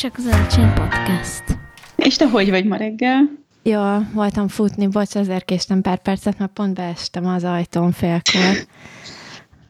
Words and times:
csak 0.00 0.14
az 0.16 0.26
Elcsén 0.26 0.74
Podcast. 0.74 1.44
És 1.96 2.16
te 2.16 2.28
hogy 2.28 2.50
vagy 2.50 2.64
ma 2.64 2.76
reggel? 2.76 3.30
Jó, 3.62 3.80
voltam 4.12 4.48
futni, 4.48 4.86
bocs, 4.86 5.16
ezért 5.16 5.44
késtem 5.44 5.80
pár 5.80 5.98
percet, 5.98 6.38
mert 6.38 6.52
pont 6.52 6.74
beestem 6.74 7.26
az 7.26 7.44
ajtón 7.44 7.92
félkor. 7.92 8.66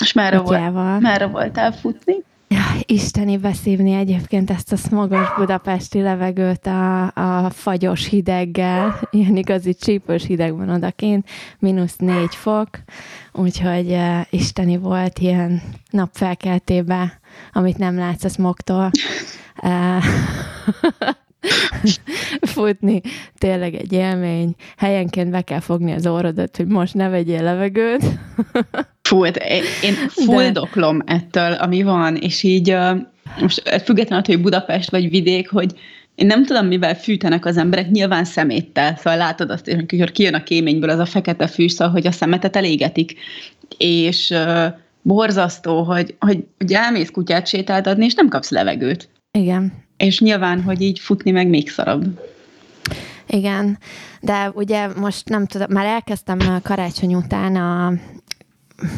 És 0.02 0.12
merre, 0.12 0.38
volt, 0.38 1.00
merre 1.00 1.26
voltál 1.26 1.72
futni? 1.72 2.14
Ja, 2.48 2.64
isteni 2.86 3.36
beszívni 3.36 3.92
egyébként 3.92 4.50
ezt 4.50 4.72
a 4.72 4.76
smogos 4.76 5.34
budapesti 5.36 6.00
levegőt 6.00 6.66
a, 6.66 7.02
a 7.06 7.50
fagyos 7.50 8.06
hideggel, 8.06 9.00
ilyen 9.10 9.36
igazi 9.36 9.74
csípős 9.74 10.26
hideg 10.26 10.56
van 10.56 10.68
odakint, 10.68 11.28
mínusz 11.58 11.96
négy 11.96 12.34
fok, 12.34 12.68
úgyhogy 13.32 13.90
uh, 13.90 14.20
isteni 14.30 14.76
volt 14.76 15.18
ilyen 15.18 15.62
napfelkeltébe, 15.90 17.19
amit 17.52 17.78
nem 17.78 17.96
látsz 17.96 18.24
a 18.24 18.28
smogtól. 18.28 18.90
Futni 22.40 23.00
tényleg 23.38 23.74
egy 23.74 23.92
élmény. 23.92 24.54
Helyenként 24.76 25.30
be 25.30 25.42
kell 25.42 25.60
fogni 25.60 25.92
az 25.92 26.06
orrodat, 26.06 26.56
hogy 26.56 26.66
most 26.66 26.94
ne 26.94 27.08
vegyél 27.08 27.42
levegőt. 27.42 28.04
Fú, 29.08 29.22
hát 29.22 29.36
én 29.82 29.94
fuldoklom 30.08 30.98
De... 30.98 31.12
ettől, 31.12 31.52
ami 31.52 31.82
van, 31.82 32.16
és 32.16 32.42
így 32.42 32.76
most 33.40 33.82
függetlenül, 33.84 34.24
hogy 34.26 34.40
Budapest 34.40 34.90
vagy 34.90 35.10
vidék, 35.10 35.50
hogy 35.50 35.72
én 36.14 36.26
nem 36.26 36.44
tudom, 36.44 36.66
mivel 36.66 36.94
fűtenek 36.94 37.44
az 37.44 37.56
emberek, 37.56 37.90
nyilván 37.90 38.24
szeméttel. 38.24 38.96
Szóval 38.96 39.18
látod 39.18 39.50
azt, 39.50 39.70
hogy 39.70 40.12
kijön 40.12 40.34
a 40.34 40.42
kéményből 40.42 40.90
az 40.90 40.98
a 40.98 41.06
fekete 41.06 41.46
fűs, 41.46 41.72
szóval, 41.72 41.92
hogy 41.92 42.06
a 42.06 42.12
szemetet 42.12 42.56
elégetik. 42.56 43.14
És 43.78 44.34
borzasztó, 45.02 45.82
hogy, 45.82 46.16
hogy, 46.18 46.44
hogy 46.58 46.72
elmész 46.72 47.10
kutyát 47.10 47.46
sétáltatni, 47.46 48.04
és 48.04 48.14
nem 48.14 48.28
kapsz 48.28 48.50
levegőt. 48.50 49.08
Igen. 49.30 49.72
És 49.96 50.20
nyilván, 50.20 50.62
hogy 50.62 50.80
így 50.80 50.98
futni 50.98 51.30
meg 51.30 51.48
még 51.48 51.70
szarabb. 51.70 52.20
Igen, 53.26 53.78
de 54.20 54.50
ugye 54.54 54.88
most 54.96 55.28
nem 55.28 55.46
tudom, 55.46 55.66
már 55.70 55.86
elkezdtem 55.86 56.38
karácsony 56.62 57.14
után 57.14 57.56
a, 57.56 57.92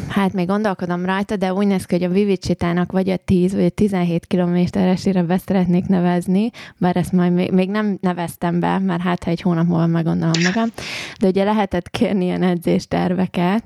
hát 0.07 0.33
még 0.33 0.47
gondolkodom 0.47 1.05
rajta, 1.05 1.35
de 1.35 1.53
úgy 1.53 1.67
néz 1.67 1.85
ki, 1.85 1.95
hogy 1.95 2.03
a 2.03 2.13
Vivicsitának 2.13 2.91
vagy 2.91 3.09
a 3.09 3.17
10 3.17 3.53
vagy 3.53 3.63
a 3.65 3.69
17 3.69 4.25
kilométeresére 4.25 5.23
be 5.23 5.37
szeretnék 5.37 5.85
nevezni, 5.85 6.49
bár 6.77 6.95
ezt 6.95 7.11
majd 7.11 7.33
még, 7.33 7.51
még 7.51 7.69
nem 7.69 7.97
neveztem 8.01 8.59
be, 8.59 8.79
mert 8.79 9.01
hát 9.01 9.23
ha 9.23 9.31
egy 9.31 9.41
hónap 9.41 9.67
múlva 9.67 9.87
meggondolom 9.87 10.41
magam, 10.43 10.69
de 11.19 11.27
ugye 11.27 11.43
lehetett 11.43 11.89
kérni 11.89 12.23
ilyen 12.23 12.43
edzésterveket, 12.43 13.63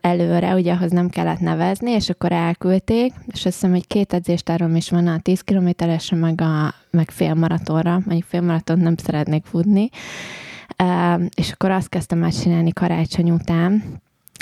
előre, 0.00 0.54
ugye 0.54 0.72
ahhoz 0.72 0.90
nem 0.90 1.08
kellett 1.08 1.40
nevezni, 1.40 1.90
és 1.90 2.08
akkor 2.08 2.32
elküldték, 2.32 3.12
és 3.26 3.46
azt 3.46 3.54
hiszem, 3.54 3.70
hogy 3.70 3.86
két 3.86 4.12
edzéstárom 4.12 4.76
is 4.76 4.90
van 4.90 5.06
a 5.06 5.18
10 5.18 5.40
kilométeresre, 5.40 6.16
meg 6.16 6.40
a 6.40 6.74
meg 6.90 7.10
félmaratonra, 7.10 7.92
mondjuk 7.92 8.28
félmaratont 8.28 8.82
nem 8.82 8.96
szeretnék 8.96 9.44
futni, 9.44 9.88
és 11.34 11.52
akkor 11.52 11.70
azt 11.70 11.88
kezdtem 11.88 12.22
el 12.22 12.32
csinálni 12.32 12.72
karácsony 12.72 13.30
után, 13.30 13.82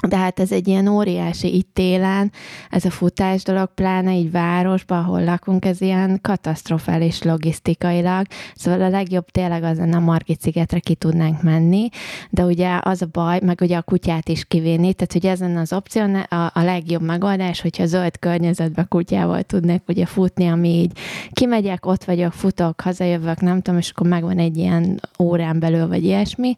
de 0.09 0.17
hát 0.17 0.41
ez 0.41 0.53
egy 0.53 0.69
ilyen 0.69 0.89
óriási 0.89 1.55
itt 1.55 1.71
télen, 1.73 2.33
ez 2.71 2.85
a 2.85 2.91
futás 2.91 3.43
dolog, 3.43 3.75
pláne 3.75 4.17
így 4.17 4.31
városban, 4.31 4.99
ahol 4.99 5.25
lakunk, 5.25 5.65
ez 5.65 5.81
ilyen 5.81 6.19
katasztrofális 6.23 7.23
logisztikailag. 7.23 8.27
Szóval 8.55 8.83
a 8.83 8.89
legjobb 8.89 9.31
tényleg 9.31 9.63
az 9.63 9.79
a 9.79 10.01
Margit 10.01 10.41
szigetre 10.41 10.79
ki 10.79 10.95
tudnánk 10.95 11.43
menni, 11.43 11.89
de 12.31 12.45
ugye 12.45 12.79
az 12.83 13.03
a 13.03 13.09
baj, 13.13 13.41
meg 13.43 13.61
ugye 13.61 13.77
a 13.77 13.83
kutyát 13.83 14.29
is 14.29 14.45
kivinni, 14.45 14.93
tehát 14.93 15.13
hogy 15.13 15.27
ezen 15.27 15.57
az 15.57 15.73
opció 15.73 16.03
a, 16.29 16.35
a 16.35 16.63
legjobb 16.63 17.03
megoldás, 17.03 17.61
hogyha 17.61 17.87
zöld 17.87 18.19
környezetbe 18.19 18.83
kutyával 18.83 19.43
tudnék 19.43 19.83
ugye 19.89 20.07
futni, 20.07 20.47
ami 20.47 20.69
így 20.69 20.99
kimegyek, 21.31 21.87
ott 21.87 22.05
vagyok, 22.05 22.33
futok, 22.33 22.81
hazajövök, 22.81 23.41
nem 23.41 23.61
tudom, 23.61 23.79
és 23.79 23.91
akkor 23.91 24.07
megvan 24.07 24.39
egy 24.39 24.57
ilyen 24.57 25.01
órán 25.19 25.59
belül, 25.59 25.89
vagy 25.89 26.05
ilyesmi. 26.05 26.55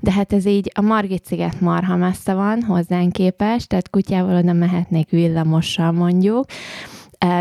De 0.00 0.12
hát 0.12 0.32
ez 0.32 0.46
így, 0.46 0.70
a 0.74 0.80
Margit 0.80 1.24
sziget 1.24 1.60
marha 1.60 1.96
messze 1.96 2.34
van, 2.34 2.62
hozzánk 2.66 3.12
képest, 3.12 3.68
tehát 3.68 3.90
kutyával 3.90 4.36
oda 4.36 4.52
mehetnék 4.52 5.10
villamossal 5.10 5.92
mondjuk, 5.92 6.46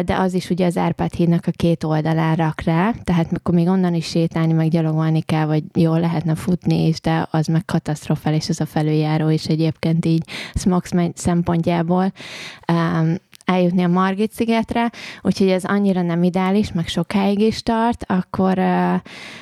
de 0.05 0.15
az 0.15 0.33
is 0.33 0.49
ugye 0.49 0.65
az 0.65 0.77
Árpád 0.77 1.13
hídnak 1.13 1.47
a 1.47 1.51
két 1.51 1.83
oldalán 1.83 2.35
rak 2.35 2.61
rá, 2.61 2.93
tehát 3.03 3.27
akkor 3.33 3.53
még 3.53 3.67
onnan 3.67 3.93
is 3.93 4.05
sétálni, 4.05 4.53
meg 4.53 4.69
gyalogolni 4.69 5.21
kell, 5.21 5.45
vagy 5.45 5.63
jól 5.73 5.99
lehetne 5.99 6.35
futni 6.35 6.87
is, 6.87 7.01
de 7.01 7.27
az 7.31 7.47
meg 7.47 7.65
katasztrofális 7.65 8.49
az 8.49 8.61
a 8.61 8.65
felüljáró 8.65 9.29
is 9.29 9.45
egyébként 9.45 10.05
így 10.05 10.23
Smox 10.53 10.91
szempontjából 11.13 12.11
eljutni 13.45 13.83
a 13.83 13.87
Margit 13.87 14.31
szigetre, 14.31 14.91
úgyhogy 15.21 15.49
ez 15.49 15.63
annyira 15.63 16.01
nem 16.01 16.23
ideális, 16.23 16.71
meg 16.71 16.87
sokáig 16.87 17.39
is 17.39 17.63
tart, 17.63 18.05
akkor 18.07 18.59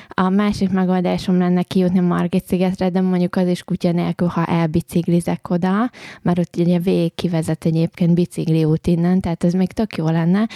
a 0.08 0.28
másik 0.28 0.70
megoldásom 0.70 1.38
lenne 1.38 1.62
kijutni 1.62 1.98
a 1.98 2.02
Margit 2.02 2.46
szigetre, 2.46 2.90
de 2.90 3.00
mondjuk 3.00 3.36
az 3.36 3.48
is 3.48 3.62
kutya 3.62 3.92
nélkül, 3.92 4.28
ha 4.28 4.44
elbiciklizek 4.44 5.50
oda, 5.50 5.90
mert 6.22 6.38
ott 6.38 6.56
ugye 6.56 6.78
végig 6.78 7.14
kivezet 7.14 7.64
egyébként 7.64 8.14
bicikli 8.14 8.64
út 8.64 8.86
innen, 8.86 9.20
tehát 9.20 9.44
ez 9.44 9.52
még 9.52 9.72
tök 9.72 9.96
jó 9.96 10.08
lenne, 10.08 10.48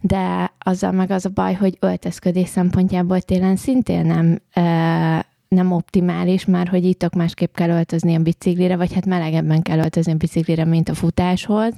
de 0.00 0.52
azzal 0.58 0.92
meg 0.92 1.10
az 1.10 1.26
a 1.26 1.30
baj, 1.34 1.54
hogy 1.54 1.76
öltözködés 1.80 2.48
szempontjából 2.48 3.20
télen 3.20 3.56
szintén 3.56 4.06
nem 4.06 4.38
nem 5.54 5.72
optimális, 5.72 6.44
már 6.44 6.68
hogy 6.68 6.84
itt 6.84 7.14
másképp 7.14 7.54
kell 7.54 7.68
öltözni 7.68 8.14
a 8.14 8.18
biciklire, 8.18 8.76
vagy 8.76 8.94
hát 8.94 9.06
melegebben 9.06 9.62
kell 9.62 9.78
öltözni 9.78 10.12
a 10.12 10.16
biciklire, 10.16 10.64
mint 10.64 10.88
a 10.88 10.94
futáshoz. 10.94 11.74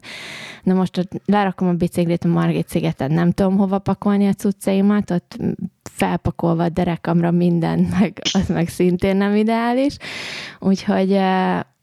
Na 0.63 0.75
most 0.75 0.99
ott 0.99 1.11
lerakom 1.25 1.69
a 1.69 1.73
biciklit 1.73 2.25
a 2.25 2.29
Margit 2.29 2.69
szigeten, 2.69 3.11
nem 3.11 3.31
tudom 3.31 3.57
hova 3.57 3.79
pakolni 3.79 4.27
a 4.27 4.33
cuccaimat, 4.33 5.11
ott 5.11 5.37
felpakolva 5.83 6.65
a 6.65 6.69
derekamra 6.69 7.31
minden, 7.31 7.79
meg 8.01 8.21
az 8.33 8.49
meg 8.49 8.69
szintén 8.69 9.17
nem 9.17 9.35
ideális. 9.35 9.97
Úgyhogy 10.61 11.19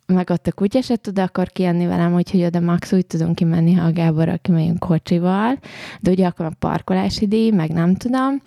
meg 0.05 0.29
ott 0.29 0.47
a 0.47 0.51
kutya 0.51 0.81
se 0.81 0.95
tud 0.95 1.19
akkor 1.19 1.47
kijönni 1.47 1.85
velem, 1.85 2.15
úgyhogy 2.15 2.43
oda 2.43 2.59
max 2.59 2.93
úgy 2.93 3.05
tudunk 3.05 3.35
kimenni, 3.35 3.73
ha 3.73 3.85
a 3.85 3.91
Gáborral 3.91 4.37
kimegyünk 4.37 4.79
kocsival, 4.79 5.59
de 5.99 6.11
ugye 6.11 6.25
akkor 6.25 6.45
a 6.45 6.51
parkolási 6.59 7.27
díj, 7.27 7.51
meg 7.51 7.69
nem 7.69 7.95
tudom. 7.95 8.41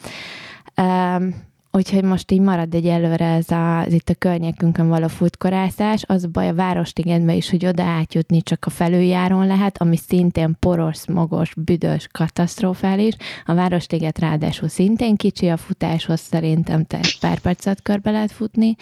Úgyhogy 1.76 2.02
most 2.02 2.30
így 2.30 2.40
marad 2.40 2.74
egy 2.74 2.86
előre 2.86 3.24
ez 3.24 3.50
a, 3.50 3.82
ez 3.86 3.92
itt 3.92 4.08
a 4.08 4.14
környékünkön 4.14 4.88
való 4.88 5.08
futkorászás. 5.08 6.02
Az 6.06 6.24
a 6.24 6.28
baj 6.32 6.48
a 6.48 6.54
Városligetben 6.54 7.36
is, 7.36 7.50
hogy 7.50 7.66
oda 7.66 7.82
átjutni 7.82 8.42
csak 8.42 8.64
a 8.66 8.70
felüljáron 8.70 9.46
lehet, 9.46 9.80
ami 9.80 9.96
szintén 9.96 10.56
poros, 10.60 11.06
mogos, 11.06 11.52
büdös, 11.56 12.08
katasztrofális. 12.12 13.14
A 13.46 13.54
Városliget 13.54 14.18
ráadásul 14.18 14.68
szintén 14.68 15.16
kicsi 15.16 15.48
a 15.48 15.56
futáshoz, 15.56 16.20
szerintem 16.20 16.84
te 16.84 17.00
pár 17.20 17.38
percet 17.38 17.82
körbe 17.82 18.10
lehet 18.10 18.32
futni. 18.32 18.76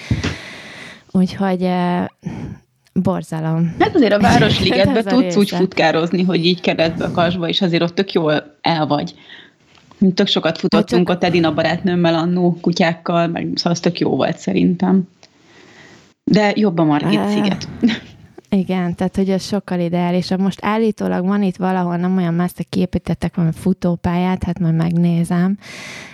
Úgyhogy 1.11 1.63
eh, 1.63 2.05
borzalom. 2.93 3.75
Hát 3.79 3.95
azért 3.95 4.13
a 4.13 4.21
Városligetbe 4.21 5.03
tudsz 5.13 5.37
úgy 5.37 5.51
futkározni, 5.51 6.23
hogy 6.23 6.47
így 6.47 6.61
keretbe 6.61 7.05
a 7.05 7.11
kasba, 7.11 7.49
és 7.49 7.61
azért 7.61 7.83
ott 7.83 7.95
tök 7.95 8.13
jól 8.13 8.57
el 8.61 8.87
vagy. 8.87 9.15
Tök 10.15 10.27
sokat 10.27 10.59
futottunk 10.59 11.09
hát, 11.09 11.17
ott 11.17 11.25
Edina 11.25 11.55
barátnőmmel 11.55 12.15
annó 12.15 12.59
kutyákkal, 12.61 13.27
meg 13.27 13.49
szóval 13.55 13.73
az 13.73 13.81
tök 13.81 13.99
jó 13.99 14.17
volt 14.17 14.39
szerintem. 14.39 15.09
De 16.25 16.53
jobb 16.57 16.79
a 16.79 16.85
Margit 16.85 17.29
sziget. 17.29 17.69
Igen, 18.55 18.95
tehát 18.95 19.17
hogy 19.17 19.31
ez 19.31 19.45
sokkal 19.45 19.81
ideálisabb. 19.81 20.41
Most 20.41 20.59
állítólag 20.63 21.27
van 21.27 21.43
itt 21.43 21.57
valahol, 21.57 21.97
nem 21.97 22.17
olyan 22.17 22.35
messze 22.35 22.63
kiépítettek 22.69 23.35
valami 23.35 23.55
futópályát, 23.57 24.45
hát 24.45 24.59
majd 24.59 24.75
megnézem, 24.75 25.59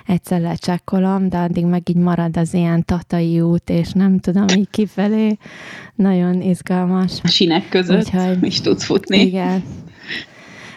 egyszer 0.06 0.41
lecsekkolom, 0.41 1.28
de 1.28 1.38
addig 1.38 1.64
meg 1.64 1.88
így 1.88 1.97
marad 1.97 2.36
az 2.36 2.54
ilyen 2.54 2.84
tatai 2.84 3.41
út, 3.41 3.70
és 3.70 3.92
nem 3.92 4.18
tudom, 4.18 4.48
így 4.48 4.70
kifelé. 4.70 5.36
Nagyon 5.94 6.41
izgalmas. 6.41 7.12
A 7.22 7.28
sinek 7.28 7.68
között 7.68 7.98
Úgyhogy, 7.98 8.44
is 8.44 8.60
tudsz 8.60 8.84
futni. 8.84 9.21
Igen, 9.21 9.62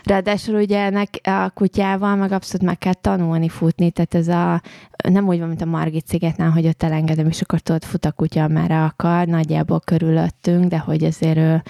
Ráadásul 0.03 0.55
ugye 0.55 0.79
ennek 0.79 1.09
a 1.23 1.50
kutyával 1.50 2.15
meg 2.15 2.31
abszolút 2.31 2.65
meg 2.65 2.77
kell 2.77 2.94
tanulni 2.94 3.50
futni, 3.50 3.91
tehát 3.91 4.15
ez 4.15 4.27
a, 4.27 4.61
nem 5.09 5.27
úgy 5.27 5.39
van, 5.39 5.47
mint 5.47 5.61
a 5.61 5.65
Margit 5.65 6.07
szigetnál, 6.07 6.50
hogy 6.50 6.67
ott 6.67 6.83
elengedem, 6.83 7.27
és 7.27 7.41
akkor 7.41 7.59
tudod, 7.59 7.83
fut 7.83 8.05
a 8.05 8.11
kutya, 8.11 8.44
amerre 8.44 8.83
akar, 8.83 9.27
nagyjából 9.27 9.79
körülöttünk, 9.79 10.65
de 10.65 10.77
hogy 10.77 11.03
azért 11.03 11.38
ő, 11.38 11.63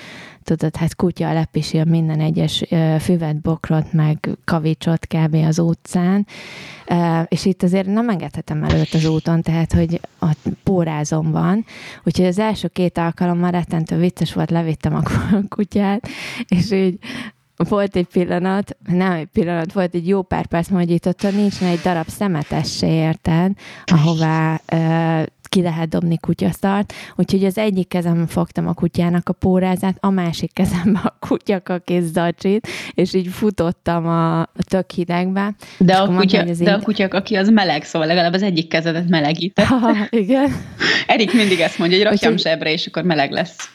tudod, 0.44 0.76
hát 0.76 0.96
kutya 0.96 1.34
lepisi 1.34 1.78
a 1.78 1.86
minden 1.86 2.20
egyes 2.20 2.64
füvet, 3.00 3.42
bokrot, 3.42 3.94
meg 3.94 4.30
kavicsot 4.46 5.08
kb. 5.08 5.36
az 5.36 5.60
utcán, 5.60 6.28
és 7.28 7.46
itt 7.46 7.64
azért 7.64 7.88
nem 7.88 8.10
engedhetem 8.10 8.64
előtt 8.64 8.94
az 8.94 9.06
úton, 9.06 9.42
tehát, 9.42 9.74
hogy 9.74 10.02
ott 10.20 10.48
pórázom 10.64 11.32
van, 11.32 11.66
úgyhogy 12.04 12.26
az 12.26 12.40
első 12.40 12.68
két 12.68 12.98
alkalommal 12.98 13.52
rettentő 13.52 13.98
vicces 13.98 14.34
volt, 14.34 14.52
levittem 14.52 14.96
a 14.96 15.02
kutyát, 15.56 16.08
és 16.48 16.72
így 16.72 17.00
volt 17.58 17.96
egy 17.96 18.08
pillanat, 18.08 18.78
nem 18.88 19.12
egy 19.12 19.28
pillanat, 19.34 19.74
volt 19.74 19.94
egy 19.94 20.08
jó 20.08 20.22
pár 20.22 20.46
perc, 20.46 20.70
hogy 20.70 20.90
itt 20.90 21.08
ott 21.08 21.32
nincs 21.32 21.62
egy 21.62 21.80
darab 21.80 22.08
szemetes 22.08 22.76
se 22.78 22.88
érted, 22.88 23.52
ahová 23.86 24.62
uh, 24.74 25.24
ki 25.54 25.62
lehet 25.62 25.90
dobni 25.90 26.18
kutyaszart, 26.18 26.94
úgyhogy 27.16 27.46
az 27.46 27.58
egyik 27.58 27.88
kezemben 27.88 28.28
fogtam 28.28 28.68
a 28.68 28.74
kutyának 28.74 29.30
a 29.30 29.34
pórázát, 29.34 29.98
a 30.00 30.10
másik 30.10 30.54
kezemben 30.54 31.02
a 31.04 31.16
kutyakakés 31.20 32.04
zacsit, 32.04 32.68
és 32.94 33.14
így 33.14 33.28
futottam 33.28 34.08
a, 34.08 34.40
a 34.40 34.64
tök 34.68 34.92
hidegbe. 34.92 35.56
De, 35.78 35.96
a, 35.96 36.08
kutya, 36.08 36.44
mondta, 36.44 36.64
de 36.64 36.74
a 36.74 36.80
kutyak, 36.80 37.14
aki 37.14 37.36
az 37.36 37.50
meleg, 37.50 37.84
szóval 37.84 38.08
legalább 38.08 38.34
az 38.34 38.42
egyik 38.42 38.68
kezedet 38.68 39.10
melegített. 39.10 39.68
igen. 40.10 40.56
Erik 41.08 41.34
mindig 41.34 41.60
ezt 41.60 41.78
mondja, 41.78 41.98
hogy 41.98 42.06
rakjam 42.06 42.34
Úgyhogy... 42.34 42.52
zsebre, 42.52 42.72
és 42.72 42.88
akkor 42.88 43.04
meleg 43.04 43.32
lesz 43.32 43.70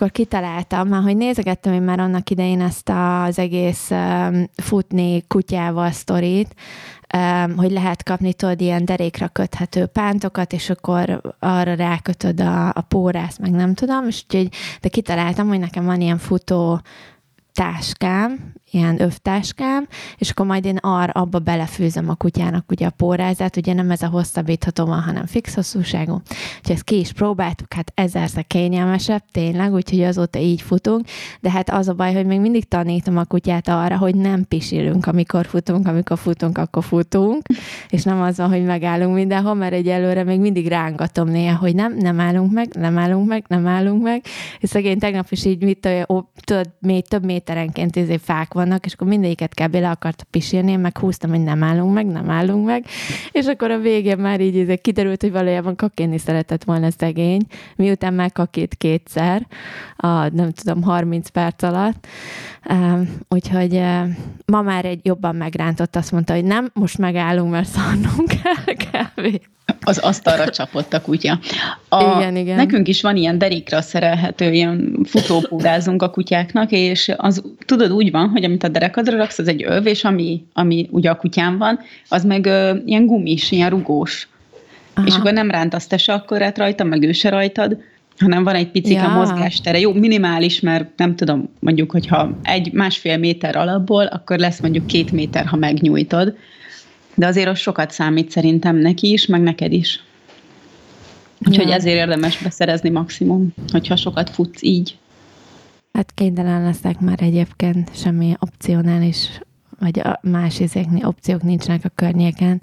akkor 0.00 0.12
kitaláltam, 0.12 0.88
már 0.88 1.02
hogy 1.02 1.16
nézegettem 1.16 1.72
én 1.72 1.82
már 1.82 2.00
annak 2.00 2.30
idején 2.30 2.60
ezt 2.60 2.88
az 2.88 3.38
egész 3.38 3.90
um, 3.90 4.50
futni 4.56 5.24
kutyával 5.26 5.90
sztorit, 5.90 6.54
um, 7.16 7.56
hogy 7.56 7.70
lehet 7.70 8.02
kapni 8.02 8.34
tudod 8.34 8.60
ilyen 8.60 8.84
derékra 8.84 9.28
köthető 9.28 9.86
pántokat, 9.86 10.52
és 10.52 10.70
akkor 10.70 11.20
arra 11.38 11.74
rákötöd 11.74 12.40
a, 12.40 12.68
a 12.68 12.84
pórász, 12.88 13.38
meg 13.38 13.50
nem 13.50 13.74
tudom, 13.74 14.06
és 14.06 14.22
úgyhogy, 14.24 14.48
de 14.80 14.88
kitaláltam, 14.88 15.48
hogy 15.48 15.58
nekem 15.58 15.84
van 15.84 16.00
ilyen 16.00 16.18
futó 16.18 16.80
táskám, 17.52 18.52
ilyen 18.70 19.00
övtáskám, 19.00 19.86
és 20.18 20.30
akkor 20.30 20.46
majd 20.46 20.64
én 20.64 20.76
arra 20.76 21.12
abba 21.12 21.38
belefőzöm 21.38 22.08
a 22.08 22.14
kutyának 22.14 22.70
ugye 22.70 22.86
a 22.86 22.90
pórázát, 22.90 23.56
ugye 23.56 23.72
nem 23.72 23.90
ez 23.90 24.02
a 24.02 24.08
hosszabbítható 24.08 24.84
van, 24.84 25.00
hanem 25.00 25.26
fix 25.26 25.54
hosszúságú. 25.54 26.12
Úgyhogy 26.58 26.74
ezt 26.74 26.84
ki 26.84 26.98
is 26.98 27.12
próbáltuk, 27.12 27.72
hát 27.72 27.92
ezerszer 27.94 28.46
kényelmesebb, 28.46 29.22
tényleg, 29.32 29.72
úgyhogy 29.72 30.02
azóta 30.02 30.38
így 30.38 30.62
futunk, 30.62 31.06
de 31.40 31.50
hát 31.50 31.70
az 31.70 31.88
a 31.88 31.94
baj, 31.94 32.14
hogy 32.14 32.26
még 32.26 32.40
mindig 32.40 32.68
tanítom 32.68 33.16
a 33.16 33.24
kutyát 33.24 33.68
arra, 33.68 33.98
hogy 33.98 34.14
nem 34.14 34.44
pisilünk, 34.48 35.06
amikor 35.06 35.46
futunk, 35.46 35.86
amikor 35.86 36.18
futunk, 36.18 36.58
akkor 36.58 36.84
futunk, 36.84 37.42
és 37.88 38.02
nem 38.02 38.22
az 38.22 38.36
van, 38.36 38.48
hogy 38.48 38.64
megállunk 38.64 39.14
mindenhol, 39.14 39.54
mert 39.54 39.72
egyelőre 39.72 40.24
még 40.24 40.40
mindig 40.40 40.68
rángatom 40.68 41.28
néha, 41.28 41.56
hogy 41.56 41.74
nem, 41.74 41.96
nem 41.96 42.20
állunk 42.20 42.52
meg, 42.52 42.68
nem 42.74 42.98
állunk 42.98 43.28
meg, 43.28 43.44
nem 43.48 43.66
állunk 43.66 44.02
meg, 44.02 44.24
és 44.58 44.68
szegény 44.68 44.98
tegnap 44.98 45.26
is 45.30 45.44
így 45.44 45.62
mit, 45.62 45.88
tudod, 46.44 46.70
még 46.80 47.08
több 47.08 47.24
méterenként 47.40 47.96
izé 47.96 48.16
fák 48.16 48.52
vannak, 48.52 48.86
és 48.86 48.92
akkor 48.92 49.06
mindegyiket 49.06 49.54
kb. 49.54 49.74
le 49.74 49.90
akarta 49.90 50.24
pisilni, 50.30 50.70
én 50.70 50.78
meg 50.78 50.98
húztam, 50.98 51.30
hogy 51.30 51.42
nem 51.42 51.62
állunk 51.62 51.94
meg, 51.94 52.06
nem 52.06 52.30
állunk 52.30 52.66
meg, 52.66 52.84
és 53.32 53.46
akkor 53.46 53.70
a 53.70 53.78
végén 53.78 54.18
már 54.18 54.40
így 54.40 54.56
így 54.56 54.80
kiderült, 54.80 55.20
hogy 55.20 55.32
valójában 55.32 55.76
kakéni 55.76 56.18
szeretett 56.18 56.64
volna 56.64 56.90
szegény, 56.90 57.40
miután 57.76 58.14
már 58.14 58.32
kakét 58.32 58.74
kétszer, 58.74 59.46
a 59.96 60.28
nem 60.28 60.50
tudom, 60.50 60.82
30 60.82 61.28
perc 61.28 61.62
alatt. 61.62 62.06
Úgyhogy 63.28 63.74
uh, 63.74 64.08
ma 64.46 64.62
már 64.62 64.84
egy 64.84 65.00
jobban 65.02 65.36
megrántott, 65.36 65.96
azt 65.96 66.12
mondta, 66.12 66.34
hogy 66.34 66.44
nem, 66.44 66.70
most 66.74 66.98
megállunk, 66.98 67.50
mert 67.50 67.68
szarnunk 67.68 68.28
kell 68.42 68.74
kb 68.84 69.40
az 69.80 69.98
asztalra 69.98 70.48
csapott 70.48 70.92
a 70.92 71.00
kutya. 71.00 71.38
A, 71.88 72.16
igen, 72.16 72.36
igen. 72.36 72.56
Nekünk 72.56 72.88
is 72.88 73.02
van 73.02 73.16
ilyen 73.16 73.38
derékra 73.38 73.80
szerelhető, 73.80 74.52
ilyen 74.52 74.98
futópúrázunk 75.04 76.02
a 76.02 76.10
kutyáknak, 76.10 76.70
és 76.70 77.12
az 77.16 77.42
tudod 77.66 77.92
úgy 77.92 78.10
van, 78.10 78.28
hogy 78.28 78.44
amit 78.44 78.64
a 78.64 78.68
derekadra 78.68 79.16
raksz, 79.16 79.38
az 79.38 79.48
egy 79.48 79.64
öv, 79.64 79.86
és 79.86 80.04
ami, 80.04 80.44
ami 80.52 80.88
ugye 80.90 81.10
a 81.10 81.16
kutyán 81.16 81.58
van, 81.58 81.78
az 82.08 82.24
meg 82.24 82.46
ö, 82.46 82.76
ilyen 82.84 83.06
gumis, 83.06 83.50
ilyen 83.50 83.70
rugós. 83.70 84.28
Aha. 84.94 85.06
És 85.06 85.14
akkor 85.14 85.32
nem 85.32 85.50
rántasz 85.50 85.86
te 85.86 85.96
se 85.96 86.12
akkor 86.12 86.42
át 86.42 86.58
rajta, 86.58 86.84
meg 86.84 87.02
ő 87.02 87.12
se 87.12 87.28
rajtad, 87.28 87.78
hanem 88.18 88.44
van 88.44 88.54
egy 88.54 88.70
picik 88.70 88.96
ja. 88.96 89.08
mozgástere. 89.08 89.78
Jó, 89.78 89.92
minimális, 89.92 90.60
mert 90.60 90.88
nem 90.96 91.16
tudom, 91.16 91.48
mondjuk, 91.58 91.90
hogyha 91.90 92.38
egy 92.42 92.72
másfél 92.72 93.18
méter 93.18 93.56
alapból, 93.56 94.04
akkor 94.04 94.38
lesz 94.38 94.60
mondjuk 94.60 94.86
két 94.86 95.12
méter, 95.12 95.46
ha 95.46 95.56
megnyújtod 95.56 96.34
de 97.20 97.26
azért 97.26 97.48
az 97.48 97.58
sokat 97.58 97.90
számít 97.90 98.30
szerintem 98.30 98.76
neki 98.76 99.12
is, 99.12 99.26
meg 99.26 99.40
neked 99.40 99.72
is. 99.72 100.02
Úgyhogy 101.48 101.68
ja. 101.68 101.74
ezért 101.74 101.96
érdemes 101.96 102.42
beszerezni 102.42 102.90
maximum, 102.90 103.54
hogyha 103.72 103.96
sokat 103.96 104.30
futsz 104.30 104.62
így. 104.62 104.98
Hát 105.92 106.12
kénytelen 106.14 106.62
leszek 106.62 107.00
már 107.00 107.22
egyébként 107.22 107.90
semmi 107.94 108.34
opcionális 108.38 109.40
vagy 109.78 110.02
más 110.22 110.60
izéknél 110.60 111.06
opciók 111.06 111.42
nincsenek 111.42 111.84
a 111.84 111.90
környéken. 111.94 112.62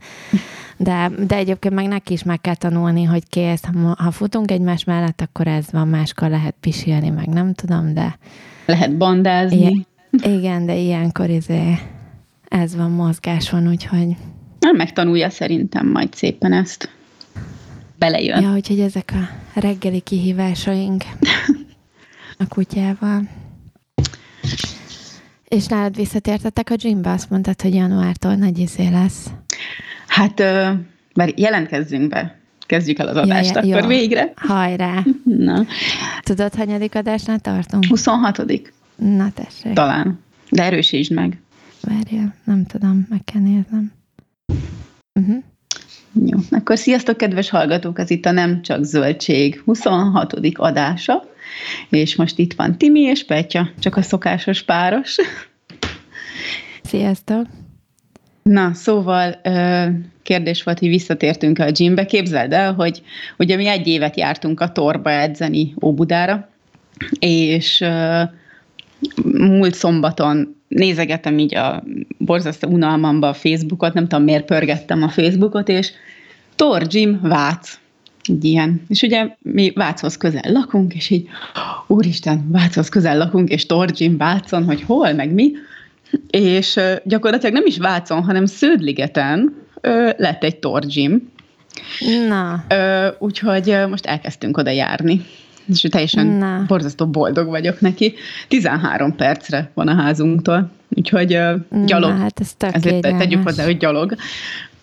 De, 0.77 1.11
de 1.27 1.35
egyébként 1.35 1.73
meg 1.73 1.87
neki 1.87 2.13
is 2.13 2.23
meg 2.23 2.41
kell 2.41 2.55
tanulni, 2.55 3.03
hogy 3.03 3.23
kész, 3.29 3.63
ha, 3.63 3.95
ha 3.97 4.11
futunk 4.11 4.51
egymás 4.51 4.83
mellett, 4.83 5.21
akkor 5.21 5.47
ez 5.47 5.65
van, 5.71 5.87
máskor 5.87 6.29
lehet 6.29 6.55
pisilni, 6.59 7.09
meg 7.09 7.27
nem 7.27 7.53
tudom, 7.53 7.93
de... 7.93 8.17
Lehet 8.65 8.97
bandázni. 8.97 9.57
Igen, 9.57 9.85
igen 10.33 10.65
de 10.65 10.75
ilyenkor 10.75 11.29
izé, 11.29 11.77
ez 12.47 12.75
van, 12.75 12.91
mozgás 12.91 13.49
van, 13.49 13.67
úgyhogy 13.67 14.15
nem 14.59 14.75
megtanulja 14.75 15.29
szerintem 15.29 15.87
majd 15.87 16.13
szépen 16.13 16.53
ezt. 16.53 16.89
Belejön. 17.97 18.41
Ja, 18.41 18.53
úgyhogy 18.53 18.79
ezek 18.79 19.13
a 19.13 19.59
reggeli 19.59 19.99
kihívásaink 19.99 21.03
a 22.43 22.47
kutyával. 22.49 23.21
És 25.47 25.65
nálad 25.65 25.95
visszatértetek 25.95 26.69
a 26.69 26.75
gymbe? 26.75 27.09
Azt 27.11 27.29
mondtad, 27.29 27.61
hogy 27.61 27.73
januártól 27.73 28.35
nagy 28.35 28.57
izé 28.57 28.87
lesz. 28.87 29.25
Hát, 30.07 30.39
mert 31.13 31.39
jelentkezzünk 31.39 32.09
be. 32.09 32.39
Kezdjük 32.65 32.99
el 32.99 33.07
az 33.07 33.15
adást 33.15 33.55
ja, 33.55 33.61
ja, 33.63 33.75
akkor 33.77 33.91
jó. 33.91 33.97
végre. 33.97 34.33
Hajrá! 34.35 35.03
Na. 35.23 35.65
Tudod, 36.21 36.55
hanyadik 36.55 36.95
adásnál 36.95 37.39
tartunk? 37.39 37.85
26. 37.85 38.45
Na 38.95 39.31
tessék. 39.31 39.73
Talán. 39.73 40.19
De 40.49 40.63
erősítsd 40.63 41.13
meg. 41.13 41.41
Várjál, 41.81 42.35
nem 42.43 42.65
tudom, 42.65 43.05
meg 43.09 43.21
kell 43.23 43.41
néznem. 43.41 43.91
Uh-huh. 45.19 45.43
Jó, 46.25 46.37
akkor 46.49 46.77
sziasztok, 46.77 47.17
kedves 47.17 47.49
hallgatók, 47.49 47.99
ez 47.99 48.09
itt 48.09 48.25
a 48.25 48.31
Nem 48.31 48.61
Csak 48.61 48.83
Zöldség 48.83 49.61
26. 49.65 50.33
adása, 50.53 51.23
és 51.89 52.15
most 52.15 52.37
itt 52.37 52.53
van 52.53 52.77
Timi 52.77 52.99
és 52.99 53.25
Petya, 53.25 53.69
csak 53.79 53.95
a 53.97 54.01
szokásos 54.01 54.61
páros. 54.61 55.15
Sziasztok! 56.83 57.45
Na, 58.43 58.73
szóval 58.73 59.41
kérdés 60.23 60.63
volt, 60.63 60.79
hogy 60.79 60.87
visszatértünk 60.87 61.59
a 61.59 61.69
gymbe. 61.69 62.05
Képzeld 62.05 62.53
el, 62.53 62.73
hogy 62.73 63.01
ugye 63.37 63.55
mi 63.55 63.67
egy 63.67 63.87
évet 63.87 64.17
jártunk 64.17 64.59
a 64.59 64.71
torba 64.71 65.11
edzeni 65.11 65.73
Óbudára, 65.81 66.49
és 67.19 67.85
múlt 69.33 69.73
szombaton 69.73 70.56
nézegetem 70.67 71.39
így 71.39 71.55
a 71.55 71.83
borzasztó 72.17 72.69
unalmamba 72.69 73.27
a 73.27 73.33
Facebookot, 73.33 73.93
nem 73.93 74.07
tudom 74.07 74.23
miért 74.23 74.45
pörgettem 74.45 75.03
a 75.03 75.09
Facebookot, 75.09 75.69
és 75.69 75.91
Tor 76.55 76.83
Jim 76.89 77.19
Vác, 77.21 77.79
így 78.29 78.43
ilyen. 78.43 78.81
És 78.87 79.01
ugye 79.01 79.35
mi 79.41 79.71
Váchoz 79.75 80.17
közel 80.17 80.51
lakunk, 80.51 80.93
és 80.93 81.09
így, 81.09 81.27
úristen, 81.87 82.47
Váchoz 82.51 82.89
közel 82.89 83.17
lakunk, 83.17 83.49
és 83.49 83.65
Tor 83.65 83.89
Jim 83.95 84.17
Vácon, 84.17 84.63
hogy 84.63 84.81
hol, 84.81 85.13
meg 85.13 85.33
mi. 85.33 85.51
És 86.29 86.79
gyakorlatilag 87.03 87.53
nem 87.53 87.65
is 87.65 87.77
Vácon, 87.77 88.23
hanem 88.23 88.45
Sződligeten 88.45 89.55
lett 90.17 90.43
egy 90.43 90.57
Tor 90.57 90.83
Jim. 90.87 91.31
Na. 92.27 92.65
Úgyhogy 93.19 93.77
most 93.89 94.05
elkezdtünk 94.05 94.57
oda 94.57 94.69
járni 94.69 95.21
és 95.67 95.81
teljesen 95.89 96.27
Na. 96.27 96.63
borzasztó 96.67 97.07
boldog 97.07 97.47
vagyok 97.47 97.81
neki. 97.81 98.13
13 98.47 99.15
percre 99.15 99.71
van 99.73 99.87
a 99.87 99.95
házunktól, 99.95 100.69
úgyhogy 100.89 101.35
uh, 101.35 101.85
gyalog. 101.85 102.09
Na, 102.11 102.17
hát 102.17 102.39
ez 102.39 102.53
tök 102.57 102.75
Ezért 102.75 103.01
tegyük 103.01 103.43
hozzá, 103.43 103.63
hogy 103.63 103.77
gyalog. 103.77 104.15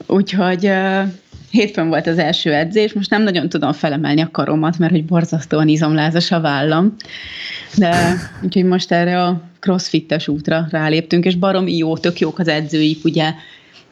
Úgyhogy 0.07 0.67
uh, 0.67 1.03
hétfőn 1.51 1.89
volt 1.89 2.07
az 2.07 2.19
első 2.19 2.53
edzés, 2.53 2.93
most 2.93 3.11
nem 3.11 3.23
nagyon 3.23 3.49
tudom 3.49 3.73
felemelni 3.73 4.21
a 4.21 4.29
karomat, 4.33 4.79
mert 4.79 4.93
hogy 4.93 5.05
borzasztóan 5.05 5.69
izomlázas 5.69 6.31
a 6.31 6.41
vállam, 6.41 6.95
de 7.77 8.15
úgyhogy 8.45 8.65
most 8.65 8.93
erre 8.93 9.23
a 9.23 9.41
crossfittes 9.61 10.29
útra 10.29 10.67
ráléptünk, 10.71 11.25
és 11.25 11.35
baromi 11.35 11.77
jó, 11.77 11.97
tök 11.97 12.19
jók 12.19 12.39
az 12.39 12.49
edzőik, 12.49 13.05
ugye 13.05 13.33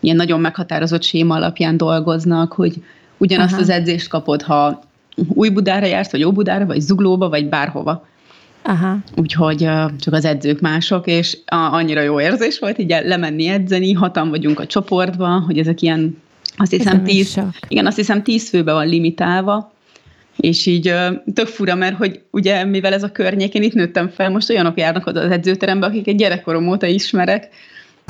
ilyen 0.01 0.17
nagyon 0.17 0.41
meghatározott 0.41 1.03
séma 1.03 1.35
alapján 1.35 1.77
dolgoznak, 1.77 2.53
hogy 2.53 2.75
ugyanazt 3.19 3.53
Aha. 3.53 3.63
az 3.63 3.69
edzést 3.69 4.09
kapod, 4.09 4.43
ha 4.43 4.83
új 5.29 5.49
Budára 5.49 5.87
jársz, 5.87 6.11
vagy 6.11 6.25
Óbudára, 6.25 6.67
vagy 6.67 6.81
Zuglóba, 6.81 7.29
vagy 7.29 7.49
bárhova. 7.49 8.07
Aha. 8.63 8.99
Úgyhogy 9.17 9.69
csak 9.99 10.13
az 10.13 10.25
edzők 10.25 10.61
mások, 10.61 11.07
és 11.07 11.39
annyira 11.47 12.01
jó 12.01 12.21
érzés 12.21 12.59
volt 12.59 12.79
így 12.79 12.97
lemenni 13.05 13.47
edzeni, 13.47 13.93
hatan 13.93 14.31
vagyunk 14.31 14.61
a 14.61 14.67
csoportban, 14.67 15.41
hogy 15.41 15.59
ezek 15.59 15.83
ilyen, 15.83 16.19
azt 16.57 16.71
hiszem, 16.71 17.05
tíz, 17.05 17.41
igen, 17.69 17.87
azt 17.87 17.97
hiszem 17.97 18.23
tíz 18.23 18.49
főbe 18.49 18.73
van 18.73 18.89
limitálva, 18.89 19.73
és 20.37 20.67
így 20.67 20.95
tök 21.35 21.47
fura, 21.47 21.75
mert 21.75 21.97
hogy 21.97 22.21
ugye 22.31 22.65
mivel 22.65 22.93
ez 22.93 23.03
a 23.03 23.13
környék, 23.13 23.55
én 23.55 23.63
itt 23.63 23.75
nőttem 23.75 24.09
fel, 24.09 24.31
most 24.31 24.51
olyanok 24.51 24.79
járnak 24.79 25.07
az 25.07 25.17
edzőterembe, 25.17 25.87
akik 25.87 26.07
egy 26.07 26.17
gyerekkorom 26.17 26.69
óta 26.69 26.87
ismerek, 26.87 27.49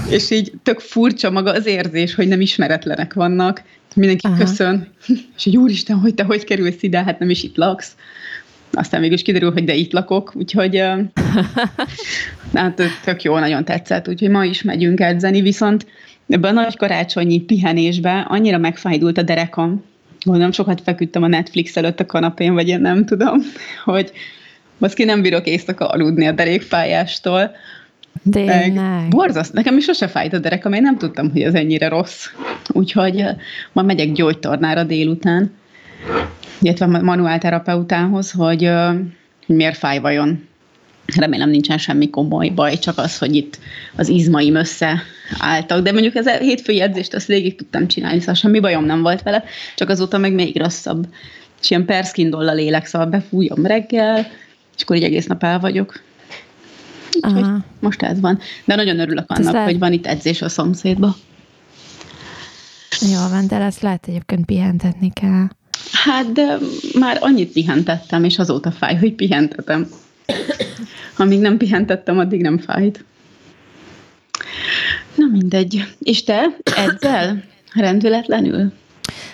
és 0.06 0.30
így 0.30 0.52
tök 0.62 0.80
furcsa 0.80 1.30
maga 1.30 1.52
az 1.52 1.66
érzés, 1.66 2.14
hogy 2.14 2.28
nem 2.28 2.40
ismeretlenek 2.40 3.14
vannak, 3.14 3.62
mindenki 3.94 4.26
Aha. 4.26 4.36
köszön, 4.36 4.88
és 5.36 5.44
hogy 5.44 5.56
úristen, 5.56 5.96
hogy 5.96 6.14
te 6.14 6.22
hogy 6.22 6.44
kerülsz 6.44 6.82
ide, 6.82 7.02
hát 7.02 7.18
nem 7.18 7.30
is 7.30 7.42
itt 7.42 7.56
laksz. 7.56 7.96
Aztán 8.72 9.00
mégis 9.00 9.22
kiderül, 9.22 9.52
hogy 9.52 9.64
de 9.64 9.74
itt 9.74 9.92
lakok, 9.92 10.32
úgyhogy 10.36 10.76
hát 12.54 12.82
tök 13.04 13.22
jó, 13.22 13.38
nagyon 13.38 13.64
tetszett, 13.64 14.08
úgyhogy 14.08 14.30
ma 14.30 14.44
is 14.44 14.62
megyünk 14.62 15.00
edzeni, 15.00 15.40
viszont 15.40 15.86
ebben 16.28 16.56
a 16.56 16.60
nagy 16.60 16.76
karácsonyi 16.76 17.40
pihenésben 17.40 18.22
annyira 18.22 18.58
megfájdult 18.58 19.18
a 19.18 19.22
derekam, 19.22 19.84
gondolom 20.24 20.52
sokat 20.52 20.80
feküdtem 20.80 21.22
a 21.22 21.26
Netflix 21.26 21.76
előtt 21.76 22.00
a 22.00 22.06
kanapén, 22.06 22.54
vagy 22.54 22.68
én 22.68 22.80
nem 22.80 23.04
tudom, 23.04 23.40
hogy 23.84 24.12
ki 24.94 25.04
nem 25.04 25.22
bírok 25.22 25.46
éjszaka 25.46 25.88
aludni 25.88 26.26
a 26.26 26.32
derékfájástól. 26.32 27.50
Tényleg. 28.30 29.08
Borzaszt. 29.08 29.52
Nekem 29.52 29.76
is 29.76 29.84
sose 29.84 30.08
fájt 30.08 30.32
a 30.32 30.38
derekam, 30.38 30.72
én 30.72 30.82
nem 30.82 30.98
tudtam, 30.98 31.30
hogy 31.30 31.42
ez 31.42 31.54
ennyire 31.54 31.88
rossz. 31.88 32.26
Úgyhogy 32.68 33.24
ma 33.72 33.82
megyek 33.82 34.12
gyógytornára 34.12 34.84
délután, 34.84 35.52
illetve 36.60 36.86
manuálterapeutához, 36.86 38.30
hogy, 38.30 38.70
hogy 39.46 39.56
miért 39.56 39.76
fáj 39.76 39.98
vajon. 39.98 40.48
Remélem 41.16 41.50
nincsen 41.50 41.78
semmi 41.78 42.10
komoly 42.10 42.48
baj, 42.48 42.78
csak 42.78 42.98
az, 42.98 43.18
hogy 43.18 43.34
itt 43.34 43.58
az 43.96 44.08
izmaim 44.08 44.54
összeálltak. 44.54 45.82
De 45.82 45.92
mondjuk 45.92 46.14
ez 46.14 46.26
a 46.26 46.36
hétfői 46.36 46.80
edzést 46.80 47.14
azt 47.14 47.26
végig 47.26 47.56
tudtam 47.56 47.86
csinálni, 47.86 48.18
szóval 48.18 48.34
semmi 48.34 48.60
bajom 48.60 48.84
nem 48.84 49.02
volt 49.02 49.22
vele, 49.22 49.44
csak 49.76 49.88
azóta 49.88 50.18
meg 50.18 50.32
még 50.32 50.58
rosszabb. 50.58 51.06
És 51.62 51.70
ilyen 51.70 51.84
perszkindollal 51.84 52.54
lélek, 52.54 52.86
szóval 52.86 53.08
befújom 53.08 53.66
reggel, 53.66 54.26
és 54.76 54.82
akkor 54.82 54.96
így 54.96 55.02
egész 55.02 55.26
nap 55.26 55.42
el 55.42 55.58
vagyok. 55.58 56.00
Úgyhogy 57.20 57.46
most 57.80 58.02
ez 58.02 58.20
van. 58.20 58.38
De 58.64 58.74
nagyon 58.74 58.98
örülök 58.98 59.30
annak, 59.30 59.52
lehet... 59.52 59.68
hogy 59.68 59.78
van 59.78 59.92
itt 59.92 60.06
edzés 60.06 60.42
a 60.42 60.48
szomszédba. 60.48 61.16
Jó 63.00 63.28
van, 63.30 63.46
de 63.46 63.56
ezt 63.56 63.82
lehet 63.82 64.06
egyébként 64.08 64.44
pihentetni 64.44 65.10
kell. 65.12 65.46
Hát, 65.92 66.32
de 66.32 66.56
már 66.98 67.18
annyit 67.20 67.52
pihentettem, 67.52 68.24
és 68.24 68.38
azóta 68.38 68.70
fáj, 68.70 68.96
hogy 68.96 69.14
pihentetem. 69.14 69.86
Amíg 71.16 71.40
nem 71.40 71.56
pihentettem, 71.56 72.18
addig 72.18 72.40
nem 72.40 72.58
fájt. 72.58 73.04
Na 75.14 75.26
mindegy. 75.26 75.84
És 75.98 76.24
te 76.24 76.56
edzel 76.76 77.44
rendületlenül? 77.74 78.72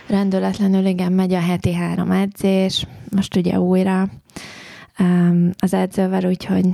Rendületlenül, 0.06 0.87
igen, 0.87 1.12
megy 1.12 1.32
a 1.32 1.40
heti 1.40 1.75
három 1.75 2.11
edzés, 2.11 2.87
most 3.11 3.37
ugye 3.37 3.61
újra 3.61 4.08
az 5.58 5.75
edzővel, 5.75 6.25
úgyhogy 6.25 6.66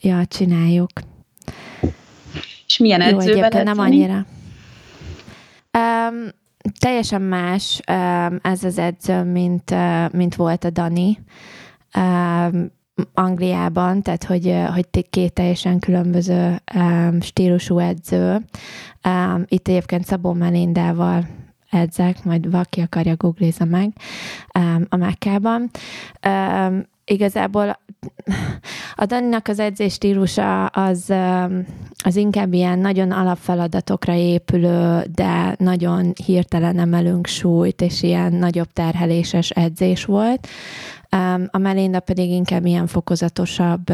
ja, 0.00 0.24
csináljuk. 0.26 0.90
És 2.66 2.78
milyen 2.78 3.00
Jó, 3.00 3.18
edzővel 3.18 3.62
nem 3.62 3.78
annyira. 3.78 4.26
Um, 5.78 6.28
teljesen 6.78 7.22
más 7.22 7.80
um, 7.90 8.38
ez 8.42 8.64
az 8.64 8.78
edző, 8.78 9.22
mint, 9.22 9.70
uh, 9.70 10.12
mint 10.12 10.34
volt 10.34 10.64
a 10.64 10.70
Dani. 10.70 11.18
Um, 11.96 12.78
Angliában, 13.14 14.02
tehát 14.02 14.24
hogy, 14.24 14.56
hogy 14.74 15.10
két 15.10 15.32
teljesen 15.32 15.78
különböző 15.78 16.62
um, 16.74 17.20
stílusú 17.20 17.78
edző. 17.78 18.40
Um, 19.04 19.44
itt 19.48 19.68
egyébként 19.68 20.04
Szabó 20.04 20.32
Melindával 20.32 21.28
edzek, 21.70 22.24
majd 22.24 22.50
valaki 22.50 22.80
akarja 22.80 23.16
googlizza 23.16 23.64
meg 23.64 23.92
um, 24.58 24.86
a 24.88 24.96
Mekkában. 24.96 25.70
Um, 26.26 26.84
igazából 27.10 27.78
a 28.94 29.06
Daninak 29.06 29.48
az 29.48 29.58
edzés 29.58 29.92
stílusa 29.92 30.66
az, 30.66 31.12
az 32.04 32.16
inkább 32.16 32.52
ilyen 32.52 32.78
nagyon 32.78 33.10
alapfeladatokra 33.10 34.14
épülő, 34.14 35.04
de 35.14 35.54
nagyon 35.58 36.12
hirtelen 36.24 36.78
emelünk 36.78 37.26
súlyt, 37.26 37.80
és 37.80 38.02
ilyen 38.02 38.32
nagyobb 38.32 38.72
terheléses 38.72 39.50
edzés 39.50 40.04
volt. 40.04 40.48
A 41.46 41.58
Melinda 41.58 42.00
pedig 42.00 42.30
inkább 42.30 42.66
ilyen 42.66 42.86
fokozatosabb 42.86 43.92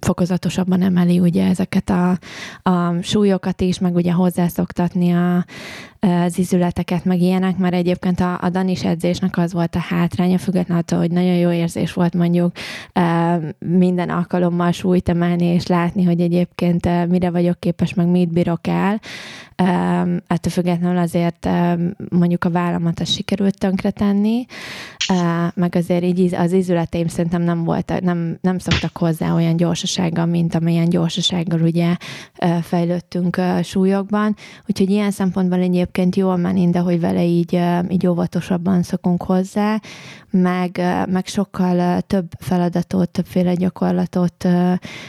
fokozatosabban 0.00 0.82
emeli 0.82 1.18
ugye 1.18 1.46
ezeket 1.46 1.90
a, 1.90 2.18
a 2.62 3.02
súlyokat 3.02 3.60
is, 3.60 3.78
meg 3.78 3.94
ugye 3.94 4.12
hozzászoktatni 4.12 5.12
a, 5.12 5.44
az 6.06 6.38
izületeket, 6.38 7.04
meg 7.04 7.20
ilyenek, 7.20 7.58
mert 7.58 7.74
egyébként 7.74 8.20
a, 8.20 8.38
a 8.40 8.48
Danis 8.48 8.84
edzésnek 8.84 9.38
az 9.38 9.52
volt 9.52 9.74
a 9.74 9.78
hátránya, 9.78 10.38
függetlenül 10.38 10.82
attól, 10.82 10.98
hogy 10.98 11.10
nagyon 11.10 11.34
jó 11.34 11.50
érzés 11.50 11.92
volt 11.92 12.14
mondjuk 12.14 12.52
minden 13.58 14.08
alkalommal 14.08 14.72
súlyt 14.72 15.08
emelni, 15.08 15.44
és 15.44 15.66
látni, 15.66 16.04
hogy 16.04 16.20
egyébként 16.20 17.08
mire 17.08 17.30
vagyok 17.30 17.60
képes, 17.60 17.94
meg 17.94 18.06
mit 18.06 18.32
bírok 18.32 18.66
el. 18.66 19.00
Ettől 20.26 20.52
függetlenül 20.52 20.98
azért 20.98 21.48
mondjuk 22.08 22.44
a 22.44 22.50
vállamat 22.50 23.00
az 23.00 23.10
sikerült 23.10 23.58
tönkretenni, 23.58 24.46
meg 25.54 25.74
azért 25.74 26.04
így 26.04 26.34
az 26.34 26.52
izületeim 26.52 27.06
szerintem 27.06 27.42
nem 27.42 27.64
volt, 27.64 28.00
nem, 28.00 28.38
nem 28.40 28.58
szoktak 28.58 28.96
hozzá 28.96 29.34
olyan 29.34 29.56
gyorsasággal, 29.56 30.26
mint 30.26 30.54
amilyen 30.54 30.88
gyorsasággal 30.88 31.60
ugye 31.60 31.96
fejlődtünk 32.62 33.40
súlyokban. 33.62 34.36
Úgyhogy 34.66 34.90
ilyen 34.90 35.10
szempontból 35.10 35.58
egyébként 35.58 35.94
egyébként 35.98 36.16
jól 36.26 36.36
menni, 36.36 36.70
de 36.70 36.78
hogy 36.78 37.00
vele 37.00 37.24
így, 37.24 37.60
így 37.88 38.06
óvatosabban 38.06 38.82
szokunk 38.82 39.22
hozzá, 39.22 39.80
meg, 40.30 40.80
meg 41.08 41.26
sokkal 41.26 42.00
több 42.00 42.26
feladatot, 42.38 43.08
többféle 43.08 43.54
gyakorlatot 43.54 44.48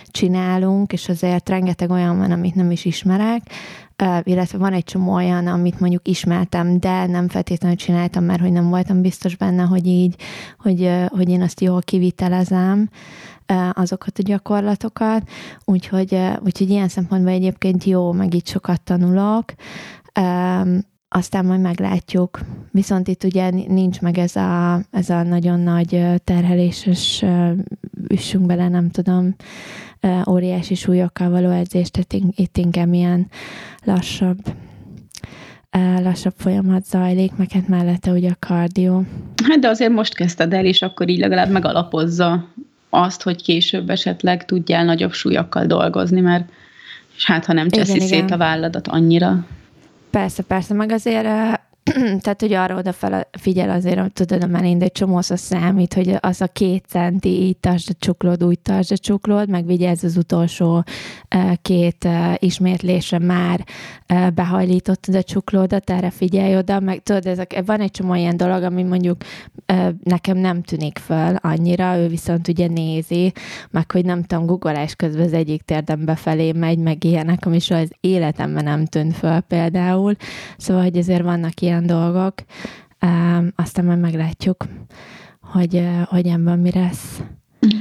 csinálunk, 0.05 0.93
és 0.93 1.09
azért 1.09 1.49
rengeteg 1.49 1.89
olyan 1.89 2.17
van, 2.17 2.31
amit 2.31 2.55
nem 2.55 2.71
is 2.71 2.85
ismerek, 2.85 3.41
illetve 4.23 4.57
van 4.57 4.73
egy 4.73 4.83
csomó 4.83 5.13
olyan, 5.13 5.47
amit 5.47 5.79
mondjuk 5.79 6.07
ismertem, 6.07 6.79
de 6.79 7.05
nem 7.05 7.27
feltétlenül 7.27 7.77
csináltam, 7.77 8.23
mert 8.23 8.41
hogy 8.41 8.51
nem 8.51 8.69
voltam 8.69 9.01
biztos 9.01 9.35
benne, 9.35 9.63
hogy 9.63 9.87
így, 9.87 10.15
hogy, 10.59 10.91
hogy 11.07 11.29
én 11.29 11.41
azt 11.41 11.61
jól 11.61 11.81
kivitelezem 11.81 12.89
azokat 13.71 14.19
a 14.19 14.23
gyakorlatokat, 14.23 15.29
úgyhogy, 15.65 16.19
úgyhogy 16.45 16.69
ilyen 16.69 16.87
szempontból 16.87 17.31
egyébként 17.31 17.83
jó, 17.83 18.11
meg 18.11 18.33
itt 18.33 18.47
sokat 18.47 18.81
tanulok, 18.81 19.53
aztán 21.09 21.45
majd 21.45 21.61
meglátjuk. 21.61 22.39
Viszont 22.71 23.07
itt 23.07 23.23
ugye 23.23 23.49
nincs 23.49 24.01
meg 24.01 24.17
ez 24.17 24.35
a, 24.35 24.81
ez 24.91 25.09
a 25.09 25.23
nagyon 25.23 25.59
nagy 25.59 26.05
terheléses 26.23 27.23
üssünk 28.07 28.45
bele, 28.45 28.67
nem 28.67 28.89
tudom, 28.89 29.35
óriási 30.29 30.75
súlyokkal 30.75 31.29
való 31.29 31.49
edzést, 31.49 31.91
tehát 31.91 32.27
itt 32.35 32.57
inkább 32.57 32.93
ilyen 32.93 33.27
lassabb 33.83 34.37
lassabb 36.03 36.33
folyamat 36.37 36.85
zajlik, 36.85 37.35
meg 37.35 37.51
hát 37.51 37.67
mellette 37.67 38.11
ugye 38.11 38.29
a 38.29 38.35
kardió. 38.47 39.05
Hát 39.43 39.59
de 39.59 39.67
azért 39.67 39.91
most 39.91 40.15
kezdted 40.15 40.53
el, 40.53 40.65
és 40.65 40.81
akkor 40.81 41.09
így 41.09 41.19
legalább 41.19 41.49
megalapozza 41.49 42.47
azt, 42.89 43.23
hogy 43.23 43.43
később 43.43 43.89
esetleg 43.89 44.45
tudjál 44.45 44.85
nagyobb 44.85 45.11
súlyokkal 45.11 45.65
dolgozni, 45.65 46.21
mert 46.21 46.49
és 47.15 47.25
hát 47.25 47.45
ha 47.45 47.53
nem 47.53 47.69
cseszi 47.69 47.95
igen, 47.95 48.07
szét 48.07 48.17
igen. 48.17 48.31
a 48.31 48.37
válladat 48.37 48.87
annyira. 48.87 49.45
Persze, 50.17 50.43
persze, 50.43 50.73
meg 50.73 50.91
azért 50.91 51.27
tehát, 52.21 52.41
hogy 52.41 52.53
arra 52.53 52.75
oda 52.75 52.93
figyel 53.31 53.69
azért, 53.69 53.99
hogy 53.99 54.13
tudod, 54.13 54.43
a 54.43 54.47
Melinda 54.47 54.85
egy 54.85 54.91
csomószor 54.91 55.39
számít, 55.39 55.93
hogy 55.93 56.17
az 56.19 56.41
a 56.41 56.47
két 56.47 56.85
centi 56.87 57.29
így 57.29 57.57
tartsd 57.57 57.89
a 57.89 57.95
csuklód, 57.99 58.43
úgy 58.43 58.59
tartsd 58.59 58.91
a 58.91 58.97
csuklód, 58.97 59.49
meg 59.49 59.65
vigyázz 59.65 60.03
az 60.03 60.17
utolsó 60.17 60.83
két 61.61 62.07
ismétlésre 62.37 63.19
már 63.19 63.65
behajlítottad 64.33 65.15
a 65.15 65.23
csuklódat, 65.23 65.89
erre 65.89 66.09
figyelj 66.09 66.57
oda, 66.57 66.79
meg 66.79 67.03
tudod, 67.03 67.25
ezek, 67.25 67.61
van 67.65 67.79
egy 67.79 67.91
csomó 67.91 68.13
ilyen 68.13 68.37
dolog, 68.37 68.63
ami 68.63 68.83
mondjuk 68.83 69.17
nekem 70.03 70.37
nem 70.37 70.61
tűnik 70.61 70.97
föl 70.97 71.35
annyira, 71.35 71.97
ő 71.97 72.07
viszont 72.07 72.47
ugye 72.47 72.67
nézi, 72.67 73.33
meg 73.71 73.91
hogy 73.91 74.05
nem 74.05 74.23
tudom, 74.23 74.45
googolás 74.45 74.95
közben 74.95 75.25
az 75.25 75.33
egyik 75.33 75.61
térdem 75.61 76.05
befelé 76.05 76.51
megy, 76.51 76.77
meg 76.77 77.03
ilyenek, 77.03 77.45
ami 77.45 77.59
soha 77.59 77.79
az 77.79 77.91
életemben 77.99 78.63
nem 78.63 78.85
tűnt 78.85 79.15
föl 79.15 79.39
például. 79.39 80.15
Szóval, 80.57 80.83
hogy 80.83 80.97
ezért 80.97 81.23
vannak 81.23 81.61
ilyen 81.61 81.76
dolgok, 81.85 82.33
aztán 83.55 83.85
majd 83.85 83.99
meglátjuk, 83.99 84.65
hogy, 85.41 85.87
hogy 86.05 86.27
ebben 86.27 86.59
mi 86.59 86.71
lesz. 86.71 87.21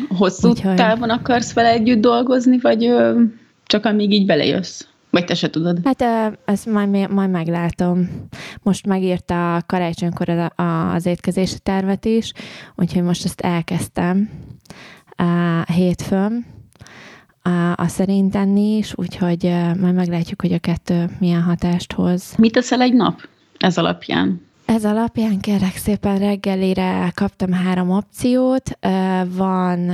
Hosszú 0.09 0.49
Úgyhogy... 0.49 0.75
távon 0.75 1.11
akarsz 1.11 1.53
vele 1.53 1.69
együtt 1.69 2.01
dolgozni, 2.01 2.59
vagy 2.59 2.95
csak 3.65 3.85
amíg 3.85 4.13
így 4.13 4.27
belejössz? 4.27 4.87
Vagy 5.11 5.25
te 5.25 5.35
se 5.35 5.51
tudod? 5.51 5.81
Hát 5.85 6.05
ezt 6.45 6.67
majd, 6.67 7.11
majd 7.11 7.31
meglátom. 7.31 8.09
Most 8.63 8.87
megírta 8.87 9.63
karácsonykor 9.67 10.53
az 10.57 11.07
étkezési 11.07 11.59
tervet 11.63 12.05
is, 12.05 12.33
úgyhogy 12.75 13.03
most 13.03 13.25
ezt 13.25 13.41
elkezdtem 13.41 14.31
hétfőn, 15.75 16.47
a 17.75 17.89
szerint 17.89 18.35
enni 18.35 18.77
is, 18.77 18.93
úgyhogy 18.97 19.43
majd 19.81 19.95
meglátjuk, 19.95 20.41
hogy 20.41 20.53
a 20.53 20.59
kettő 20.59 21.11
milyen 21.19 21.43
hatást 21.43 21.93
hoz. 21.93 22.35
Mit 22.39 22.53
teszel 22.53 22.81
egy 22.81 22.95
nap 22.95 23.21
ez 23.59 23.79
alapján? 23.79 24.47
Ez 24.65 24.85
alapján 24.85 25.41
kérek 25.41 25.77
szépen 25.77 26.19
reggelire 26.19 27.13
kaptam 27.15 27.53
három 27.53 27.91
opciót. 27.91 28.79
Van 29.27 29.93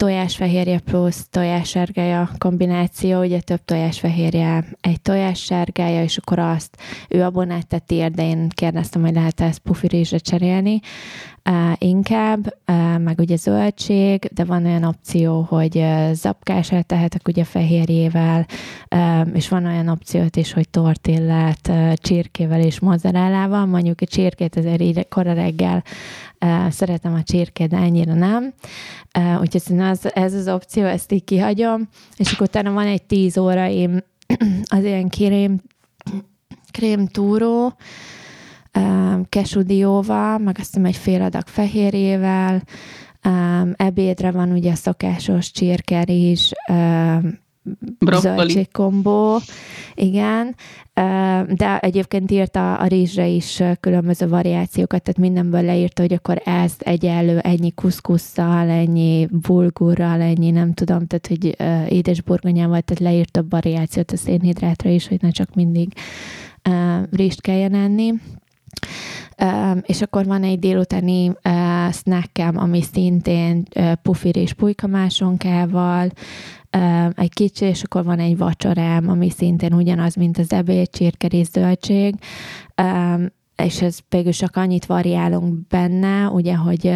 tojásfehérje 0.00 0.78
plusz 0.78 1.26
tojássárgája 1.30 2.30
kombináció, 2.38 3.20
ugye 3.20 3.40
több 3.40 3.64
tojásfehérje, 3.64 4.64
egy 4.80 5.00
tojássárgája, 5.00 6.02
és 6.02 6.16
akkor 6.16 6.38
azt 6.38 6.76
ő 7.08 7.22
abban 7.22 7.50
áttettél, 7.50 8.08
de 8.08 8.22
én 8.22 8.48
kérdeztem, 8.48 9.02
hogy 9.02 9.14
lehet 9.14 9.40
ezt 9.40 9.58
pufirizsre 9.58 10.18
cserélni, 10.18 10.80
uh, 11.50 11.72
inkább, 11.78 12.54
uh, 12.66 12.98
meg 12.98 13.18
ugye 13.18 13.36
zöldség, 13.36 14.30
de 14.32 14.44
van 14.44 14.64
olyan 14.64 14.84
opció, 14.84 15.46
hogy 15.48 15.76
uh, 15.76 16.12
zapkás 16.12 16.72
eltehetek 16.72 17.28
ugye 17.28 17.44
fehérjével, 17.44 18.46
uh, 18.90 19.28
és 19.32 19.48
van 19.48 19.66
olyan 19.66 19.88
opciót 19.88 20.36
is, 20.36 20.52
hogy 20.52 20.68
tortillát 20.68 21.68
uh, 21.68 21.92
csirkével 21.92 22.60
és 22.60 22.80
mozzarellával, 22.80 23.66
mondjuk 23.66 24.00
a 24.00 24.06
csirkét 24.06 24.56
azért 24.56 24.80
így 24.80 25.08
kora 25.08 25.32
reggel 25.32 25.82
szeretem 26.70 27.14
a 27.14 27.22
csirkét, 27.22 27.68
de 27.68 27.76
ennyire 27.76 28.14
nem. 28.14 28.54
Úgyhogy 29.40 29.78
ez, 29.78 30.00
ez 30.04 30.34
az 30.34 30.48
opció, 30.48 30.84
ezt 30.84 31.12
így 31.12 31.24
kihagyom, 31.24 31.88
és 32.16 32.32
akkor 32.32 32.46
utána 32.46 32.72
van 32.72 32.86
egy 32.86 33.02
tíz 33.02 33.38
óraim 33.38 34.04
az 34.76 34.84
ilyen 34.84 35.08
krém, 35.08 35.60
krém 36.70 37.06
túró, 37.06 37.72
kesudióval, 39.28 40.38
meg 40.38 40.56
azt 40.58 40.66
hiszem 40.66 40.84
egy 40.84 40.96
fél 40.96 41.22
adag 41.22 41.46
fehérjével, 41.46 42.62
ebédre 43.76 44.30
van 44.30 44.52
ugye 44.52 44.74
szokásos 44.74 45.50
csirkerizs, 45.50 46.52
um, 46.68 47.38
zöldségkombó, 48.20 49.38
igen, 49.94 50.54
de 51.48 51.78
egyébként 51.78 52.30
írta 52.30 52.74
a 52.74 52.86
rizsre 52.86 53.26
is 53.26 53.62
különböző 53.80 54.28
variációkat, 54.28 55.02
tehát 55.02 55.20
mindenből 55.20 55.62
leírta, 55.62 56.02
hogy 56.02 56.12
akkor 56.12 56.42
ez 56.44 56.72
egyenlő 56.78 57.38
ennyi 57.38 57.72
kuszkusszal, 57.72 58.68
ennyi 58.68 59.28
bulgurral, 59.30 60.20
ennyi 60.20 60.50
nem 60.50 60.72
tudom, 60.72 61.06
tehát 61.06 61.26
hogy 61.26 61.56
édesburgonyával, 61.92 62.80
tehát 62.80 63.02
leírta 63.02 63.40
a 63.40 63.44
variációt 63.48 64.10
a 64.10 64.16
szénhidrátra 64.16 64.90
is, 64.90 65.08
hogy 65.08 65.22
ne 65.22 65.30
csak 65.30 65.54
mindig 65.54 65.92
rizst 67.10 67.40
kelljen 67.40 67.74
enni. 67.74 68.12
Uh, 69.42 69.78
és 69.82 70.02
akkor 70.02 70.24
van 70.24 70.42
egy 70.42 70.58
délutáni 70.58 71.28
uh, 71.28 71.92
snackem, 71.92 72.58
ami 72.58 72.82
szintén 72.82 73.62
uh, 73.76 73.92
pufir 73.92 74.36
és 74.36 74.52
pulykamásonkával, 74.52 76.10
egy 77.14 77.32
kicsi, 77.34 77.64
és 77.64 77.82
akkor 77.82 78.04
van 78.04 78.18
egy 78.18 78.36
vacsorám, 78.36 79.08
ami 79.08 79.30
szintén 79.30 79.72
ugyanaz, 79.72 80.14
mint 80.14 80.38
az 80.38 80.52
ebéd, 80.52 80.90
csirkerész 80.90 81.50
zöldség, 81.50 82.14
és 83.56 83.82
ez 83.82 83.98
végül 84.08 84.32
csak 84.32 84.56
annyit 84.56 84.86
variálunk 84.86 85.66
benne, 85.66 86.28
ugye, 86.28 86.54
hogy 86.54 86.92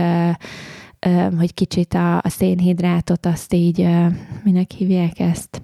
hogy 1.39 1.55
kicsit 1.55 1.95
a, 1.95 2.17
a 2.17 2.29
szénhidrátot 2.29 3.27
azt 3.27 3.53
így, 3.53 3.89
minek 4.43 4.71
hívják 4.71 5.19
ezt? 5.19 5.63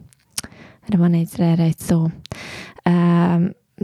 Erre 0.88 0.98
van 0.98 1.14
egy, 1.14 1.28
erre 1.36 1.62
egy 1.62 1.78
szó 1.78 2.06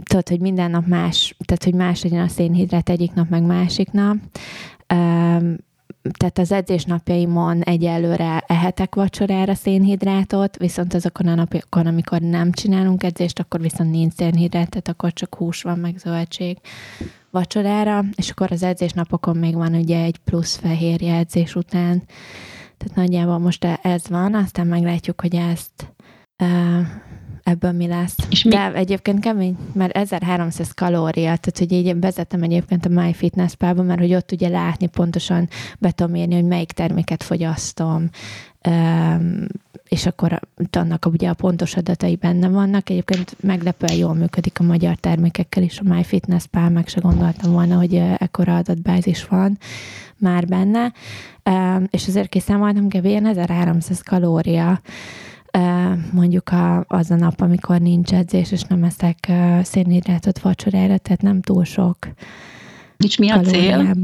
tudod, 0.03 0.29
hogy 0.29 0.41
minden 0.41 0.71
nap 0.71 0.87
más, 0.87 1.37
tehát 1.45 1.65
hogy 1.65 1.75
más 1.75 2.03
legyen 2.03 2.23
a 2.23 2.29
szénhidrát 2.29 2.89
egyik 2.89 3.13
nap, 3.13 3.29
meg 3.29 3.43
másik 3.43 3.91
nap. 3.91 4.17
Tehát 6.11 6.39
az 6.39 6.53
edzés 6.53 6.85
napjaimon 6.85 7.63
egyelőre 7.63 8.45
ehetek 8.47 8.95
vacsorára 8.95 9.55
szénhidrátot, 9.55 10.57
viszont 10.57 10.95
azokon 10.95 11.27
a 11.27 11.35
napokon, 11.35 11.87
amikor 11.87 12.21
nem 12.21 12.53
csinálunk 12.53 13.03
edzést, 13.03 13.39
akkor 13.39 13.61
viszont 13.61 13.91
nincs 13.91 14.13
szénhidrát, 14.13 14.69
tehát 14.69 14.89
akkor 14.89 15.13
csak 15.13 15.35
hús 15.35 15.63
van, 15.63 15.79
meg 15.79 15.99
zöldség 15.99 16.59
vacsorára, 17.31 18.05
és 18.15 18.31
akkor 18.31 18.53
az 18.53 18.63
edzés 18.63 18.93
napokon 18.93 19.37
még 19.37 19.55
van 19.55 19.75
ugye 19.75 20.03
egy 20.03 20.19
plusz 20.19 20.57
fehérje 20.57 21.15
edzés 21.15 21.55
után. 21.55 22.03
Tehát 22.77 22.97
nagyjából 22.97 23.39
most 23.39 23.65
ez 23.83 24.09
van, 24.09 24.35
aztán 24.35 24.67
meglátjuk, 24.67 25.21
hogy 25.21 25.35
ezt 25.35 25.93
ebből 27.47 27.73
mi 27.73 27.87
lesz. 27.87 28.17
És 28.31 28.43
De 28.43 28.69
mi? 28.69 28.77
egyébként 28.77 29.21
kemény, 29.21 29.57
mert 29.73 29.97
1300 29.97 30.73
kalória, 30.73 31.23
tehát 31.23 31.59
hogy 31.59 31.73
így 31.73 32.01
vezetem 32.01 32.43
egyébként 32.43 32.87
a 32.87 32.89
MyFitnessPal-ba, 32.89 33.83
mert 33.83 34.01
hogy 34.01 34.15
ott 34.15 34.33
ugye 34.33 34.49
látni 34.49 34.87
pontosan, 34.87 35.49
be 35.79 35.91
tudom 35.91 36.15
érni, 36.15 36.35
hogy 36.35 36.45
melyik 36.45 36.73
terméket 36.73 37.23
fogyasztom, 37.23 38.11
és 39.89 40.07
akkor 40.07 40.41
annak 40.73 41.07
ugye 41.07 41.29
a 41.29 41.35
pontos 41.35 41.77
adatai 41.77 42.17
benne 42.17 42.49
vannak. 42.49 42.91
Egyébként 42.91 43.37
meglepően 43.41 43.97
jól 43.97 44.15
működik 44.15 44.61
a 44.61 44.65
magyar 44.65 44.97
termékekkel 44.97 45.63
is, 45.63 45.79
a 45.79 45.95
MyFitnessPal, 45.95 46.69
meg 46.69 46.89
se 46.89 47.01
gondoltam 47.01 47.53
volna, 47.53 47.77
hogy 47.77 47.95
ekkora 48.19 48.57
adatbázis 48.57 49.25
van 49.25 49.59
már 50.17 50.47
benne, 50.47 50.93
és 51.91 52.09
azért 52.09 52.29
kiszámoltam, 52.29 52.89
kb. 52.89 53.07
1300 53.07 54.01
kalória, 54.01 54.81
mondjuk 56.13 56.49
a, 56.49 56.85
az 56.89 57.11
a 57.11 57.17
nap, 57.17 57.41
amikor 57.41 57.81
nincs 57.81 58.13
edzés, 58.13 58.53
és 58.53 58.63
nem 58.63 58.85
eszek 58.85 59.33
szénhidrátot 59.63 60.39
vacsorára, 60.39 60.99
tehát 60.99 61.23
nem 61.23 61.41
túl 61.41 61.65
sok 61.65 61.97
És 62.97 63.17
mi 63.17 63.31
a 63.31 63.41
cél? 63.41 63.97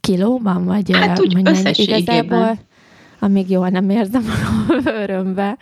Kilóban, 0.00 0.64
vagy 0.64 0.96
hát 0.96 1.20
úgy 1.20 1.38
igazából, 1.78 2.58
amíg 3.18 3.50
jól 3.50 3.68
nem 3.68 3.90
érzem 3.90 4.24
a 4.24 4.72
örömbe. 5.02 5.58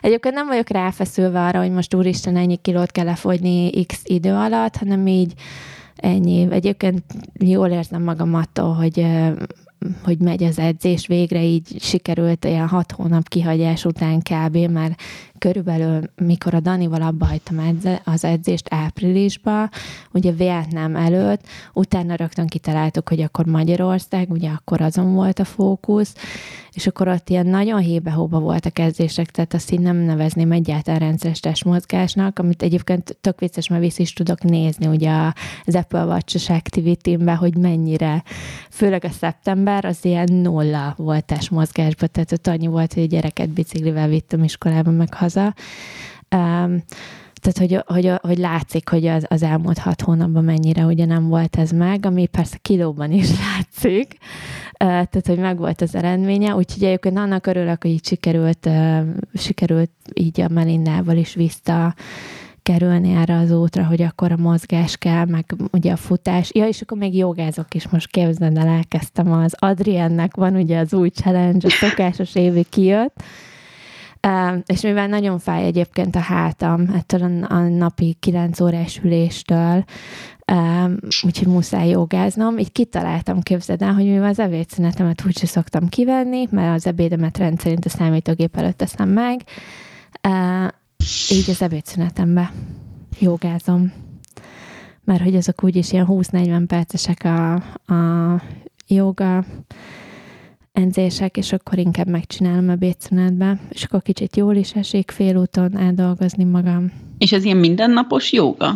Egyébként 0.00 0.34
nem 0.34 0.46
vagyok 0.46 0.70
ráfeszülve 0.70 1.44
arra, 1.44 1.60
hogy 1.60 1.70
most 1.70 1.94
úristen 1.94 2.36
ennyi 2.36 2.56
kilót 2.56 2.90
kell 2.90 3.04
lefogyni 3.04 3.84
x 3.86 4.00
idő 4.04 4.32
alatt, 4.32 4.76
hanem 4.76 5.06
így 5.06 5.32
ennyi. 5.96 6.46
Egyébként 6.50 7.02
jól 7.38 7.68
érzem 7.68 8.02
magam 8.02 8.34
attól, 8.34 8.72
hogy 8.72 9.06
hogy 10.04 10.18
megy 10.18 10.42
az 10.42 10.58
edzés, 10.58 11.06
végre 11.06 11.42
így 11.42 11.76
sikerült 11.80 12.44
ilyen 12.44 12.68
hat 12.68 12.92
hónap 12.92 13.28
kihagyás 13.28 13.84
után 13.84 14.20
kb. 14.20 14.56
mert 14.56 15.00
körülbelül, 15.38 16.00
mikor 16.16 16.54
a 16.54 16.60
Danival 16.60 17.02
abba 17.02 17.26
hagytam 17.26 17.78
az 18.04 18.24
edzést 18.24 18.66
áprilisba, 18.74 19.70
ugye 20.12 20.32
Vietnám 20.32 20.96
előtt, 20.96 21.46
utána 21.72 22.14
rögtön 22.14 22.46
kitaláltuk, 22.46 23.08
hogy 23.08 23.20
akkor 23.20 23.44
Magyarország, 23.46 24.30
ugye 24.30 24.48
akkor 24.48 24.80
azon 24.80 25.14
volt 25.14 25.38
a 25.38 25.44
fókusz, 25.44 26.14
és 26.74 26.86
akkor 26.86 27.08
ott 27.08 27.28
ilyen 27.28 27.46
nagyon 27.46 27.80
hébe-hóba 27.80 28.38
voltak 28.38 28.78
edzések, 28.78 29.30
tehát 29.30 29.54
azt 29.54 29.70
így 29.70 29.80
nem 29.80 29.96
nevezném 29.96 30.52
egyáltalán 30.52 31.00
rendszeres 31.00 31.40
testmozgásnak, 31.40 32.38
amit 32.38 32.62
egyébként 32.62 33.16
tök 33.20 33.40
vicces, 33.40 33.68
mert 33.68 33.82
vissza 33.82 34.02
is 34.02 34.12
tudok 34.12 34.42
nézni 34.42 34.86
ugye 34.86 35.10
az 35.64 35.74
Apple 35.74 36.04
Watch-os 36.04 36.50
activity 36.50 37.16
hogy 37.36 37.56
mennyire, 37.56 38.22
főleg 38.70 39.04
a 39.04 39.10
szeptember, 39.10 39.84
az 39.84 40.04
ilyen 40.04 40.28
nulla 40.32 40.94
volt 40.96 41.24
testmozgásban, 41.24 42.08
tehát 42.12 42.32
ott 42.32 42.46
annyi 42.46 42.66
volt, 42.66 42.94
hogy 42.94 43.02
a 43.02 43.06
gyereket 43.06 43.48
biciklivel 43.48 44.08
vittem 44.08 44.44
iskolába, 44.44 44.90
meg 44.90 45.14
haza. 45.14 45.54
Um, 46.36 46.82
tehát, 47.42 47.58
hogy, 47.58 47.82
hogy, 47.86 48.12
hogy 48.20 48.38
látszik, 48.38 48.88
hogy 48.88 49.06
az, 49.06 49.26
az 49.28 49.42
elmúlt 49.42 49.78
hat 49.78 50.00
hónapban 50.00 50.44
mennyire 50.44 50.84
ugye 50.84 51.04
nem 51.04 51.28
volt 51.28 51.56
ez 51.56 51.70
meg, 51.70 52.06
ami 52.06 52.26
persze 52.26 52.56
kilóban 52.56 53.12
is 53.12 53.28
látszik, 53.44 54.16
tehát, 54.86 55.26
hogy 55.26 55.38
meg 55.38 55.58
volt 55.58 55.80
az 55.80 55.94
eredménye, 55.94 56.54
úgyhogy 56.54 56.84
egyébként 56.84 57.18
annak 57.18 57.46
örülök, 57.46 57.82
hogy 57.82 57.90
így 57.90 58.04
sikerült, 58.04 58.68
sikerült 59.34 59.90
így 60.14 60.40
a 60.40 60.48
Melindával 60.48 61.16
is 61.16 61.34
vissza 61.34 61.94
kerülni 62.62 63.12
erre 63.14 63.36
az 63.36 63.50
útra, 63.50 63.84
hogy 63.84 64.02
akkor 64.02 64.32
a 64.32 64.36
mozgás 64.36 64.96
kell, 64.96 65.24
meg 65.24 65.54
ugye 65.72 65.92
a 65.92 65.96
futás. 65.96 66.50
Ja, 66.54 66.66
és 66.66 66.80
akkor 66.80 66.98
még 66.98 67.16
jogázok 67.16 67.74
is, 67.74 67.88
most 67.88 68.10
képzeld 68.10 68.56
el, 68.56 68.68
elkezdtem 68.68 69.32
az 69.32 69.54
Adriennek 69.58 70.36
van 70.36 70.56
ugye 70.56 70.78
az 70.78 70.94
új 70.94 71.08
challenge, 71.08 71.66
a 71.66 71.70
szokásos 71.70 72.34
évi 72.34 72.64
kijött, 72.70 73.22
és 74.66 74.80
mivel 74.80 75.06
nagyon 75.06 75.38
fáj 75.38 75.64
egyébként 75.64 76.16
a 76.16 76.20
hátam 76.20 76.88
ettől 76.94 77.44
a 77.48 77.58
napi 77.58 78.16
9 78.20 78.60
órás 78.60 79.00
üléstől, 79.02 79.84
úgyhogy 81.24 81.46
muszáj 81.46 81.88
jogáznom, 81.88 82.58
így 82.58 82.72
kitaláltam, 82.72 83.40
képzeld 83.40 83.82
el, 83.82 83.94
hogy 83.94 84.04
mivel 84.04 84.28
az 84.28 84.38
ebédszünetemet 84.38 85.22
úgyse 85.26 85.46
szoktam 85.46 85.88
kivenni, 85.88 86.46
mert 86.50 86.76
az 86.76 86.86
ebédemet 86.86 87.38
rendszerint 87.38 87.84
a 87.84 87.88
számítógép 87.88 88.56
előtt 88.56 88.76
teszem 88.76 89.08
meg, 89.08 89.44
így 91.30 91.50
az 91.50 91.62
ebédszünetembe 91.62 92.52
jogázom. 93.20 93.92
Mert 95.04 95.22
hogy 95.22 95.36
azok 95.36 95.64
úgyis 95.64 95.92
ilyen 95.92 96.06
20-40 96.08 96.64
percesek 96.66 97.24
a, 97.24 97.54
a 97.94 98.42
joga, 98.86 99.44
enzések, 100.72 101.36
és 101.36 101.52
akkor 101.52 101.78
inkább 101.78 102.08
megcsinálom 102.08 102.68
a 102.68 102.74
bétszünetbe, 102.74 103.60
és 103.68 103.84
akkor 103.84 104.02
kicsit 104.02 104.36
jól 104.36 104.54
is 104.54 104.72
esik 104.72 105.10
félúton 105.10 105.78
eldolgozni 105.78 106.44
magam. 106.44 106.92
És 107.18 107.32
ez 107.32 107.44
ilyen 107.44 107.56
mindennapos 107.56 108.32
joga? 108.32 108.74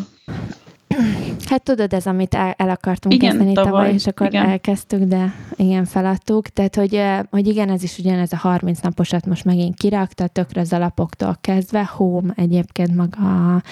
Hát 1.49 1.62
tudod, 1.62 1.92
ez, 1.92 2.07
amit 2.07 2.35
el, 2.35 2.55
el 2.57 2.70
akartunk 2.70 3.14
igen, 3.14 3.31
kezdeni 3.31 3.53
tavaly, 3.53 3.70
tavaly, 3.72 3.92
és 3.92 4.07
akkor 4.07 4.27
igen. 4.27 4.46
elkezdtük, 4.46 5.03
de 5.03 5.35
igen, 5.57 5.85
feladtuk. 5.85 6.49
Tehát, 6.49 6.77
hogy, 6.77 7.03
hogy 7.31 7.46
igen, 7.46 7.70
ez 7.70 7.83
is 7.83 7.99
ugyanez 7.99 8.33
a 8.33 8.37
30 8.37 8.81
naposat 8.81 9.27
most 9.27 9.44
megint 9.44 9.77
kirakta, 9.77 10.27
tökre 10.27 10.61
az 10.61 10.72
alapoktól 10.72 11.37
kezdve. 11.40 11.85
Home 11.85 12.33
egyébként 12.37 12.94
maga 12.94 13.55
a, 13.55 13.62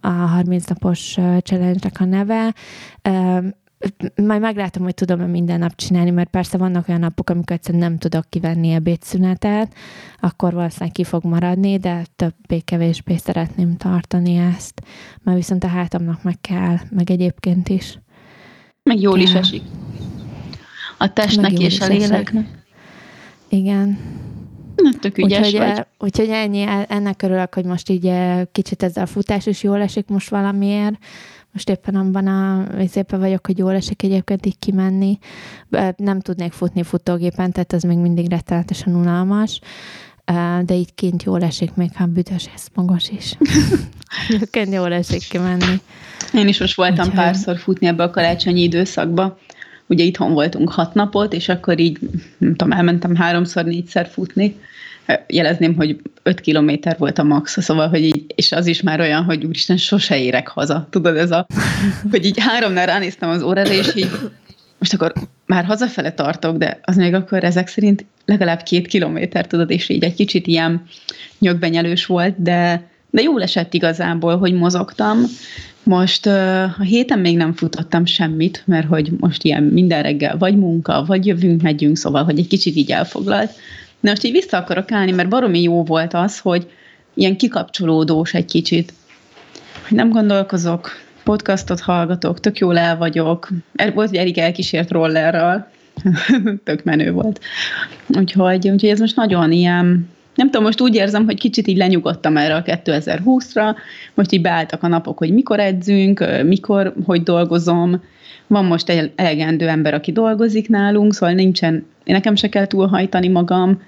a 0.00 0.08
30 0.08 0.66
napos 0.66 1.16
challenge 1.40 1.90
a 1.98 2.04
neve 2.04 2.54
majd 4.14 4.40
meglátom, 4.40 4.82
hogy 4.82 4.94
tudom-e 4.94 5.26
minden 5.26 5.58
nap 5.58 5.74
csinálni, 5.74 6.10
mert 6.10 6.30
persze 6.30 6.58
vannak 6.58 6.88
olyan 6.88 7.00
napok, 7.00 7.30
amikor 7.30 7.56
egyszerűen 7.56 7.82
nem 7.82 7.98
tudok 7.98 8.24
kivenni 8.28 8.70
ebédszünetet, 8.70 9.74
akkor 10.20 10.52
valószínűleg 10.52 10.92
ki 10.92 11.04
fog 11.04 11.24
maradni, 11.24 11.78
de 11.78 12.04
többé-kevésbé 12.16 13.16
szeretném 13.16 13.76
tartani 13.76 14.36
ezt, 14.36 14.82
mert 15.22 15.36
viszont 15.36 15.64
a 15.64 15.68
hátamnak 15.68 16.22
meg 16.22 16.40
kell, 16.40 16.76
meg 16.90 17.10
egyébként 17.10 17.68
is. 17.68 17.98
Meg 18.82 19.00
jól 19.00 19.16
de... 19.16 19.22
is 19.22 19.34
esik. 19.34 19.62
A 20.98 21.12
testnek 21.12 21.58
és 21.58 21.80
a 21.80 21.86
léleknek. 21.86 22.46
Igen. 23.48 23.98
Na, 24.76 24.90
tök 25.00 25.18
ügyes 25.18 25.38
úgyhogy, 25.38 25.58
vagy. 25.58 25.86
Úgyhogy 25.98 26.28
ennyi, 26.28 26.64
ennek 26.88 27.22
örülök, 27.22 27.54
hogy 27.54 27.64
most 27.64 27.88
így 27.88 28.06
eh, 28.06 28.42
kicsit 28.52 28.82
ez 28.82 28.96
a 28.96 29.06
futás 29.06 29.46
is 29.46 29.62
jól 29.62 29.80
esik 29.80 30.08
most 30.08 30.28
valamiért. 30.28 30.94
Most 31.52 31.68
éppen 31.68 31.94
abban 31.94 32.26
a 32.26 32.66
szépen 32.88 33.20
vagyok, 33.20 33.46
hogy 33.46 33.58
jól 33.58 33.74
esik 33.74 34.02
egyébként 34.02 34.46
így 34.46 34.58
kimenni. 34.58 35.18
Nem 35.96 36.20
tudnék 36.20 36.52
futni 36.52 36.82
futógépen, 36.82 37.52
tehát 37.52 37.72
ez 37.72 37.82
még 37.82 37.98
mindig 37.98 38.30
rettenetesen 38.30 38.94
unalmas 38.94 39.60
de 40.64 40.74
így 40.74 40.94
kint 40.94 41.22
jól 41.22 41.42
esik, 41.42 41.74
még 41.74 41.90
ha 41.94 42.06
büdös, 42.06 42.48
ez 42.54 42.66
magos 42.74 43.08
is. 43.08 43.36
Egyébként 44.28 44.72
jól 44.78 44.92
esik 44.92 45.28
kimenni. 45.28 45.80
Én 46.34 46.48
is 46.48 46.58
most 46.58 46.76
voltam 46.76 47.04
Úgyhogy... 47.04 47.14
párszor 47.14 47.58
futni 47.58 47.86
ebbe 47.86 48.02
a 48.02 48.10
karácsonyi 48.10 48.62
időszakba. 48.62 49.38
Ugye 49.86 50.04
itthon 50.04 50.32
voltunk 50.32 50.70
hat 50.70 50.94
napot, 50.94 51.32
és 51.32 51.48
akkor 51.48 51.78
így, 51.78 51.98
nem 52.38 52.54
tudom, 52.54 52.72
elmentem 52.72 53.14
háromszor, 53.14 53.64
négyszer 53.64 54.06
futni, 54.06 54.60
jelezném, 55.28 55.74
hogy 55.74 56.00
5 56.22 56.40
kilométer 56.40 56.96
volt 56.98 57.18
a 57.18 57.22
max, 57.22 57.62
szóval, 57.62 57.88
hogy 57.88 58.04
így, 58.04 58.24
és 58.34 58.52
az 58.52 58.66
is 58.66 58.82
már 58.82 59.00
olyan, 59.00 59.24
hogy 59.24 59.44
úristen, 59.44 59.76
sose 59.76 60.18
érek 60.18 60.48
haza. 60.48 60.86
Tudod, 60.90 61.16
ez 61.16 61.30
a, 61.30 61.46
hogy 62.10 62.24
így 62.24 62.40
háromnál 62.40 62.86
ránéztem 62.86 63.30
az 63.30 63.42
órára, 63.42 63.72
és 63.72 63.94
így 63.94 64.10
most 64.78 64.94
akkor 64.94 65.12
már 65.46 65.64
hazafele 65.64 66.12
tartok, 66.12 66.56
de 66.56 66.80
az 66.82 66.96
még 66.96 67.14
akkor 67.14 67.44
ezek 67.44 67.68
szerint 67.68 68.04
legalább 68.24 68.62
két 68.62 68.86
kilométer, 68.86 69.46
tudod, 69.46 69.70
és 69.70 69.88
így 69.88 70.04
egy 70.04 70.14
kicsit 70.14 70.46
ilyen 70.46 70.82
nyögbenyelős 71.38 72.06
volt, 72.06 72.42
de, 72.42 72.88
de 73.10 73.22
jól 73.22 73.42
esett 73.42 73.74
igazából, 73.74 74.38
hogy 74.38 74.52
mozogtam. 74.52 75.24
Most 75.82 76.26
a 76.26 76.82
héten 76.82 77.18
még 77.18 77.36
nem 77.36 77.52
futottam 77.52 78.04
semmit, 78.04 78.62
mert 78.66 78.86
hogy 78.86 79.10
most 79.18 79.44
ilyen 79.44 79.62
minden 79.62 80.02
reggel 80.02 80.38
vagy 80.38 80.56
munka, 80.56 81.04
vagy 81.06 81.26
jövünk, 81.26 81.62
megyünk, 81.62 81.96
szóval, 81.96 82.24
hogy 82.24 82.38
egy 82.38 82.48
kicsit 82.48 82.76
így 82.76 82.90
elfoglalt. 82.90 83.50
De 84.02 84.10
most 84.10 84.24
így 84.24 84.32
vissza 84.32 84.56
akarok 84.56 84.92
állni, 84.92 85.12
mert 85.12 85.28
baromi 85.28 85.62
jó 85.62 85.84
volt 85.84 86.14
az, 86.14 86.38
hogy 86.38 86.70
ilyen 87.14 87.36
kikapcsolódós 87.36 88.34
egy 88.34 88.44
kicsit. 88.44 88.92
Hogy 89.88 89.96
nem 89.96 90.10
gondolkozok, 90.10 90.90
podcastot 91.22 91.80
hallgatok, 91.80 92.40
tök 92.40 92.58
jól 92.58 92.78
el 92.78 92.96
vagyok. 92.96 93.48
Er, 93.74 93.94
volt, 93.94 94.08
hogy 94.08 94.18
Erik 94.18 94.38
elkísért 94.38 94.90
rollerral, 94.90 95.70
tök 96.64 96.84
menő 96.84 97.12
volt. 97.12 97.40
Úgyhogy, 98.08 98.68
úgyhogy 98.68 98.90
ez 98.90 99.00
most 99.00 99.16
nagyon 99.16 99.52
ilyen, 99.52 100.08
nem 100.34 100.46
tudom, 100.46 100.62
most 100.62 100.80
úgy 100.80 100.94
érzem, 100.94 101.24
hogy 101.24 101.38
kicsit 101.38 101.66
így 101.66 101.76
lenyugodtam 101.76 102.36
erre 102.36 102.54
a 102.54 102.62
2020-ra, 102.62 103.76
most 104.14 104.32
így 104.32 104.40
beálltak 104.40 104.82
a 104.82 104.88
napok, 104.88 105.18
hogy 105.18 105.32
mikor 105.32 105.60
edzünk, 105.60 106.42
mikor, 106.44 106.94
hogy 107.04 107.22
dolgozom, 107.22 108.02
van 108.46 108.64
most 108.64 108.88
egy 108.88 109.12
elegendő 109.16 109.68
ember, 109.68 109.94
aki 109.94 110.12
dolgozik 110.12 110.68
nálunk, 110.68 111.14
szóval 111.14 111.34
nincsen, 111.34 111.86
nekem 112.04 112.34
se 112.34 112.48
kell 112.48 112.66
túlhajtani 112.66 113.28
magam, 113.28 113.80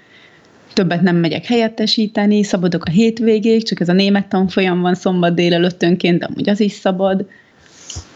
többet 0.75 1.01
nem 1.01 1.15
megyek 1.15 1.45
helyettesíteni, 1.45 2.43
szabadok 2.43 2.85
a 2.85 2.89
hétvégéig, 2.89 3.63
csak 3.63 3.79
ez 3.79 3.89
a 3.89 3.93
német 3.93 4.27
tanfolyam 4.27 4.81
van 4.81 4.95
szombat 4.95 5.33
délelőttönként, 5.33 6.19
de 6.19 6.25
amúgy 6.25 6.49
az 6.49 6.59
is 6.59 6.71
szabad. 6.71 7.25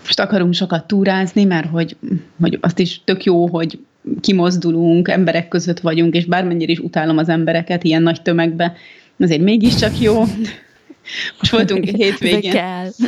Most 0.04 0.19
akarunk 0.19 0.54
sokat 0.54 0.88
túrázni, 0.88 1.43
mert 1.43 1.69
hogy, 1.69 1.95
hogy 2.41 2.58
azt 2.62 2.80
is 2.80 3.02
tök 3.04 3.24
jó, 3.24 3.48
hogy 3.48 3.80
kimozdulunk, 4.22 5.08
emberek 5.08 5.48
között 5.48 5.80
vagyunk, 5.80 6.15
és 6.15 6.26
bármennyire 6.26 6.72
is 6.72 6.80
utálom 6.80 7.17
az 7.17 7.30
embereket 7.30 7.84
ilyen 7.84 8.02
nagy 8.02 8.22
tömegbe, 8.22 8.76
azért 9.19 9.41
mégiscsak 9.41 10.00
jó. 10.00 10.19
Most 11.39 11.52
voltunk 11.52 11.84
hétvégén. 11.84 12.54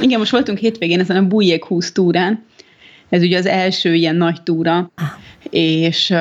Igen, 0.01 0.19
most 0.19 0.31
voltunk 0.31 0.57
hétvégén 0.57 0.99
ezen 0.99 1.17
a 1.17 1.27
Bújjék 1.27 1.65
20 1.65 1.91
túrán. 1.91 2.43
Ez 3.09 3.21
ugye 3.21 3.37
az 3.37 3.45
első 3.45 3.93
ilyen 3.93 4.15
nagy 4.15 4.41
túra, 4.43 4.91
és 5.49 6.13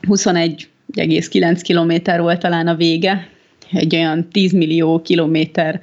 21 0.00 0.68
1,9 0.92 1.60
kilométer 1.62 2.20
volt 2.20 2.40
talán 2.40 2.66
a 2.66 2.74
vége, 2.74 3.28
egy 3.72 3.94
olyan 3.94 4.28
10 4.32 4.52
millió 4.52 5.02
kilométer 5.02 5.80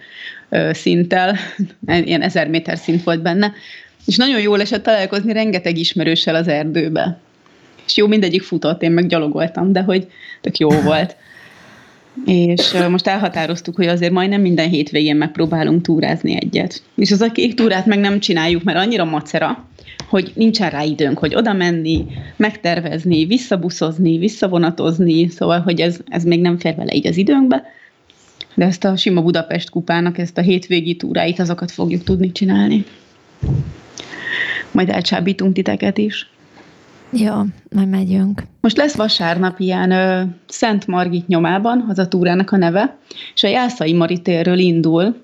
szinttel, 0.71 1.37
ilyen 2.05 2.21
1000 2.21 2.47
méter 2.47 2.77
szint 2.77 3.03
volt 3.03 3.21
benne, 3.21 3.53
és 4.05 4.15
nagyon 4.15 4.41
jól 4.41 4.61
esett 4.61 4.83
találkozni 4.83 5.33
rengeteg 5.33 5.77
ismerőssel 5.77 6.35
az 6.35 6.47
erdőbe. 6.47 7.19
És 7.85 7.97
jó, 7.97 8.07
mindegyik 8.07 8.41
futott, 8.41 8.81
én 8.81 8.91
meg 8.91 9.07
gyalogoltam, 9.07 9.71
de 9.71 9.81
hogy 9.81 10.07
tök 10.41 10.57
jó 10.57 10.69
volt. 10.69 11.15
És 12.25 12.71
most 12.89 13.07
elhatároztuk, 13.07 13.75
hogy 13.75 13.87
azért 13.87 14.11
majdnem 14.11 14.41
minden 14.41 14.69
hétvégén 14.69 15.15
megpróbálunk 15.15 15.81
túrázni 15.81 16.35
egyet. 16.35 16.81
És 16.95 17.11
az 17.11 17.21
a 17.21 17.31
kék 17.31 17.53
túrát 17.53 17.85
meg 17.85 17.99
nem 17.99 18.19
csináljuk, 18.19 18.63
mert 18.63 18.77
annyira 18.77 19.05
macera, 19.05 19.65
hogy 20.13 20.31
nincsen 20.35 20.69
rá 20.69 20.83
időnk, 20.83 21.17
hogy 21.17 21.35
oda 21.35 21.53
menni, 21.53 22.05
megtervezni, 22.35 23.25
visszabuszozni, 23.25 24.17
visszavonatozni, 24.17 25.27
szóval, 25.27 25.59
hogy 25.59 25.79
ez, 25.79 25.99
ez 26.07 26.23
még 26.23 26.41
nem 26.41 26.57
fér 26.57 26.75
vele 26.75 26.93
így 26.93 27.07
az 27.07 27.17
időnkbe, 27.17 27.63
de 28.55 28.65
ezt 28.65 28.83
a 28.83 28.95
sima 28.95 29.21
Budapest 29.21 29.69
kupának, 29.69 30.17
ezt 30.17 30.37
a 30.37 30.41
hétvégi 30.41 30.95
túráit, 30.95 31.39
azokat 31.39 31.71
fogjuk 31.71 32.03
tudni 32.03 32.31
csinálni. 32.31 32.85
Majd 34.71 34.89
elcsábítunk 34.89 35.53
titeket 35.53 35.97
is. 35.97 36.29
Jó, 37.09 37.33
majd 37.75 37.89
megyünk. 37.89 38.43
Most 38.61 38.77
lesz 38.77 38.95
vasárnap 38.95 39.59
ilyen 39.59 39.91
ö, 39.91 40.21
Szent 40.47 40.87
Margit 40.87 41.27
nyomában, 41.27 41.85
az 41.89 41.99
a 41.99 42.07
túrának 42.07 42.51
a 42.51 42.57
neve, 42.57 42.97
és 43.33 43.43
a 43.43 43.47
Jászai 43.47 43.93
Maritérről 43.93 44.57
indul, 44.57 45.15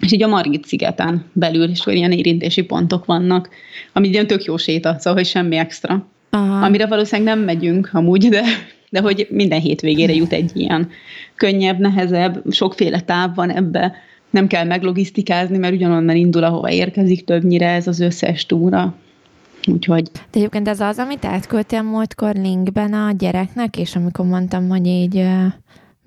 és 0.00 0.12
így 0.12 0.22
a 0.22 0.28
Margit 0.28 0.66
szigeten 0.66 1.24
belül 1.32 1.68
is 1.68 1.86
ilyen 1.86 2.12
érintési 2.12 2.62
pontok 2.62 3.04
vannak, 3.04 3.48
ami 3.92 4.08
ilyen 4.08 4.26
tök 4.26 4.44
jó 4.44 4.56
séta, 4.56 4.94
szóval 4.98 5.14
hogy 5.14 5.28
semmi 5.28 5.56
extra. 5.56 6.06
Aha. 6.30 6.64
Amire 6.64 6.86
valószínűleg 6.86 7.34
nem 7.34 7.44
megyünk 7.44 7.90
amúgy, 7.92 8.28
de, 8.28 8.42
de 8.90 9.00
hogy 9.00 9.26
minden 9.30 9.60
hétvégére 9.60 10.14
jut 10.14 10.32
egy 10.32 10.50
ilyen 10.54 10.90
könnyebb, 11.34 11.78
nehezebb, 11.78 12.42
sokféle 12.50 13.00
táv 13.00 13.34
van 13.34 13.50
ebbe, 13.50 13.94
nem 14.30 14.46
kell 14.46 14.64
meglogisztikázni, 14.64 15.58
mert 15.58 15.74
ugyanonnan 15.74 16.16
indul, 16.16 16.44
ahova 16.44 16.70
érkezik 16.70 17.24
többnyire 17.24 17.68
ez 17.68 17.86
az 17.86 18.00
összes 18.00 18.46
túra. 18.46 18.94
Úgyhogy... 19.66 20.02
De 20.12 20.20
egyébként 20.32 20.68
ez 20.68 20.80
az, 20.80 20.98
amit 20.98 21.24
átküldtél 21.24 21.82
múltkor 21.82 22.34
linkben 22.34 22.92
a 22.92 23.12
gyereknek, 23.18 23.76
és 23.76 23.96
amikor 23.96 24.26
mondtam, 24.26 24.68
hogy 24.68 24.86
így 24.86 25.24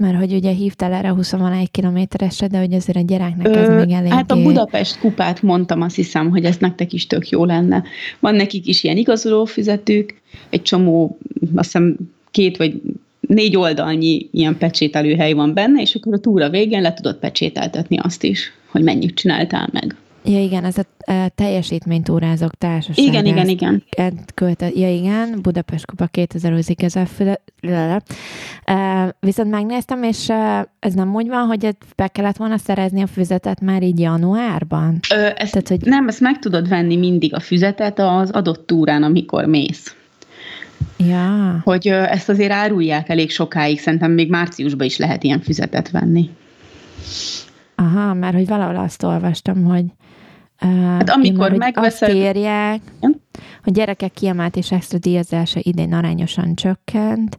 mert 0.01 0.17
hogy 0.17 0.33
ugye 0.33 0.51
hívtál 0.51 0.93
erre 0.93 1.09
21 1.09 1.71
kilométeresre, 1.71 2.47
de 2.47 2.59
hogy 2.59 2.73
azért 2.73 2.97
a 2.97 3.01
gyereknek 3.01 3.55
ez 3.55 3.67
Ö, 3.67 3.79
még 3.79 3.91
elég... 3.91 4.11
Hát 4.11 4.31
a 4.31 4.41
Budapest 4.41 4.99
kupát 4.99 5.41
mondtam, 5.41 5.81
azt 5.81 5.95
hiszem, 5.95 6.29
hogy 6.29 6.45
ez 6.45 6.57
nektek 6.57 6.93
is 6.93 7.07
tök 7.07 7.29
jó 7.29 7.45
lenne. 7.45 7.83
Van 8.19 8.35
nekik 8.35 8.67
is 8.67 8.83
ilyen 8.83 8.97
igazoló 8.97 9.45
fizetők, 9.45 10.21
egy 10.49 10.61
csomó, 10.61 11.17
azt 11.55 11.71
hiszem 11.71 11.95
két 12.31 12.57
vagy 12.57 12.81
négy 13.19 13.57
oldalnyi 13.57 14.29
ilyen 14.31 14.57
pecsételőhely 14.57 15.33
van 15.33 15.53
benne, 15.53 15.81
és 15.81 15.95
akkor 15.95 16.13
a 16.13 16.19
túra 16.19 16.49
végén 16.49 16.81
le 16.81 16.93
tudod 16.93 17.15
pecsételtetni 17.15 17.97
azt 17.97 18.23
is, 18.23 18.51
hogy 18.67 18.83
mennyit 18.83 19.15
csináltál 19.15 19.69
meg. 19.71 19.95
Ja 20.23 20.41
igen, 20.41 20.63
ez 20.63 20.77
a, 20.77 21.11
a 21.11 21.29
teljesítménytúrázók 21.35 22.55
társaság. 22.55 23.05
Igen, 23.05 23.25
igen, 23.25 23.47
igen. 23.47 23.83
Költe, 24.33 24.69
ja 24.75 24.93
igen, 24.93 25.39
Budapest 25.41 25.85
Kupa 25.85 26.05
2020 26.05 26.67
ez 26.77 26.95
Viszont 29.19 29.49
megnéztem, 29.49 30.03
és 30.03 30.29
ez 30.79 30.93
nem 30.93 31.15
úgy 31.15 31.27
van, 31.27 31.45
hogy 31.45 31.75
be 31.95 32.07
kellett 32.07 32.37
volna 32.37 32.57
szerezni 32.57 33.01
a 33.01 33.07
füzetet 33.07 33.61
már 33.61 33.83
így 33.83 33.99
januárban? 33.99 34.99
Ö, 35.13 35.27
ezt, 35.35 35.51
Tehát, 35.51 35.67
hogy... 35.67 35.81
Nem, 35.81 36.07
ezt 36.07 36.19
meg 36.19 36.39
tudod 36.39 36.69
venni 36.69 36.95
mindig 36.95 37.33
a 37.33 37.39
füzetet 37.39 37.99
az 37.99 38.31
adott 38.31 38.67
túrán, 38.67 39.03
amikor 39.03 39.45
mész. 39.45 39.95
Ja. 40.97 41.61
Hogy 41.63 41.87
ezt 41.87 42.29
azért 42.29 42.51
árulják 42.51 43.09
elég 43.09 43.31
sokáig, 43.31 43.79
szerintem 43.79 44.11
még 44.11 44.29
márciusban 44.29 44.87
is 44.87 44.97
lehet 44.97 45.23
ilyen 45.23 45.41
füzetet 45.41 45.91
venni. 45.91 46.29
Aha, 47.75 48.13
mert 48.13 48.33
hogy 48.33 48.47
valahol 48.47 48.75
azt 48.75 49.03
olvastam, 49.03 49.63
hogy 49.63 49.85
Hát 50.69 51.09
amikor 51.09 51.51
megveszed... 51.51 52.09
Azt 52.09 52.17
írják, 52.17 52.81
hogy 53.63 53.73
gyerekek 53.73 54.11
kiemelt 54.11 54.55
és 54.55 54.71
extra 54.71 54.97
díjazása 54.97 55.59
idén 55.63 55.93
arányosan 55.93 56.55
csökkent, 56.55 57.37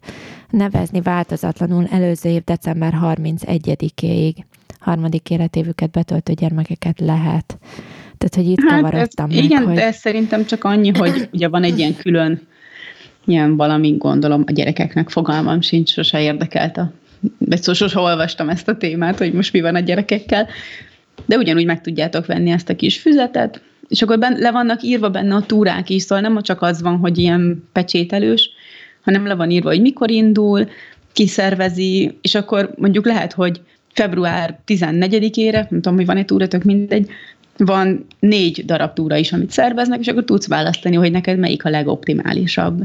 nevezni 0.51 1.01
változatlanul 1.01 1.87
előző 1.91 2.29
év 2.29 2.45
december 2.45 2.95
31-ig 3.03 4.35
harmadik 4.81 5.31
életévüket 5.31 5.91
betöltő 5.91 6.33
gyermekeket 6.33 7.01
lehet. 7.01 7.59
Tehát, 8.19 8.35
hogy 8.35 8.49
itt 8.49 8.69
hát 8.69 8.81
kavarodtam 8.81 9.31
ez, 9.31 9.35
meg, 9.35 9.45
Igen, 9.45 9.65
hogy... 9.65 9.75
de 9.75 9.87
ez 9.87 9.97
szerintem 9.97 10.45
csak 10.45 10.65
annyi, 10.65 10.91
hogy 10.91 11.29
ugye 11.33 11.49
van 11.49 11.63
egy 11.63 11.79
ilyen 11.79 11.97
külön 11.97 12.41
ilyen 13.25 13.57
valami, 13.57 13.97
gondolom, 13.99 14.45
a 14.47 14.53
gyerekeknek 14.53 15.11
fogalmam 15.11 15.61
sincs, 15.61 15.93
sose 15.93 16.21
érdekelt 16.21 16.77
a 16.77 16.93
vagy 17.39 17.63
sose 17.63 17.99
olvastam 17.99 18.49
ezt 18.49 18.69
a 18.69 18.77
témát, 18.77 19.19
hogy 19.19 19.33
most 19.33 19.53
mi 19.53 19.61
van 19.61 19.75
a 19.75 19.81
gyerekekkel, 19.81 20.49
de 21.27 21.37
ugyanúgy 21.37 21.65
meg 21.65 21.81
tudjátok 21.81 22.27
venni 22.27 22.51
ezt 22.51 22.69
a 22.69 22.77
kis 22.77 23.01
füzetet, 23.01 23.63
és 23.89 24.03
akkor 24.03 24.19
ben, 24.19 24.37
le 24.39 24.51
vannak 24.51 24.83
írva 24.83 25.11
benne 25.11 25.35
a 25.35 25.47
túrák 25.47 25.91
is, 25.91 26.03
szóval 26.03 26.29
nem 26.29 26.43
csak 26.43 26.63
az 26.63 26.83
van, 26.83 26.97
hogy 26.97 27.19
ilyen 27.19 27.69
pecsételős, 27.73 28.51
hanem 29.03 29.27
le 29.27 29.35
van 29.35 29.51
írva, 29.51 29.69
hogy 29.69 29.81
mikor 29.81 30.11
indul, 30.11 30.69
ki 31.13 31.27
szervezi, 31.27 32.19
és 32.21 32.35
akkor 32.35 32.75
mondjuk 32.77 33.07
lehet, 33.07 33.33
hogy 33.33 33.61
február 33.93 34.59
14-ére, 34.67 35.53
nem 35.53 35.81
tudom, 35.81 35.95
hogy 35.95 36.07
van 36.07 36.17
egy 36.17 36.25
túra, 36.25 36.49
tök 36.49 36.63
mindegy, 36.63 37.11
van 37.57 38.07
négy 38.19 38.65
darab 38.65 38.93
túra 38.93 39.17
is, 39.17 39.33
amit 39.33 39.51
szerveznek, 39.51 40.01
és 40.01 40.07
akkor 40.07 40.25
tudsz 40.25 40.47
választani, 40.47 40.97
hogy 40.97 41.11
neked 41.11 41.39
melyik 41.39 41.65
a 41.65 41.71
legoptimálisabb. 41.71 42.83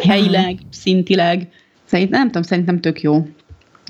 Helyileg, 0.00 0.58
szintileg. 0.70 1.48
Szerintem, 1.84 2.18
nem 2.18 2.26
tudom, 2.26 2.42
szerintem 2.42 2.80
tök 2.80 3.00
jó. 3.00 3.26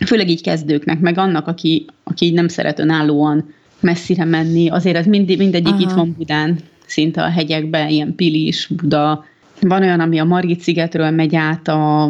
Főleg 0.06 0.28
így 0.28 0.42
kezdőknek, 0.42 1.00
meg 1.00 1.18
annak, 1.18 1.46
aki, 1.46 1.86
aki 2.04 2.24
így 2.24 2.32
nem 2.32 2.48
szeret 2.48 2.78
önállóan 2.78 3.54
messzire 3.80 4.24
menni. 4.24 4.68
Azért 4.68 4.96
ez 4.96 5.06
mind, 5.06 5.36
mindegyik 5.36 5.72
Aha. 5.72 5.80
itt 5.80 5.90
van 5.90 6.14
Budán, 6.18 6.58
szinte 6.86 7.22
a 7.22 7.28
hegyekben, 7.28 7.88
ilyen 7.88 8.14
Pilis, 8.14 8.66
Buda. 8.66 9.24
Van 9.60 9.82
olyan, 9.82 10.00
ami 10.00 10.18
a 10.18 10.24
Margit 10.24 10.60
szigetről 10.60 11.10
megy 11.10 11.34
át 11.34 11.68
a, 11.68 12.04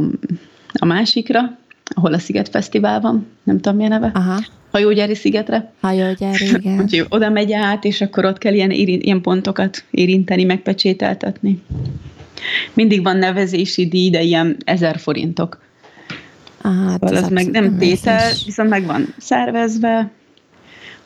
a 0.73 0.85
másikra, 0.85 1.59
ahol 1.95 2.15
a 2.15 2.19
Sziget 2.19 2.49
Fesztivál 2.49 3.01
van, 3.01 3.27
nem 3.43 3.61
tudom 3.61 3.79
mi 3.79 3.85
a 3.85 3.89
neve. 3.89 4.11
Aha. 4.15 4.41
Hajógyári 4.71 5.15
szigetre. 5.15 5.73
Hajógyári, 5.81 6.47
igen. 6.59 6.81
Úgyhogy 6.81 7.07
oda 7.09 7.31
megy 7.31 7.53
át, 7.53 7.85
és 7.85 8.01
akkor 8.01 8.25
ott 8.25 8.39
kell 8.39 8.55
ilyen, 8.55 8.71
ilyen 8.71 9.21
pontokat 9.21 9.85
érinteni, 9.91 10.45
megpecsételtetni. 10.45 11.63
Mindig 12.73 13.03
van 13.03 13.17
nevezési 13.17 13.89
díj, 13.89 14.11
de 14.11 14.23
ilyen 14.23 14.57
ezer 14.65 14.99
forintok. 14.99 15.61
Hát 16.63 17.05
az, 17.05 17.13
az 17.13 17.29
meg 17.29 17.51
nem 17.51 17.79
tétel, 17.79 18.33
viszont 18.45 18.69
meg 18.69 18.87
van 18.87 19.15
szervezve, 19.19 20.11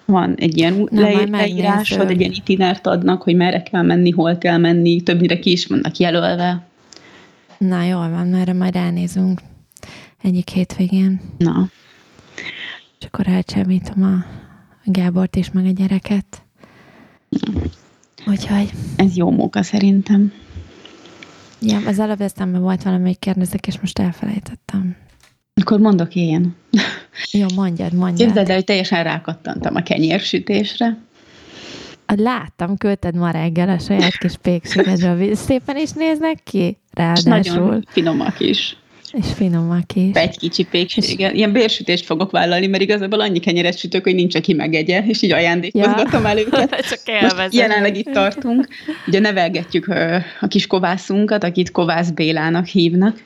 van 0.04 0.34
egy 0.34 0.56
ilyen 0.56 0.88
Na, 0.90 1.00
le, 1.00 1.24
leírásod, 1.24 2.10
egy 2.10 2.20
ilyen 2.20 2.32
itinert 2.32 2.86
adnak, 2.86 3.22
hogy 3.22 3.36
merre 3.36 3.62
kell 3.62 3.82
menni, 3.82 4.10
hol 4.10 4.38
kell 4.38 4.58
menni, 4.58 5.00
többnyire 5.00 5.38
ki 5.38 5.50
is 5.50 5.66
vannak 5.66 5.96
jelölve. 5.96 6.66
Na, 7.58 7.82
jól 7.82 8.10
van, 8.10 8.34
erre 8.34 8.52
majd 8.52 8.74
ránézünk 8.74 9.40
egyik 10.22 10.48
hétvégén. 10.48 11.20
Na. 11.38 11.68
És 13.00 13.06
akkor 13.06 13.28
elcsábítom 13.28 14.02
a 14.02 14.24
Gábort 14.84 15.36
is, 15.36 15.50
meg 15.50 15.66
a 15.66 15.70
gyereket. 15.70 16.42
Úgyhogy... 18.26 18.70
Ez 18.96 19.16
jó 19.16 19.30
móka 19.30 19.62
szerintem. 19.62 20.32
Ja, 21.60 21.80
az 21.86 21.98
előbb 21.98 22.20
eszemben 22.20 22.60
volt 22.60 22.82
valami, 22.82 23.04
hogy 23.04 23.18
kérdezek, 23.18 23.66
és 23.66 23.80
most 23.80 23.98
elfelejtettem. 23.98 24.96
Akkor 25.60 25.78
mondok 25.78 26.14
én. 26.14 26.54
Jó, 27.30 27.46
mondjad, 27.54 27.92
mondjad. 27.92 28.26
Képzeld 28.26 28.48
el, 28.48 28.54
hogy 28.54 28.64
teljesen 28.64 29.04
rákattantam 29.04 29.74
a 29.74 29.82
kenyérsütésre. 29.82 30.98
Láttam, 32.16 32.76
küldted 32.76 33.14
ma 33.14 33.30
reggel 33.30 33.68
a 33.68 33.78
saját 33.78 34.18
kis 34.18 34.36
pékségedről. 34.42 35.34
Szépen 35.34 35.76
is 35.76 35.90
néznek 35.90 36.38
ki, 36.44 36.78
ráadásul. 36.92 37.38
És 37.38 37.48
nagyon 37.48 37.84
finomak 37.88 38.40
is. 38.40 38.76
És 39.12 39.26
finomak 39.34 39.94
is. 39.94 40.14
Egy 40.14 40.38
kicsi 40.38 40.64
pékséggel. 40.64 41.30
És... 41.30 41.36
Ilyen 41.36 41.52
bérsütést 41.52 42.04
fogok 42.04 42.30
vállalni, 42.30 42.66
mert 42.66 42.82
igazából 42.82 43.20
annyi 43.20 43.38
kenyeret 43.38 43.78
sütök, 43.78 44.02
hogy 44.02 44.14
nincs, 44.14 44.34
aki 44.34 44.52
megegye, 44.52 45.04
és 45.06 45.22
így 45.22 45.32
ajándékozgatom 45.32 46.22
ja. 46.22 46.28
el 46.28 46.38
őket. 46.38 46.74
Csak 46.90 47.20
Most 47.20 47.54
jelenleg 47.54 47.96
itt 47.96 48.12
tartunk. 48.12 48.68
Ugye 49.06 49.18
nevelgetjük 49.18 49.88
a 50.40 50.46
kis 50.46 50.66
kovászunkat, 50.66 51.44
akit 51.44 51.70
Kovász 51.70 52.10
Bélának 52.10 52.66
hívnak. 52.66 53.22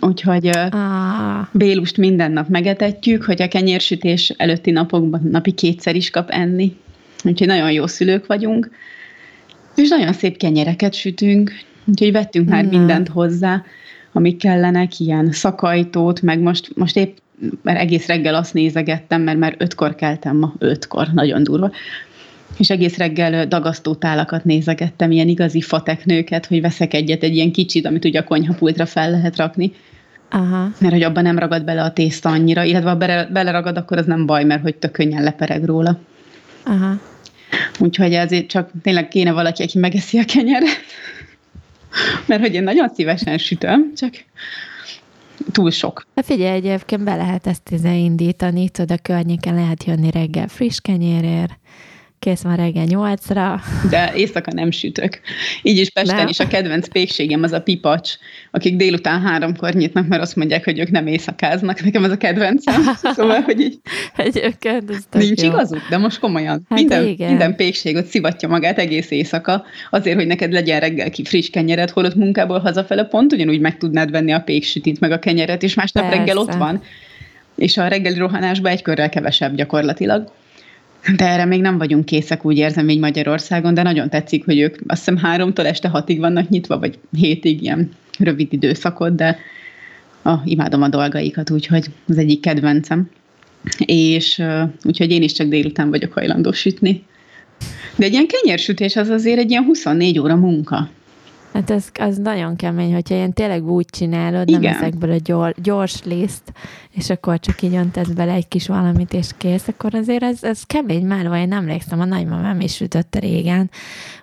Úgyhogy 0.00 0.46
ah. 0.48 1.46
Bélust 1.52 1.96
minden 1.96 2.32
nap 2.32 2.48
megetetjük, 2.48 3.24
hogy 3.24 3.42
a 3.42 3.48
kenyérsütés 3.48 4.28
előtti 4.36 4.70
napokban 4.70 5.28
napi 5.30 5.52
kétszer 5.52 5.96
is 5.96 6.10
kap 6.10 6.30
enni. 6.30 6.76
Úgyhogy 7.24 7.46
nagyon 7.46 7.72
jó 7.72 7.86
szülők 7.86 8.26
vagyunk. 8.26 8.70
És 9.76 9.88
nagyon 9.88 10.12
szép 10.12 10.36
kenyereket 10.36 10.94
sütünk, 10.94 11.52
úgyhogy 11.84 12.12
vettünk 12.12 12.48
már 12.48 12.64
Na. 12.64 12.78
mindent 12.78 13.08
hozzá, 13.08 13.64
amik 14.12 14.36
kellenek, 14.36 14.98
ilyen 15.00 15.32
szakajtót, 15.32 16.22
meg 16.22 16.40
most, 16.40 16.76
most 16.76 16.96
épp, 16.96 17.16
mert 17.62 17.78
egész 17.78 18.06
reggel 18.06 18.34
azt 18.34 18.54
nézegettem, 18.54 19.22
mert 19.22 19.38
már 19.38 19.54
ötkor 19.58 19.94
keltem 19.94 20.36
ma, 20.36 20.54
ötkor, 20.58 21.08
nagyon 21.12 21.42
durva, 21.42 21.70
és 22.58 22.70
egész 22.70 22.96
reggel 22.96 23.46
dagasztótálakat 23.46 24.44
nézegettem, 24.44 25.10
ilyen 25.10 25.28
igazi 25.28 25.60
fateknőket, 25.60 26.46
hogy 26.46 26.60
veszek 26.60 26.94
egyet, 26.94 27.22
egy 27.22 27.34
ilyen 27.34 27.52
kicsit, 27.52 27.86
amit 27.86 28.04
ugye 28.04 28.20
a 28.20 28.24
konyhapultra 28.24 28.86
fel 28.86 29.10
lehet 29.10 29.36
rakni. 29.36 29.72
Aha. 30.30 30.70
Mert 30.78 30.92
hogy 30.92 31.02
abban 31.02 31.22
nem 31.22 31.38
ragad 31.38 31.64
bele 31.64 31.82
a 31.82 31.92
tészta 31.92 32.28
annyira, 32.28 32.62
illetve 32.62 32.90
ha 32.90 32.96
bele, 32.96 33.26
beleragad, 33.26 33.76
akkor 33.76 33.98
az 33.98 34.06
nem 34.06 34.26
baj, 34.26 34.44
mert 34.44 34.62
hogy 34.62 34.74
tök 34.74 34.92
könnyen 34.92 35.22
lepereg 35.22 35.64
róla. 35.64 35.98
Aha. 36.64 37.00
Úgyhogy 37.78 38.12
ezért 38.12 38.46
csak 38.46 38.70
tényleg 38.82 39.08
kéne 39.08 39.32
valaki, 39.32 39.62
aki 39.62 39.78
megeszi 39.78 40.18
a 40.18 40.24
kenyeret. 40.24 40.76
mert 42.26 42.40
hogy 42.40 42.54
én 42.54 42.62
nagyon 42.62 42.88
szívesen 42.88 43.38
sütöm, 43.38 43.92
csak 43.96 44.14
túl 45.52 45.70
sok. 45.70 46.06
Hát 46.14 46.24
figyelj, 46.24 46.56
egyébként 46.56 47.04
be 47.04 47.16
lehet 47.16 47.46
ezt 47.46 47.70
indítani, 47.82 48.68
tudod, 48.68 48.90
a 48.90 49.02
környéken 49.02 49.54
lehet 49.54 49.84
jönni 49.84 50.10
reggel 50.10 50.48
friss 50.48 50.78
kenyérért, 50.80 51.58
kész 52.24 52.42
van 52.42 52.56
reggel 52.56 52.84
nyolcra. 52.84 53.60
De 53.90 54.12
éjszaka 54.14 54.52
nem 54.52 54.70
sütök. 54.70 55.20
Így 55.62 55.78
is 55.78 55.90
Pesten 55.90 56.16
nem. 56.16 56.28
is 56.28 56.38
a 56.38 56.46
kedvenc 56.46 56.88
pékségem 56.88 57.42
az 57.42 57.52
a 57.52 57.60
pipacs, 57.60 58.12
akik 58.50 58.76
délután 58.76 59.20
háromkor 59.20 59.72
nyitnak, 59.72 60.08
mert 60.08 60.22
azt 60.22 60.36
mondják, 60.36 60.64
hogy 60.64 60.78
ők 60.78 60.90
nem 60.90 61.06
éjszakáznak. 61.06 61.84
Nekem 61.84 62.04
ez 62.04 62.10
a 62.10 62.16
kedvencem. 62.16 62.82
Szóval, 63.02 63.40
hogy 63.40 63.60
így 63.60 63.78
Egyébként 64.16 64.90
ez 64.90 65.04
Nincs 65.10 65.42
jó. 65.42 65.48
igazuk, 65.48 65.80
de 65.90 65.98
most 65.98 66.18
komolyan. 66.18 66.66
Hát 66.68 66.78
minden, 66.78 67.06
igen. 67.06 67.28
minden 67.28 67.56
pékség 67.56 67.96
ott 67.96 68.06
szivatja 68.06 68.48
magát 68.48 68.78
egész 68.78 69.10
éjszaka, 69.10 69.64
azért, 69.90 70.16
hogy 70.16 70.26
neked 70.26 70.52
legyen 70.52 70.80
reggel 70.80 71.10
ki 71.10 71.24
friss 71.24 71.50
kenyered, 71.50 71.90
holott 71.90 72.14
munkából 72.14 72.58
hazafele 72.58 73.04
pont 73.04 73.32
ugyanúgy 73.32 73.60
meg 73.60 73.76
tudnád 73.76 74.10
venni 74.10 74.32
a 74.32 74.40
péksütit, 74.40 75.00
meg 75.00 75.10
a 75.10 75.18
kenyeret, 75.18 75.62
és 75.62 75.74
másnap 75.74 76.04
Persze. 76.04 76.18
reggel 76.18 76.36
ott 76.36 76.54
van. 76.54 76.82
És 77.56 77.76
a 77.76 77.88
reggeli 77.88 78.18
rohanásban 78.18 78.72
egy 78.72 78.82
körrel 78.82 79.08
kevesebb 79.08 79.54
gyakorlatilag. 79.54 80.32
De 81.16 81.28
erre 81.28 81.44
még 81.44 81.60
nem 81.60 81.78
vagyunk 81.78 82.04
készek, 82.04 82.44
úgy 82.44 82.56
érzem 82.56 82.88
így 82.88 82.98
Magyarországon, 82.98 83.74
de 83.74 83.82
nagyon 83.82 84.08
tetszik, 84.08 84.44
hogy 84.44 84.58
ők 84.58 84.76
azt 84.86 84.98
hiszem 84.98 85.16
háromtól 85.16 85.66
este 85.66 85.88
hatig 85.88 86.18
vannak 86.18 86.48
nyitva, 86.48 86.78
vagy 86.78 86.98
hétig 87.16 87.62
ilyen 87.62 87.90
rövid 88.18 88.52
időszakot, 88.52 89.14
de 89.14 89.38
ah, 90.22 90.40
imádom 90.44 90.82
a 90.82 90.88
dolgaikat, 90.88 91.50
úgyhogy 91.50 91.86
az 92.08 92.18
egyik 92.18 92.40
kedvencem. 92.40 93.10
És 93.86 94.42
úgyhogy 94.84 95.10
én 95.10 95.22
is 95.22 95.32
csak 95.32 95.48
délután 95.48 95.90
vagyok 95.90 96.12
hajlandó 96.12 96.52
sütni. 96.52 97.04
De 97.96 98.04
egy 98.04 98.12
ilyen 98.12 98.26
kenyérsütés 98.26 98.96
az 98.96 99.08
azért 99.08 99.38
egy 99.38 99.50
ilyen 99.50 99.64
24 99.64 100.18
óra 100.18 100.36
munka. 100.36 100.90
Hát 101.54 101.70
ez, 101.70 101.88
az 101.94 102.16
nagyon 102.16 102.56
kemény, 102.56 102.92
hogyha 102.92 103.14
ilyen 103.14 103.32
tényleg 103.32 103.70
úgy 103.70 103.86
csinálod, 103.86 104.48
Igen. 104.48 104.60
nem 104.60 104.74
ezekből 104.74 105.10
a 105.10 105.16
gyors, 105.24 105.54
gyors 105.62 106.04
liszt, 106.04 106.52
és 106.90 107.10
akkor 107.10 107.40
csak 107.40 107.62
így 107.62 107.74
öntesz 107.74 108.08
bele 108.08 108.32
egy 108.32 108.48
kis 108.48 108.66
valamit, 108.66 109.12
és 109.12 109.28
kész, 109.38 109.68
akkor 109.68 109.94
azért 109.94 110.22
ez, 110.22 110.42
ez 110.42 110.62
kemény 110.62 111.06
már, 111.06 111.24
én 111.24 111.52
emlékszem, 111.52 112.00
a 112.00 112.04
nagymamám 112.04 112.60
is 112.60 112.74
sütötte 112.74 113.18
régen, 113.18 113.70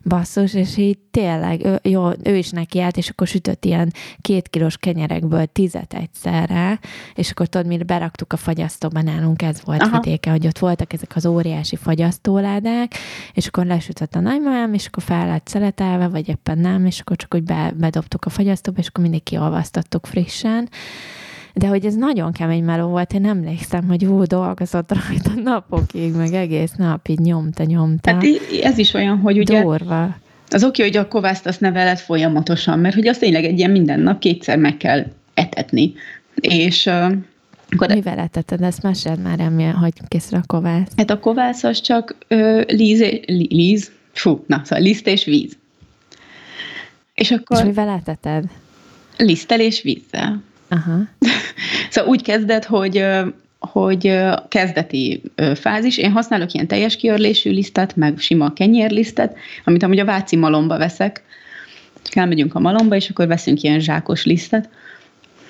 basszus, 0.03 0.53
és 0.53 0.77
így 0.77 0.97
tényleg, 1.11 1.65
ő, 1.65 1.79
jó, 1.83 2.09
ő 2.23 2.35
is 2.35 2.49
neki 2.49 2.81
állt, 2.81 2.97
és 2.97 3.09
akkor 3.09 3.27
sütött 3.27 3.65
ilyen 3.65 3.93
két 4.21 4.47
kilós 4.47 4.77
kenyerekből 4.77 5.45
tizet 5.45 5.93
egyszerre, 5.93 6.79
és 7.15 7.31
akkor 7.31 7.47
tudod, 7.47 7.67
mire 7.67 7.83
beraktuk 7.83 8.33
a 8.33 8.37
fagyasztóba 8.37 9.01
nálunk, 9.01 9.41
ez 9.41 9.61
volt 9.65 9.81
Aha. 9.81 9.99
vidéke, 9.99 10.31
hogy 10.31 10.47
ott 10.47 10.59
voltak 10.59 10.93
ezek 10.93 11.11
az 11.15 11.25
óriási 11.25 11.75
fagyasztóládák, 11.75 12.93
és 13.33 13.47
akkor 13.47 13.65
lesütött 13.65 14.15
a 14.15 14.19
nagymamám, 14.19 14.73
és 14.73 14.85
akkor 14.85 15.03
fel 15.03 15.27
lett 15.27 15.47
szeletelve, 15.47 16.07
vagy 16.07 16.29
éppen 16.29 16.57
nem, 16.57 16.85
és 16.85 16.99
akkor 16.99 17.19
csak 17.21 17.33
úgy 17.33 17.43
be, 17.43 17.73
bedobtuk 17.77 18.25
a 18.25 18.29
fagyasztóba, 18.29 18.79
és 18.79 18.87
akkor 18.87 19.03
mindig 19.03 19.23
kiolvasztottuk 19.23 20.05
frissen, 20.05 20.69
de 21.53 21.67
hogy 21.67 21.85
ez 21.85 21.95
nagyon 21.95 22.31
kemény 22.31 22.63
meló 22.63 22.87
volt, 22.87 23.13
én 23.13 23.25
emlékszem, 23.25 23.87
hogy 23.87 24.05
ú, 24.05 24.23
dolgozott 24.23 24.91
rajta 24.91 25.41
napokig, 25.51 26.13
meg 26.13 26.33
egész 26.33 26.71
nap 26.77 27.07
így 27.07 27.19
nyomta, 27.19 27.63
nyomta. 27.63 28.11
Hát 28.11 28.23
ez 28.61 28.77
is 28.77 28.93
olyan, 28.93 29.17
hogy 29.17 29.37
ugye... 29.37 29.61
Durva. 29.61 30.15
Az 30.49 30.63
oké, 30.63 30.83
hogy 30.83 30.97
a 30.97 31.07
kovászt 31.07 31.45
azt 31.45 31.59
neveled 31.59 31.97
folyamatosan, 31.97 32.79
mert 32.79 32.95
hogy 32.95 33.07
azt 33.07 33.19
tényleg 33.19 33.43
egy 33.43 33.57
ilyen 33.57 33.71
minden 33.71 33.99
nap 33.99 34.19
kétszer 34.19 34.57
meg 34.57 34.77
kell 34.77 35.05
etetni. 35.33 35.93
És 36.35 36.85
uh, 36.85 37.11
akkor 37.69 37.87
Mivel 37.87 38.17
eteted? 38.17 38.61
Ezt 38.61 38.83
meséld 38.83 39.21
már 39.21 39.39
el, 39.39 39.73
hogy 39.73 39.93
készül 40.07 40.37
a 40.37 40.43
kovász. 40.47 40.91
Hát 40.97 41.09
a 41.09 41.19
kovász 41.19 41.63
az 41.63 41.81
csak 41.81 42.15
uh, 42.29 42.63
líz, 42.67 43.03
líz, 43.27 43.91
fú, 44.11 44.43
na, 44.47 44.61
szóval 44.63 44.83
liszt 44.83 45.07
és 45.07 45.23
víz. 45.25 45.57
És 47.21 47.31
akkor... 47.31 47.57
És 47.57 47.63
mivel 47.63 47.89
eteted? 47.89 48.43
Lisztel 49.17 49.59
és 49.59 49.81
vízzel. 49.81 50.43
Aha. 50.69 50.97
szóval 51.89 52.09
úgy 52.09 52.21
kezdett, 52.21 52.65
hogy 52.65 53.05
hogy 53.59 54.17
kezdeti 54.47 55.21
fázis. 55.55 55.97
Én 55.97 56.11
használok 56.11 56.51
ilyen 56.51 56.67
teljes 56.67 56.95
kiörlésű 56.95 57.51
lisztet, 57.51 57.95
meg 57.95 58.17
sima 58.17 58.53
kenyérlisztet, 58.53 59.37
amit 59.65 59.83
amúgy 59.83 59.99
a 59.99 60.05
Váci 60.05 60.35
malomba 60.35 60.77
veszek. 60.77 61.23
Elmegyünk 62.11 62.55
a 62.55 62.59
malomba, 62.59 62.95
és 62.95 63.09
akkor 63.09 63.27
veszünk 63.27 63.61
ilyen 63.61 63.79
zsákos 63.79 64.25
lisztet. 64.25 64.69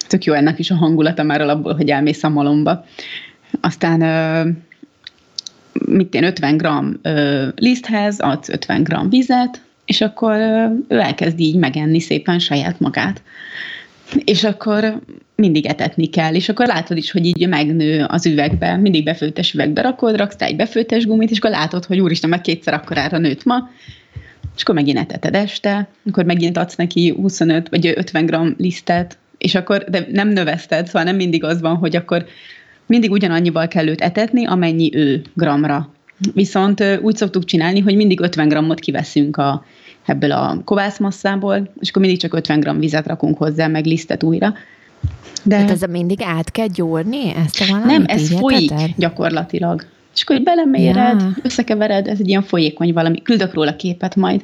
Tök 0.08 0.24
jó 0.24 0.34
ennek 0.34 0.60
is 0.60 0.72
a 0.72 0.76
hangulata 0.76 1.24
már 1.24 1.42
alapból, 1.42 1.76
hogy 1.76 1.90
elmész 1.90 2.24
a 2.24 2.30
malomba. 2.30 2.86
Aztán 3.62 4.02
mit 5.86 6.14
én 6.14 6.24
50 6.24 6.58
g 6.58 6.68
liszthez 7.56 8.20
adsz 8.20 8.50
50 8.50 8.84
g 8.84 9.10
vizet, 9.10 9.62
és 9.86 10.02
akkor 10.02 10.36
ő 10.88 11.00
elkezd 11.00 11.40
így 11.40 11.56
megenni 11.56 12.00
szépen 12.00 12.40
saját 12.40 12.80
magát. 12.80 13.22
És 14.24 14.44
akkor 14.44 15.00
mindig 15.36 15.66
etetni 15.66 16.06
kell, 16.06 16.36
és 16.36 16.50
akkor 16.50 16.68
látod 16.68 16.98
is, 16.98 17.12
hogy 17.12 17.26
így 17.26 17.48
megnő 17.48 18.06
az 18.08 18.26
üvegbe, 18.26 18.76
mindig 18.76 19.04
befőttes 19.04 19.54
üvegbe 19.54 19.82
rakod, 19.82 20.16
raksz 20.16 20.42
egy 20.42 20.56
befőttes 20.56 21.06
gumit, 21.06 21.32
és 21.32 21.38
akkor 21.38 21.50
látod, 21.50 21.86
hogy 21.86 22.00
úristen, 22.00 22.30
meg 22.30 22.42
kétszer 22.42 22.74
akkorára 22.74 23.18
nőtt 23.18 23.44
ma, 23.44 23.70
és 24.56 24.62
akkor 24.62 24.76
megint 24.76 24.98
eteted 24.98 25.36
este, 25.36 25.88
akkor 26.10 26.26
megint 26.26 26.58
adsz 26.58 26.76
neki 26.76 27.14
25 27.18 27.70
vagy 27.70 27.94
50 27.96 28.26
g 28.26 28.56
lisztet, 28.58 29.18
és 29.38 29.56
akkor, 29.56 29.84
de 29.90 30.08
nem 30.12 30.28
növeszted, 30.30 30.86
szóval 30.86 31.04
nem 31.04 31.16
mindig 31.16 31.44
az 31.44 31.62
van, 31.62 31.76
hogy 31.76 31.96
akkor 31.96 32.26
mindig 32.86 33.12
ugyanannyival 33.12 33.68
kell 33.68 33.88
őt 33.88 34.02
etetni, 34.02 34.46
amennyi 34.46 34.96
ő 34.96 35.22
gramra. 35.34 35.90
Viszont 36.34 36.84
úgy 37.02 37.16
szoktuk 37.16 37.46
csinálni, 37.46 37.80
hogy 37.80 37.96
mindig 37.96 38.20
50 38.20 38.48
grammot 38.48 38.80
kiveszünk 38.80 39.38
a, 39.38 39.66
ebből 40.06 40.32
a 40.32 40.62
kovászmasszából, 40.66 41.74
és 41.80 41.90
akkor 41.90 42.02
mindig 42.02 42.20
csak 42.20 42.34
50 42.34 42.60
gram 42.60 42.80
vizet 42.80 43.08
rakunk 43.08 43.38
hozzá, 43.38 43.68
meg 43.68 43.86
lisztet 43.86 44.24
újra. 44.24 44.54
De... 45.44 45.58
Hát 45.58 45.72
ezzel 45.72 45.90
mindig 45.90 46.22
át 46.24 46.52
kell 46.52 46.68
gyúrni 46.68 47.34
ezt 47.46 47.72
a? 47.72 47.78
Nem, 47.86 48.04
ez 48.08 48.34
folyik 48.34 48.74
gyakorlatilag. 48.98 49.86
És 50.16 50.22
akkor 50.22 50.42
beleméred, 50.42 51.22
ja. 51.22 51.36
összekevered, 51.44 52.08
ez 52.08 52.20
egy 52.20 52.28
ilyen 52.28 52.44
folyékony 52.44 52.94
valami, 52.94 53.22
küldök 53.22 53.54
róla 53.54 53.76
képet 53.76 54.16
majd. 54.16 54.44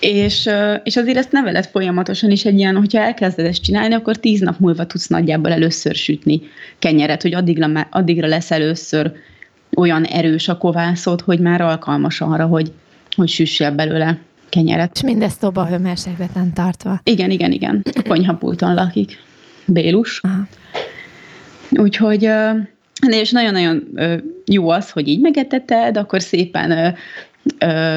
És, 0.00 0.48
és 0.84 0.96
azért 0.96 1.16
ezt 1.16 1.32
neveled 1.32 1.66
folyamatosan 1.66 2.30
is 2.30 2.44
egy 2.44 2.58
ilyen, 2.58 2.76
hogyha 2.76 3.00
elkezded 3.00 3.46
ezt 3.46 3.62
csinálni, 3.62 3.94
akkor 3.94 4.16
tíz 4.16 4.40
nap 4.40 4.58
múlva 4.58 4.86
tudsz 4.86 5.06
nagyjából 5.06 5.52
először 5.52 5.94
sütni 5.94 6.40
kenyeret, 6.78 7.22
hogy 7.22 7.34
addigra, 7.34 7.88
addigra 7.90 8.26
lesz 8.26 8.50
először 8.50 9.12
olyan 9.76 10.04
erős 10.04 10.48
a 10.48 10.58
kovászod, 10.58 11.20
hogy 11.20 11.40
már 11.40 11.60
alkalmas 11.60 12.20
arra, 12.20 12.46
hogy, 12.46 12.72
hogy 13.16 13.28
süssél 13.28 13.70
belőle 13.70 14.18
kenyeret. 14.48 14.90
És 14.94 15.02
mindezt 15.02 15.38
szoba 15.38 15.66
hőmérsékleten 15.66 16.52
tartva. 16.52 17.00
Igen, 17.02 17.30
igen, 17.30 17.52
igen. 17.52 17.82
A 17.94 18.02
konyhapulton 18.08 18.74
lakik. 18.74 19.18
Bélus. 19.66 20.20
Aha. 20.22 20.46
Úgyhogy 21.70 22.30
és 23.08 23.30
nagyon-nagyon 23.30 23.88
jó 24.46 24.68
az, 24.68 24.90
hogy 24.90 25.08
így 25.08 25.20
megeteted, 25.20 25.96
akkor 25.96 26.22
szépen 26.22 26.94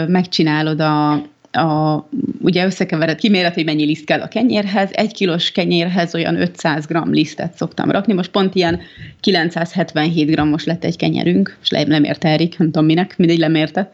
megcsinálod 0.08 0.80
a, 0.80 1.24
a, 1.52 2.00
ugye 2.42 2.66
összekevered, 2.66 3.18
kiméret, 3.18 3.54
hogy 3.54 3.66
mennyi 3.66 3.86
liszt 3.86 4.06
kell 4.06 4.22
a 4.22 4.28
kenyérhez, 4.28 4.90
egy 4.92 5.14
kilós 5.14 5.52
kenyérhez 5.52 6.16
olyan 6.16 6.42
500 6.42 6.86
g 6.86 6.98
lisztet 7.06 7.54
szoktam 7.54 7.92
rakni, 7.92 8.14
most 8.14 8.32
pont 8.32 8.56
ilyen 8.56 8.80
977 9.20 10.36
g-os 10.36 10.66
lett 10.66 10.84
egy 10.84 10.98
kenyerünk, 10.98 11.58
és 11.62 11.70
le, 11.70 11.84
lemérte 11.88 12.30
Erik, 12.30 12.58
nem 12.58 12.72
tudom 12.72 12.86
minek, 12.86 13.18
mindegy 13.18 13.38
lemérte, 13.38 13.94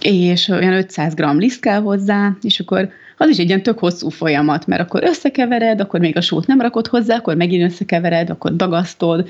és 0.00 0.48
olyan 0.48 0.72
500 0.72 1.14
g 1.14 1.24
liszt 1.38 1.60
kell 1.60 1.80
hozzá, 1.80 2.36
és 2.42 2.60
akkor 2.60 2.90
az 3.16 3.28
is 3.28 3.38
egy 3.38 3.48
ilyen 3.48 3.62
tök 3.62 3.78
hosszú 3.78 4.08
folyamat, 4.08 4.66
mert 4.66 4.82
akkor 4.82 5.02
összekevered, 5.04 5.80
akkor 5.80 6.00
még 6.00 6.16
a 6.16 6.20
sót 6.20 6.46
nem 6.46 6.60
rakod 6.60 6.86
hozzá, 6.86 7.16
akkor 7.16 7.36
megint 7.36 7.70
összekevered, 7.70 8.30
akkor 8.30 8.56
dagasztod, 8.56 9.28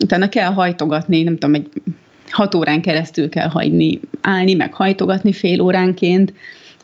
utána 0.00 0.28
kell 0.28 0.52
hajtogatni, 0.52 1.22
nem 1.22 1.38
tudom, 1.38 1.54
egy 1.54 1.68
hat 2.30 2.54
órán 2.54 2.80
keresztül 2.80 3.28
kell 3.28 3.48
hagyni, 3.48 4.00
állni, 4.20 4.54
meg 4.54 4.74
hajtogatni 4.74 5.32
fél 5.32 5.60
óránként, 5.60 6.32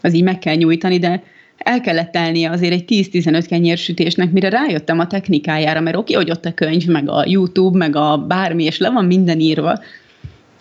az 0.03 0.15
így 0.15 0.23
meg 0.23 0.39
kell 0.39 0.55
nyújtani, 0.55 0.99
de 0.99 1.23
el 1.57 1.81
kellett 1.81 2.11
telnie 2.11 2.51
azért 2.51 2.73
egy 2.73 3.09
10-15 3.13 3.45
kenyérsütésnek, 3.49 4.31
mire 4.31 4.49
rájöttem 4.49 4.99
a 4.99 5.07
technikájára, 5.07 5.81
mert 5.81 5.97
oké, 5.97 6.15
hogy 6.15 6.31
ott 6.31 6.45
a 6.45 6.55
könyv, 6.55 6.87
meg 6.87 7.09
a 7.09 7.25
YouTube, 7.27 7.79
meg 7.79 7.97
a 7.97 8.17
bármi, 8.17 8.65
és 8.65 8.79
le 8.79 8.91
van 8.91 9.05
minden 9.05 9.41
írva, 9.41 9.79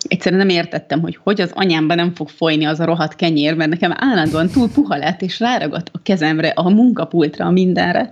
egyszerűen 0.08 0.46
nem 0.46 0.56
értettem, 0.56 1.00
hogy 1.00 1.18
hogy 1.22 1.40
az 1.40 1.50
anyámban 1.54 1.96
nem 1.96 2.14
fog 2.14 2.28
folyni 2.28 2.64
az 2.64 2.80
a 2.80 2.84
rohadt 2.84 3.16
kenyér, 3.16 3.54
mert 3.54 3.70
nekem 3.70 3.92
állandóan 3.96 4.48
túl 4.48 4.70
puha 4.70 4.96
lett, 4.96 5.22
és 5.22 5.40
ráragadt 5.40 5.90
a 5.92 6.00
kezemre, 6.02 6.48
a 6.48 6.68
munkapultra, 6.68 7.46
a 7.46 7.50
mindenre. 7.50 8.10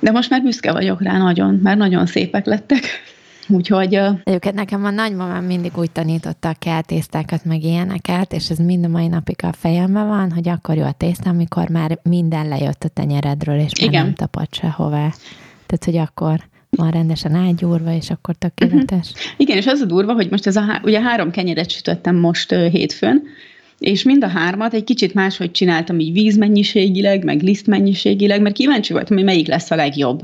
De 0.00 0.10
most 0.10 0.30
már 0.30 0.42
büszke 0.42 0.72
vagyok 0.72 1.02
rá 1.02 1.18
nagyon, 1.18 1.60
mert 1.62 1.78
nagyon 1.78 2.06
szépek 2.06 2.46
lettek. 2.46 2.80
Úgyhogy... 3.48 3.94
Egyébként 4.24 4.54
nekem 4.54 4.84
a 4.84 4.90
nagymamám 4.90 5.44
mindig 5.44 5.72
úgy 5.76 5.90
tanította 5.90 6.48
a 6.48 6.56
kell 6.58 6.82
tésztákat, 6.82 7.44
meg 7.44 7.62
ilyeneket, 7.62 8.32
és 8.32 8.50
ez 8.50 8.58
mind 8.58 8.84
a 8.84 8.88
mai 8.88 9.06
napig 9.06 9.36
a 9.42 9.52
fejemben 9.52 10.08
van, 10.08 10.32
hogy 10.32 10.48
akkor 10.48 10.76
jó 10.76 10.84
a 10.84 10.92
tészta, 10.92 11.30
amikor 11.30 11.68
már 11.68 11.98
minden 12.02 12.48
lejött 12.48 12.84
a 12.84 12.88
tenyeredről, 12.88 13.58
és 13.58 13.80
már 13.80 13.88
Igen. 13.88 14.04
nem 14.04 14.14
tapad 14.14 14.54
sehová. 14.54 15.12
Tehát, 15.66 15.84
hogy 15.84 15.96
akkor 15.96 16.40
van 16.70 16.90
rendesen 16.90 17.34
ágyúrva, 17.34 17.92
és 17.92 18.10
akkor 18.10 18.34
tökéletes. 18.34 19.10
Uh-huh. 19.10 19.32
Igen, 19.36 19.56
és 19.56 19.66
az 19.66 19.80
a 19.80 19.84
durva, 19.84 20.12
hogy 20.12 20.30
most 20.30 20.46
ez 20.46 20.56
a, 20.56 20.80
ugye 20.82 21.00
három 21.00 21.30
kenyeret 21.30 21.70
sütöttem 21.70 22.16
most 22.16 22.52
uh, 22.52 22.66
hétfőn, 22.66 23.22
és 23.78 24.02
mind 24.02 24.24
a 24.24 24.28
hármat 24.28 24.74
egy 24.74 24.84
kicsit 24.84 25.14
máshogy 25.14 25.50
csináltam 25.50 25.98
így 25.98 26.12
vízmennyiségileg, 26.12 27.24
meg 27.24 27.42
lisztmennyiségileg, 27.42 28.40
mert 28.40 28.54
kíváncsi 28.54 28.92
voltam, 28.92 29.16
hogy 29.16 29.24
melyik 29.24 29.46
lesz 29.46 29.70
a 29.70 29.76
legjobb 29.76 30.20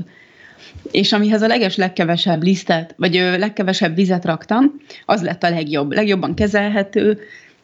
és 0.91 1.13
amihez 1.13 1.41
a 1.41 1.47
leges 1.47 1.75
legkevesebb 1.75 2.43
lisztet, 2.43 2.93
vagy 2.97 3.13
legkevesebb 3.13 3.95
vizet 3.95 4.25
raktam, 4.25 4.81
az 5.05 5.21
lett 5.21 5.43
a 5.43 5.49
legjobb, 5.49 5.91
legjobban 5.91 6.33
kezelhető, 6.33 7.19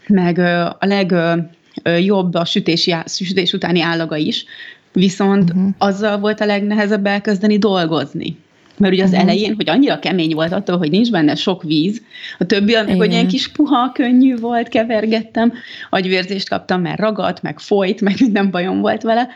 meg 0.08 0.40
a 0.80 0.86
legjobb 0.86 2.34
a 2.34 2.46
sütési, 2.46 2.96
sütés 3.06 3.54
utáni 3.54 3.82
állaga 3.82 4.16
is, 4.16 4.46
viszont 4.94 5.50
uh-huh. 5.50 5.70
azzal 5.78 6.20
volt 6.20 6.42
a 6.42 6.46
legnehezebb 6.46 7.06
elkezdeni 7.06 7.58
dolgozni. 7.58 8.38
Mert 8.78 8.94
ugye 8.94 9.04
az 9.04 9.10
uh-huh. 9.10 9.26
elején, 9.26 9.56
hogy 9.56 9.70
annyira 9.70 10.00
kemény 10.00 10.34
volt 10.34 10.52
attól, 10.52 10.78
hogy 10.78 10.90
nincs 10.90 11.12
benne 11.12 11.36
sok 11.36 11.64
víz, 11.64 12.02
a 12.40 12.46
többi, 12.46 12.74
meg 12.74 12.98
hogy 12.98 13.12
ilyen 13.12 13.28
kis 13.28 13.48
puha, 13.48 13.92
könnyű 13.92 14.36
volt, 14.36 14.68
kevergettem, 14.68 15.54
agyvérzést 15.90 16.50
kaptam, 16.50 16.82
mert 16.82 17.00
ragadt, 17.00 17.42
meg 17.42 17.60
folyt, 17.60 18.02
meg 18.08 18.16
minden 18.20 18.52
bajom 18.52 18.82
volt 18.82 19.02
vele, 19.02 19.28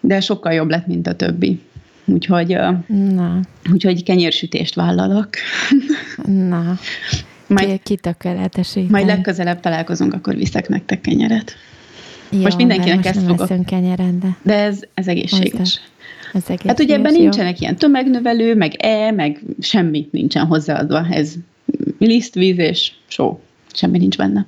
de 0.00 0.20
sokkal 0.20 0.52
jobb 0.52 0.70
lett, 0.70 0.86
mint 0.86 1.06
a 1.06 1.14
többi. 1.14 1.60
Úgyhogy, 2.12 2.56
Na. 2.86 3.40
úgyhogy 3.72 4.02
kenyérsütést 4.02 4.74
vállalok. 4.74 5.28
Na, 6.24 6.78
majd, 7.46 7.82
kitökéletesítem. 7.82 8.88
Majd 8.90 9.06
legközelebb 9.06 9.60
találkozunk, 9.60 10.14
akkor 10.14 10.34
viszek 10.34 10.68
nektek 10.68 11.00
kenyeret. 11.00 11.54
Jó, 12.30 12.40
most 12.40 12.56
mindenkinek 12.56 12.96
most 12.96 13.08
ezt 13.08 13.26
fogok. 13.26 13.66
kenyeret, 13.66 14.18
de... 14.18 14.36
De 14.42 14.54
ez, 14.54 14.80
ez 14.94 15.06
egészséges. 15.06 15.80
Ez 16.32 16.42
egészséges. 16.44 16.66
Hát 16.66 16.80
ugye 16.80 16.94
ebben 16.94 17.14
jó. 17.14 17.20
nincsenek 17.20 17.60
ilyen 17.60 17.76
tömegnövelő, 17.76 18.54
meg 18.54 18.74
E, 18.78 19.10
meg 19.10 19.40
semmi 19.60 20.08
nincsen 20.10 20.46
hozzáadva. 20.46 21.06
Ez 21.10 21.34
liszt, 21.98 22.34
víz 22.34 22.58
és 22.58 22.92
só. 23.06 23.40
Semmi 23.72 23.98
nincs 23.98 24.16
benne. 24.16 24.46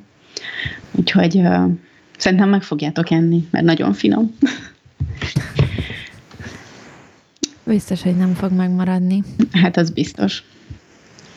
Úgyhogy 0.90 1.36
uh, 1.36 1.70
szerintem 2.16 2.48
meg 2.48 2.62
fogjátok 2.62 3.10
enni, 3.10 3.48
mert 3.50 3.64
nagyon 3.64 3.92
finom. 3.92 4.34
Biztos, 7.72 8.02
hogy 8.02 8.16
nem 8.16 8.34
fog 8.34 8.52
megmaradni. 8.52 9.22
Hát 9.62 9.76
az 9.76 9.90
biztos. 9.90 10.42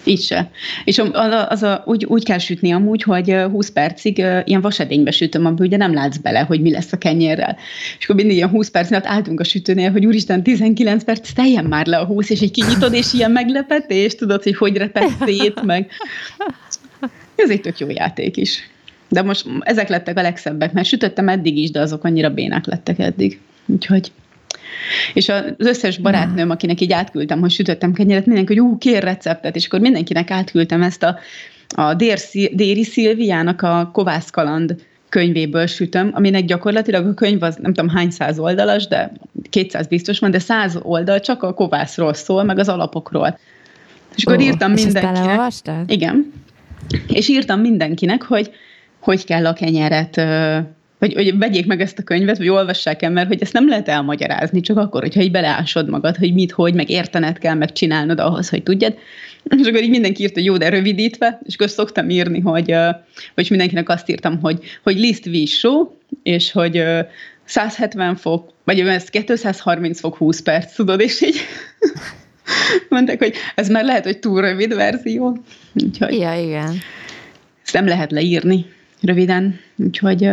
Így 0.03 0.21
se. 0.21 0.51
És 0.83 0.97
az 0.97 1.09
a, 1.13 1.49
az 1.49 1.63
a, 1.63 1.83
úgy, 1.85 2.05
úgy 2.05 2.23
kell 2.23 2.37
sütni 2.37 2.71
amúgy, 2.71 3.03
hogy 3.03 3.35
20 3.51 3.69
percig 3.69 4.17
ilyen 4.43 4.61
vasedénybe 4.61 5.11
sütöm, 5.11 5.45
amiben 5.45 5.67
ugye 5.67 5.77
nem 5.77 5.93
látsz 5.93 6.17
bele, 6.17 6.39
hogy 6.39 6.61
mi 6.61 6.71
lesz 6.71 6.91
a 6.91 6.97
kenyérrel. 6.97 7.57
És 7.97 8.03
akkor 8.03 8.15
mindig 8.15 8.35
ilyen 8.35 8.49
20 8.49 8.69
perc 8.69 8.91
alatt 8.91 9.05
álltunk 9.05 9.39
a 9.39 9.43
sütőnél, 9.43 9.91
hogy 9.91 10.05
úristen, 10.05 10.43
19 10.43 11.03
perc, 11.03 11.33
teljen 11.33 11.65
már 11.65 11.85
le 11.85 11.97
a 11.97 12.05
20, 12.05 12.29
és 12.29 12.39
egy 12.39 12.51
kinyitod, 12.51 12.93
és 12.93 13.13
ilyen 13.13 13.31
meglepetés, 13.31 14.15
tudod, 14.15 14.43
hogy 14.43 14.55
hogy 14.55 14.77
repett 14.77 15.11
szét, 15.25 15.61
meg... 15.61 15.91
Ez 17.35 17.49
egy 17.49 17.61
tök 17.61 17.79
jó 17.79 17.89
játék 17.89 18.37
is. 18.37 18.69
De 19.09 19.21
most 19.21 19.45
ezek 19.59 19.89
lettek 19.89 20.17
a 20.17 20.21
legszebbek, 20.21 20.73
mert 20.73 20.87
sütöttem 20.87 21.29
eddig 21.29 21.57
is, 21.57 21.71
de 21.71 21.79
azok 21.79 22.03
annyira 22.03 22.29
bénák 22.29 22.65
lettek 22.65 22.99
eddig. 22.99 23.39
Úgyhogy 23.65 24.11
és 25.13 25.29
az 25.29 25.43
összes 25.57 25.97
barátnőm, 25.97 26.49
akinek 26.49 26.81
így 26.81 26.91
átküldtem, 26.91 27.39
hogy 27.39 27.51
sütöttem 27.51 27.93
kenyeret, 27.93 28.25
mindenki, 28.25 28.53
hogy 28.55 28.63
ú, 28.63 28.77
kér 28.77 29.03
receptet, 29.03 29.55
és 29.55 29.65
akkor 29.65 29.79
mindenkinek 29.79 30.31
átküldtem 30.31 30.81
ezt 30.81 31.03
a, 31.03 31.17
a 31.75 31.93
Dér, 31.93 32.19
Déri 32.51 32.83
Szilviának 32.83 33.61
a 33.61 33.89
Kovász 33.93 34.29
Kaland 34.29 34.75
könyvéből 35.09 35.65
sütöm, 35.65 36.09
aminek 36.13 36.45
gyakorlatilag 36.45 37.07
a 37.07 37.13
könyv 37.13 37.43
az 37.43 37.55
nem 37.61 37.73
tudom 37.73 37.95
hány 37.95 38.09
száz 38.09 38.39
oldalas, 38.39 38.87
de 38.87 39.11
200 39.49 39.87
biztos 39.87 40.19
van, 40.19 40.31
de 40.31 40.39
100 40.39 40.79
oldal 40.81 41.19
csak 41.19 41.43
a 41.43 41.53
kovászról 41.53 42.13
szól, 42.13 42.43
meg 42.43 42.59
az 42.59 42.69
alapokról. 42.69 43.39
És 44.15 44.25
akkor 44.25 44.37
Ó, 44.37 44.41
írtam 44.41 44.73
és 44.73 44.83
mindenkinek. 44.83 45.51
Igen. 45.87 46.33
És 47.07 47.27
írtam 47.27 47.59
mindenkinek, 47.59 48.23
hogy 48.23 48.51
hogy 49.05 49.25
kell 49.25 49.45
a 49.45 49.53
kenyeret 49.53 50.21
hogy, 51.05 51.13
hogy 51.13 51.37
vegyék 51.37 51.65
meg 51.65 51.81
ezt 51.81 51.99
a 51.99 52.03
könyvet, 52.03 52.37
vagy 52.37 52.49
olvassák 52.49 53.01
el, 53.01 53.09
mert 53.09 53.27
hogy 53.27 53.41
ezt 53.41 53.53
nem 53.53 53.67
lehet 53.67 53.87
elmagyarázni, 53.87 54.61
csak 54.61 54.77
akkor, 54.77 55.01
hogyha 55.01 55.21
így 55.21 55.31
beleásod 55.31 55.89
magad, 55.89 56.15
hogy 56.15 56.33
mit, 56.33 56.51
hogy, 56.51 56.73
meg 56.73 56.89
értened 56.89 57.37
kell, 57.37 57.53
meg 57.53 57.71
csinálnod 57.71 58.19
ahhoz, 58.19 58.49
hogy 58.49 58.63
tudjad. 58.63 58.97
És 59.61 59.67
akkor 59.67 59.83
így 59.83 59.89
mindenki 59.89 60.23
írt, 60.23 60.33
hogy 60.33 60.45
jó, 60.45 60.57
de 60.57 60.69
rövidítve, 60.69 61.39
és 61.43 61.53
akkor 61.55 61.69
szoktam 61.69 62.09
írni, 62.09 62.39
hogy, 62.39 62.75
vagy 63.35 63.49
mindenkinek 63.49 63.89
azt 63.89 64.09
írtam, 64.09 64.39
hogy, 64.39 64.59
hogy 64.83 64.99
list 64.99 65.25
vízsó, 65.25 65.97
és 66.23 66.51
hogy 66.51 66.83
170 67.45 68.15
fok, 68.15 68.49
vagy 68.63 68.79
ez 68.79 69.09
230 69.09 69.99
fok 69.99 70.15
20 70.15 70.41
perc, 70.41 70.75
tudod, 70.75 70.99
és 70.99 71.21
így 71.21 71.35
mondták, 72.89 73.17
hogy 73.17 73.33
ez 73.55 73.69
már 73.69 73.83
lehet, 73.83 74.03
hogy 74.03 74.19
túl 74.19 74.41
rövid 74.41 74.75
verzió. 74.75 75.37
Úgyhogy... 75.73 76.13
Ja, 76.13 76.33
igen. 76.33 76.77
ezt 77.63 77.73
nem 77.73 77.87
lehet 77.87 78.11
leírni 78.11 78.65
röviden, 79.01 79.59
úgyhogy 79.75 80.29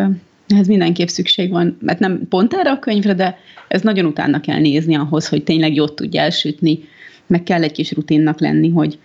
ehhez 0.53 0.67
mindenképp 0.67 1.07
szükség 1.07 1.51
van, 1.51 1.77
mert 1.81 1.99
nem 1.99 2.29
pont 2.29 2.55
erre 2.55 2.71
a 2.71 2.79
könyvre, 2.79 3.15
de 3.15 3.39
ez 3.69 3.81
nagyon 3.81 4.05
utána 4.05 4.41
kell 4.41 4.59
nézni 4.59 4.95
ahhoz, 4.95 5.29
hogy 5.29 5.45
tényleg 5.45 5.75
jót 5.75 5.95
tudja 5.95 6.21
elsütni, 6.21 6.79
meg 7.27 7.43
kell 7.43 7.63
egy 7.63 7.73
kis 7.73 7.93
rutinnak 7.93 8.41
lenni, 8.41 8.71
hogy, 8.71 8.99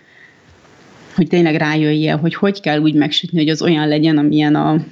hogy 1.14 1.26
tényleg 1.26 1.54
rájöjje, 1.54 2.12
hogy 2.12 2.34
hogy 2.34 2.60
kell 2.60 2.80
úgy 2.80 2.94
megsütni, 2.94 3.38
hogy 3.38 3.48
az 3.48 3.62
olyan 3.62 3.88
legyen, 3.88 4.18
amilyen 4.18 4.54
a 4.54 4.84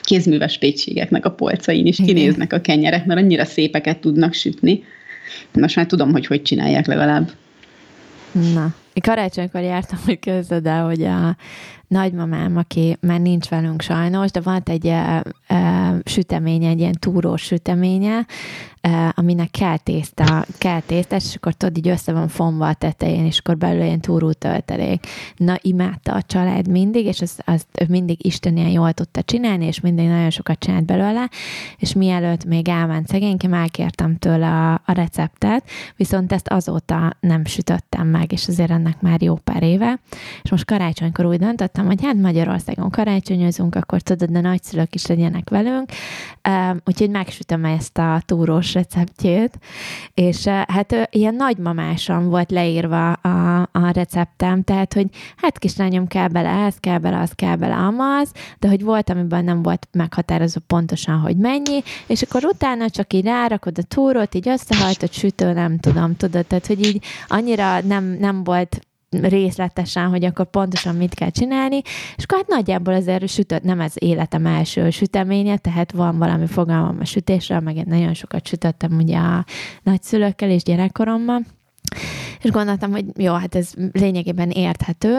kézműves 0.00 0.58
pékségeknek 0.58 1.24
a 1.24 1.30
polcain 1.30 1.86
is 1.86 1.96
kinéznek 1.96 2.52
a 2.52 2.60
kenyerek, 2.60 3.06
mert 3.06 3.20
annyira 3.20 3.44
szépeket 3.44 3.98
tudnak 3.98 4.32
sütni. 4.32 4.84
Most 5.52 5.76
már 5.76 5.86
tudom, 5.86 6.12
hogy 6.12 6.26
hogy 6.26 6.42
csinálják 6.42 6.86
legalább. 6.86 7.30
Na, 8.54 8.74
én 8.92 9.02
karácsonykor 9.02 9.60
jártam, 9.60 9.98
hogy 10.04 10.18
közöd 10.18 10.66
el, 10.66 10.84
hogy 10.84 11.02
a 11.02 11.36
nagymamám, 11.88 12.56
aki 12.56 12.96
már 13.00 13.20
nincs 13.20 13.48
velünk 13.48 13.80
sajnos, 13.80 14.30
de 14.30 14.40
volt 14.40 14.68
egy 14.68 14.86
e, 14.86 15.22
süteménye, 16.04 16.68
egy 16.68 16.78
ilyen 16.78 16.96
túrós 16.98 17.42
süteménye, 17.42 18.26
e, 18.80 19.12
aminek 19.16 19.50
kell 19.50 19.76
tészta, 19.76 20.44
kell 20.58 20.80
tészta, 20.80 21.16
és 21.16 21.34
akkor 21.34 21.52
tudod, 21.52 21.76
így 21.76 21.88
össze 21.88 22.12
van 22.12 22.28
fonva 22.28 22.68
a 22.68 22.74
tetején, 22.74 23.24
és 23.24 23.38
akkor 23.38 23.56
belőle 23.56 23.84
ilyen 23.84 24.00
túró 24.00 24.32
töltelék. 24.32 25.06
Na, 25.36 25.56
imádta 25.60 26.12
a 26.12 26.22
család 26.22 26.68
mindig, 26.68 27.06
és 27.06 27.20
azt, 27.20 27.42
azt 27.46 27.86
mindig 27.88 28.26
Isten 28.26 28.56
ilyen 28.56 28.70
jól 28.70 28.92
tudta 28.92 29.22
csinálni, 29.22 29.66
és 29.66 29.80
mindig 29.80 30.06
nagyon 30.06 30.30
sokat 30.30 30.58
csinált 30.58 30.84
belőle, 30.84 31.30
és 31.76 31.92
mielőtt 31.92 32.44
még 32.44 32.68
elment 32.68 33.08
szegénykem, 33.08 33.54
elkértem 33.54 34.16
tőle 34.16 34.48
a, 34.48 34.72
a 34.72 34.92
receptet, 34.92 35.64
viszont 35.96 36.32
ezt 36.32 36.48
azóta 36.48 37.16
nem 37.20 37.44
sütöttem 37.44 38.06
meg, 38.06 38.32
és 38.32 38.48
azért 38.48 38.70
ennek 38.70 39.00
már 39.00 39.22
jó 39.22 39.34
pár 39.34 39.62
éve, 39.62 40.00
és 40.42 40.50
most 40.50 40.64
karácsonykor 40.64 41.24
úgy 41.24 41.38
döntött, 41.38 41.75
gondoltam, 41.76 41.86
hogy 41.86 42.04
hát 42.04 42.32
Magyarországon 42.32 42.90
karácsonyozunk, 42.90 43.74
akkor 43.74 44.00
tudod, 44.00 44.30
de 44.30 44.40
nagyszülők 44.40 44.94
is 44.94 45.06
legyenek 45.06 45.50
velünk, 45.50 45.90
úgyhogy 46.84 47.10
megsütöm 47.10 47.64
ezt 47.64 47.98
a 47.98 48.20
túrós 48.24 48.74
receptjét, 48.74 49.58
és 50.14 50.46
hát 50.46 51.08
ilyen 51.10 51.34
nagymamásan 51.34 52.28
volt 52.28 52.50
leírva 52.50 53.12
a, 53.12 53.60
a 53.72 53.90
receptem, 53.92 54.62
tehát, 54.62 54.92
hogy 54.92 55.06
hát 55.36 55.58
kislányom 55.58 56.06
kell 56.06 56.28
bele 56.28 56.48
ez, 56.48 56.76
kell 56.80 56.98
bele 56.98 57.18
az, 57.20 57.32
kell 57.34 57.56
bele 57.56 57.74
amaz, 57.74 58.32
de 58.58 58.68
hogy 58.68 58.82
volt, 58.82 59.10
amiben 59.10 59.44
nem 59.44 59.62
volt 59.62 59.88
meghatározó 59.92 60.60
pontosan, 60.66 61.18
hogy 61.18 61.36
mennyi, 61.36 61.82
és 62.06 62.22
akkor 62.22 62.44
utána 62.44 62.90
csak 62.90 63.12
így 63.12 63.24
rárakod 63.24 63.78
a 63.78 63.82
túrót, 63.82 64.34
így 64.34 64.48
összehajtott 64.48 65.12
sütő, 65.12 65.52
nem 65.52 65.78
tudom, 65.78 66.16
tudod, 66.16 66.46
tehát, 66.46 66.66
hogy 66.66 66.86
így 66.86 67.04
annyira 67.28 67.80
nem, 67.80 68.04
nem 68.04 68.44
volt 68.44 68.86
részletesen, 69.10 70.08
hogy 70.08 70.24
akkor 70.24 70.50
pontosan 70.50 70.94
mit 70.94 71.14
kell 71.14 71.30
csinálni, 71.30 71.80
és 72.16 72.24
akkor 72.24 72.38
hát 72.38 72.48
nagyjából 72.48 72.94
azért 72.94 73.28
sütött, 73.28 73.62
nem 73.62 73.80
ez 73.80 73.92
életem 73.94 74.46
első 74.46 74.90
süteménye, 74.90 75.56
tehát 75.56 75.92
van 75.92 76.18
valami 76.18 76.46
fogalmam 76.46 76.96
a 77.00 77.04
sütésről, 77.04 77.60
meg 77.60 77.76
én 77.76 77.84
nagyon 77.86 78.14
sokat 78.14 78.46
sütöttem 78.46 78.92
ugye 78.96 79.18
a 79.18 79.44
nagyszülőkkel 79.82 80.50
és 80.50 80.62
gyerekkoromban, 80.62 81.46
és 82.42 82.50
gondoltam, 82.50 82.90
hogy 82.90 83.04
jó, 83.16 83.32
hát 83.32 83.54
ez 83.54 83.72
lényegében 83.92 84.50
érthető, 84.50 85.14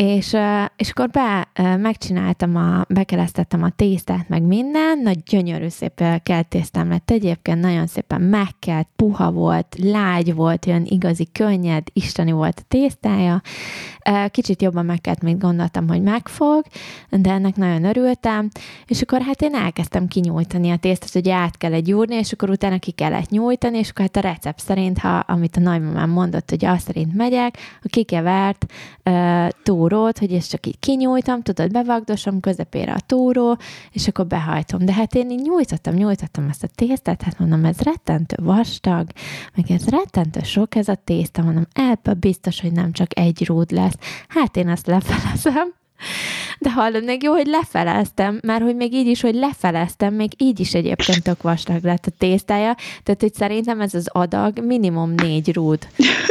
és, 0.00 0.36
és 0.76 0.90
akkor 0.90 1.08
be, 1.08 1.48
megcsináltam, 1.76 2.56
a, 2.56 2.84
bekeresztettem 2.88 3.62
a 3.62 3.70
tésztát, 3.70 4.28
meg 4.28 4.42
minden, 4.42 4.98
nagy 4.98 5.22
gyönyörű 5.22 5.68
szép 5.68 6.02
kelt 6.22 6.48
tésztám 6.48 6.88
lett 6.88 7.10
egyébként, 7.10 7.60
nagyon 7.60 7.86
szépen 7.86 8.20
megkelt, 8.20 8.88
puha 8.96 9.30
volt, 9.30 9.76
lágy 9.82 10.34
volt, 10.34 10.66
olyan 10.66 10.84
igazi 10.84 11.28
könnyed, 11.32 11.86
isteni 11.92 12.32
volt 12.32 12.58
a 12.58 12.66
tésztája. 12.68 13.42
Kicsit 14.30 14.62
jobban 14.62 14.84
megkelt, 14.84 15.22
mint 15.22 15.40
gondoltam, 15.40 15.88
hogy 15.88 16.02
megfog, 16.02 16.64
de 17.10 17.30
ennek 17.30 17.56
nagyon 17.56 17.84
örültem, 17.84 18.48
és 18.86 19.02
akkor 19.02 19.20
hát 19.20 19.42
én 19.42 19.54
elkezdtem 19.54 20.06
kinyújtani 20.06 20.70
a 20.70 20.76
tésztát, 20.76 21.12
hogy 21.12 21.28
át 21.28 21.56
kellett 21.56 21.84
gyúrni, 21.84 22.14
és 22.14 22.32
akkor 22.32 22.50
utána 22.50 22.78
ki 22.78 22.90
kellett 22.90 23.28
nyújtani, 23.28 23.78
és 23.78 23.90
akkor 23.90 24.04
hát 24.04 24.24
a 24.24 24.28
recept 24.28 24.60
szerint, 24.60 24.98
ha, 24.98 25.18
amit 25.18 25.56
a 25.56 25.60
nagymamám 25.60 26.10
mondott, 26.10 26.50
hogy 26.50 26.64
azt 26.64 26.86
szerint 26.86 27.14
megyek, 27.14 27.58
a 27.82 27.88
kikevert 27.88 28.66
uh, 29.04 29.48
túrót, 29.62 30.18
hogy 30.18 30.32
ezt 30.32 30.50
csak 30.50 30.66
így 30.66 30.78
kinyújtam, 30.78 31.42
tudod, 31.42 31.70
bevagdosom 31.70 32.40
közepére 32.40 32.92
a 32.92 33.00
túró, 33.06 33.56
és 33.92 34.08
akkor 34.08 34.26
behajtom. 34.26 34.84
De 34.84 34.92
hát 34.92 35.14
én 35.14 35.30
így 35.30 35.42
nyújtottam, 35.42 35.94
nyújtottam 35.94 36.48
ezt 36.48 36.62
a 36.62 36.68
tésztát, 36.74 37.22
hát 37.22 37.38
mondom, 37.38 37.64
ez 37.64 37.78
rettentő 37.78 38.36
vastag, 38.42 39.06
meg 39.54 39.70
ez 39.70 39.88
rettentő 39.88 40.40
sok 40.42 40.74
ez 40.74 40.88
a 40.88 40.94
tészta, 41.04 41.42
mondom, 41.42 41.66
elbe 41.72 42.14
biztos, 42.14 42.60
hogy 42.60 42.72
nem 42.72 42.92
csak 42.92 43.18
egy 43.18 43.44
rúd 43.46 43.70
lesz. 43.70 43.94
Hát 44.28 44.56
én 44.56 44.68
azt 44.68 44.86
lefelezem, 44.86 45.74
de 46.58 46.70
hallod, 46.72 47.04
még 47.04 47.22
jó, 47.22 47.32
hogy 47.32 47.46
lefeleztem, 47.46 48.40
mert 48.42 48.62
hogy 48.62 48.76
még 48.76 48.94
így 48.94 49.06
is, 49.06 49.20
hogy 49.20 49.34
lefeleztem, 49.34 50.14
még 50.14 50.30
így 50.36 50.60
is 50.60 50.74
egyébként 50.74 51.22
tök 51.22 51.42
vastag 51.42 51.84
lett 51.84 52.06
a 52.06 52.10
tésztája, 52.18 52.74
tehát 53.02 53.20
hogy 53.20 53.34
szerintem 53.34 53.80
ez 53.80 53.94
az 53.94 54.08
adag 54.12 54.64
minimum 54.64 55.10
négy 55.16 55.52
rúd 55.52 55.86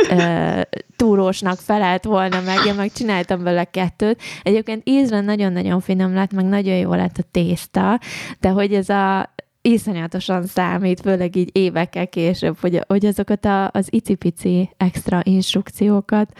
e, 0.10 0.68
túrósnak 0.96 1.60
felelt 1.60 2.04
volna 2.04 2.42
meg, 2.42 2.66
én 2.66 2.74
meg 2.74 2.92
csináltam 2.92 3.44
vele 3.44 3.64
kettőt. 3.64 4.22
Egyébként 4.44 4.90
ízre 4.90 5.22
nagyon-nagyon 5.22 5.82
finom 5.82 6.14
lett, 6.14 6.32
meg 6.32 6.46
nagyon 6.46 6.76
jó 6.76 6.94
lett 6.94 7.18
a 7.18 7.24
tészta, 7.32 8.00
de 8.40 8.50
hogy 8.50 8.74
ez 8.74 8.90
a 8.90 9.34
iszonyatosan 9.72 10.46
számít, 10.46 11.02
főleg 11.02 11.36
így 11.36 11.50
évekkel 11.52 12.08
később, 12.08 12.58
hogy, 12.62 12.84
hogy 12.88 13.06
azokat 13.06 13.46
a, 13.46 13.70
az 13.74 13.88
icipici 13.90 14.70
extra 14.78 15.22
instrukciókat, 15.24 16.32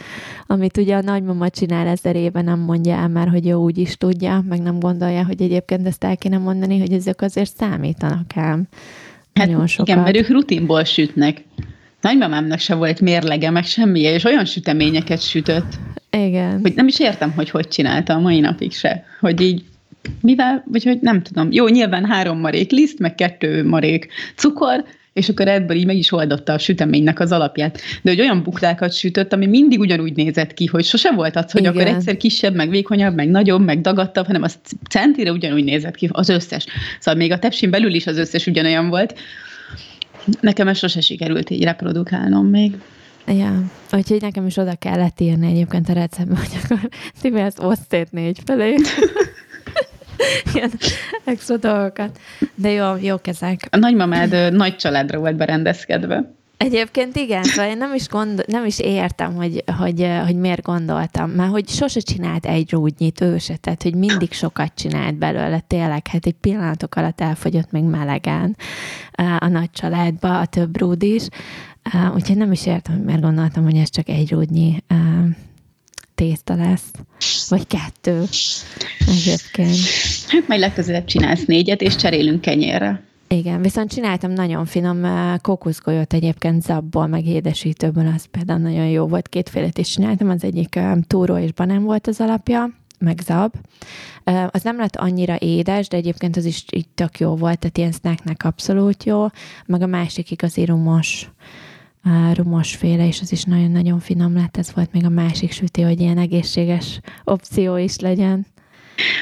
amit 0.48 0.78
ugye 0.78 0.96
a 0.96 1.02
nagymama 1.02 1.50
csinál 1.50 1.88
ezer 1.88 2.16
éve, 2.16 2.42
nem 2.42 2.60
mondja 2.60 2.96
el 2.96 3.08
már, 3.08 3.28
hogy 3.28 3.46
jó 3.46 3.64
úgy 3.64 3.78
is 3.78 3.98
tudja, 3.98 4.44
meg 4.50 4.62
nem 4.62 4.80
gondolja, 4.80 5.26
hogy 5.26 5.42
egyébként 5.42 5.88
ezt 5.88 6.04
el 6.04 6.18
kéne 6.18 6.38
mondani, 6.38 6.80
hogy 6.80 6.94
ezek 6.94 7.22
azért 7.22 7.56
számítanak 7.56 8.38
ám. 8.38 8.68
Hát 9.34 9.48
Nagyon 9.48 9.68
sokat. 9.68 9.88
igen, 9.88 10.04
mert 10.04 10.18
ők 10.18 10.28
rutinból 10.30 10.84
sütnek. 10.84 11.44
Nagymamámnak 12.02 12.60
se 12.60 12.76
volt 12.76 13.02
mérlege, 13.02 13.50
meg 13.50 13.64
semmi, 13.64 14.00
és 14.00 14.24
olyan 14.24 14.46
süteményeket 14.46 15.22
sütött. 15.22 15.80
Igen. 16.10 16.60
Hogy 16.62 16.74
nem 16.76 16.88
is 16.88 17.00
értem, 17.00 17.32
hogy 17.32 17.50
hogy 17.50 17.68
csinálta 17.68 18.14
a 18.14 18.20
mai 18.20 18.40
napig 18.40 18.72
se. 18.74 19.04
Hogy 19.20 19.42
így 19.42 19.64
mivel, 20.22 20.64
vagy 20.68 20.84
hogy 20.84 21.00
nem 21.02 21.22
tudom. 21.22 21.52
Jó, 21.52 21.68
nyilván 21.68 22.06
három 22.06 22.40
marék 22.40 22.72
liszt, 22.72 23.00
meg 23.00 23.16
kettő 23.16 23.66
marék 23.66 24.08
cukor, 24.36 24.84
és 25.14 25.30
akkor 25.30 25.48
ebből 25.48 25.78
így 25.78 25.86
meg 25.86 25.98
is 25.98 26.12
oldotta 26.12 26.54
a 26.54 26.58
süteménynek 26.58 27.20
az 27.20 27.32
alapját. 27.32 27.82
De 28.02 28.10
hogy 28.10 28.20
olyan 28.20 28.44
buklákat 28.44 28.94
sütött, 28.94 29.34
ami 29.34 29.46
mindig 29.46 29.80
ugyanúgy 29.80 30.16
nézett 30.16 30.54
ki, 30.54 30.66
hogy 30.66 30.84
sose 30.84 31.12
volt 31.12 31.36
az, 31.36 31.52
hogy 31.52 31.62
Igen. 31.62 31.74
akkor 31.74 31.88
egyszer 31.88 32.18
kisebb, 32.18 32.56
meg 32.56 32.70
vékonyabb, 32.70 33.16
meg 33.16 33.30
nagyobb, 33.30 33.62
meg 33.62 33.82
dagadtabb, 33.82 34.26
hanem 34.26 34.44
az 34.44 34.60
centire 34.90 35.32
ugyanúgy 35.32 35.64
nézett 35.64 35.96
ki 35.96 36.10
az 36.12 36.30
összes. 36.30 36.66
Szóval 37.00 37.20
még 37.20 37.32
a 37.32 37.40
tepsin 37.40 37.70
belül 37.70 37.94
is 37.94 38.08
az 38.08 38.18
összes 38.18 38.48
ugyanolyan 38.48 38.90
volt. 38.90 39.20
Nekem 40.42 40.68
ez 40.68 40.78
sose 40.78 41.02
sikerült 41.02 41.50
így 41.50 41.64
reprodukálnom 41.64 42.48
még. 42.48 42.72
Ja, 43.28 43.64
úgyhogy 43.92 44.22
nekem 44.22 44.46
is 44.46 44.58
oda 44.58 44.76
kellett 44.76 45.20
írni 45.20 45.48
egyébként 45.48 45.90
a 45.90 45.94
receptbe, 45.94 46.36
hogy 46.36 46.60
akkor 46.64 46.90
Tibi 47.22 47.40
ezt 47.40 47.60
osztét 47.60 48.12
négy 48.12 48.40
felé. 48.46 48.76
ilyen 50.54 50.72
extra 51.24 51.58
dolgokat. 51.58 52.20
De 52.56 52.70
jó, 52.70 52.96
jó 53.02 53.18
kezek. 53.18 53.68
A 53.72 53.78
nagymamád 53.78 54.54
nagy 54.54 54.76
családra 54.76 55.20
volt 55.20 55.36
berendezkedve. 55.36 56.38
Egyébként 56.60 57.16
igen, 57.16 57.44
szóval 57.44 57.72
én 57.72 57.78
nem 57.78 57.94
is, 57.94 58.08
gondol, 58.08 58.44
nem 58.48 58.66
is 58.66 58.80
értem, 58.80 59.36
hogy, 59.36 59.64
hogy, 59.78 60.08
hogy 60.26 60.36
miért 60.36 60.62
gondoltam, 60.62 61.30
mert 61.30 61.52
hogy 61.52 61.68
sose 61.68 62.00
csinált 62.00 62.46
egy 62.46 62.72
rúdnyit 62.72 63.22
ő 63.22 63.38
se, 63.38 63.56
tehát 63.56 63.84
hogy 63.84 63.96
mindig 63.96 64.32
sokat 64.32 64.72
csinált 64.76 65.16
belőle, 65.16 65.60
tényleg, 65.68 66.08
hát 66.08 66.26
egy 66.26 66.36
pillanatok 66.42 66.96
alatt 66.96 67.22
elfogyott 67.22 67.72
még 67.72 67.84
melegen 67.84 68.58
a 69.40 69.48
nagy 69.48 69.72
családba, 69.72 70.40
a 70.40 70.46
több 70.46 70.78
rúd 70.78 71.04
is, 71.04 71.28
úgyhogy 72.14 72.38
nem 72.38 72.52
is 72.52 72.66
értem, 72.66 72.96
hogy 72.96 73.06
miért 73.06 73.22
gondoltam, 73.22 73.64
hogy 73.64 73.78
ez 73.78 73.90
csak 73.90 74.10
egy 74.10 74.32
rúdnyi 74.32 74.84
tészta 76.20 76.56
lesz. 76.56 76.92
Vagy 77.50 77.68
kettő. 77.68 78.24
Egyébként. 79.00 79.78
Hát 80.28 80.48
majd 80.48 80.60
legközelebb 80.60 81.06
csinálsz 81.06 81.46
négyet, 81.46 81.82
és 81.82 81.96
cserélünk 81.96 82.42
kenyérre. 82.42 83.04
Igen, 83.28 83.62
viszont 83.62 83.92
csináltam 83.92 84.32
nagyon 84.32 84.66
finom 84.66 85.06
kókuszgolyót 85.42 86.14
egyébként 86.14 86.62
zabból, 86.64 87.08
meg 87.08 87.26
édesítőből, 87.26 88.12
az 88.16 88.26
például 88.26 88.60
nagyon 88.60 88.88
jó 88.88 89.08
volt. 89.08 89.28
Kétfélet 89.28 89.78
is 89.78 89.90
csináltam, 89.90 90.30
az 90.30 90.44
egyik 90.44 90.80
túró 91.08 91.38
és 91.38 91.52
banán 91.52 91.84
volt 91.84 92.08
az 92.08 92.20
alapja, 92.22 92.70
meg 93.00 93.20
zab. 93.26 93.54
Az 94.52 94.64
nem 94.64 94.78
lett 94.78 94.96
annyira 94.96 95.38
édes, 95.40 95.88
de 95.88 95.98
egyébként 95.98 96.38
az 96.38 96.46
is 96.46 96.64
így 96.72 96.88
tök 96.96 97.20
jó 97.20 97.36
volt, 97.36 97.60
tehát 97.60 97.78
ilyen 97.78 97.92
snacknek 97.92 98.44
abszolút 98.44 99.04
jó, 99.04 99.26
meg 99.66 99.82
a 99.82 99.88
másik 99.88 100.32
igazi 100.32 100.66
rumos 100.66 101.30
rumosféle, 102.34 103.08
és 103.08 103.22
az 103.22 103.32
is 103.32 103.44
nagyon-nagyon 103.44 104.00
finom 104.00 104.34
lett. 104.34 104.58
Ez 104.58 104.74
volt 104.74 104.92
még 104.92 105.06
a 105.06 105.10
másik 105.10 105.52
süti, 105.52 105.82
hogy 105.82 106.00
ilyen 106.00 106.18
egészséges 106.18 107.00
opció 107.24 107.78
is 107.78 108.00
legyen. 108.00 108.46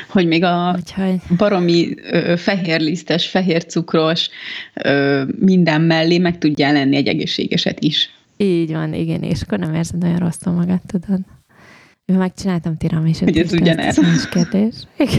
Hogy 0.09 0.27
még 0.27 0.43
a 0.43 0.75
Úgyhogy... 0.77 1.15
baromi 1.37 1.95
ö, 2.11 2.33
fehérlisztes, 2.37 3.27
fehércukros 3.27 4.29
ö, 4.73 5.23
minden 5.39 5.81
mellé 5.81 6.17
meg 6.17 6.37
tudjál 6.37 6.73
lenni 6.73 6.95
egy 6.95 7.07
egészségeset 7.07 7.79
is. 7.79 8.09
Így 8.37 8.71
van, 8.71 8.93
igen, 8.93 9.23
és 9.23 9.41
akkor 9.41 9.59
nem 9.59 9.73
érzed 9.73 10.03
olyan 10.03 10.17
rosszul 10.17 10.53
magad, 10.53 10.79
tudod. 10.85 11.19
Megcsináltam 12.05 12.77
tiramisút. 12.77 13.29
Hogy 13.29 13.37
ez 13.37 13.53
ugyanez. 13.53 13.99
Ez 13.99 14.29
kérdés. 14.29 14.75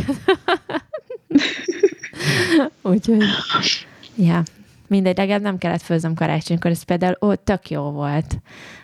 Úgyhogy, 2.83 3.25
ja, 4.17 4.43
mindegy, 4.89 5.17
legalább 5.17 5.43
nem 5.43 5.59
kellett 5.59 5.83
főzöm 5.83 6.15
karácsonykor, 6.15 6.71
ez 6.71 6.83
például 6.83 7.17
ó, 7.21 7.35
tök 7.35 7.71
jó 7.71 7.91
volt 7.91 8.39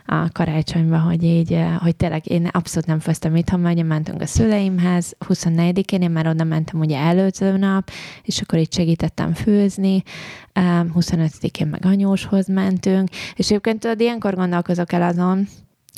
a 0.07 0.29
karácsonyban, 0.33 1.01
hogy 1.01 1.23
így, 1.23 1.53
eh, 1.53 1.79
hogy 1.79 1.97
tényleg 1.97 2.31
én 2.31 2.47
abszolút 2.47 2.89
nem 2.89 2.99
főztem 2.99 3.37
itthon, 3.37 3.61
mert 3.61 3.83
mentünk 3.83 4.21
a 4.21 4.27
szüleimhez, 4.27 5.17
24-én 5.29 6.03
én 6.03 6.11
már 6.11 6.27
oda 6.27 6.45
mentem 6.45 6.81
ugye 6.81 6.99
előző 6.99 7.57
nap, 7.57 7.91
és 8.23 8.41
akkor 8.41 8.59
itt 8.59 8.73
segítettem 8.73 9.33
főzni, 9.33 10.03
25-én 10.55 11.67
meg 11.67 11.87
anyóshoz 11.87 12.47
mentünk, 12.47 13.09
és 13.35 13.47
egyébként 13.47 13.81
tudod, 13.81 14.01
ilyenkor 14.01 14.35
gondolkozok 14.35 14.93
el 14.93 15.03
azon, 15.03 15.49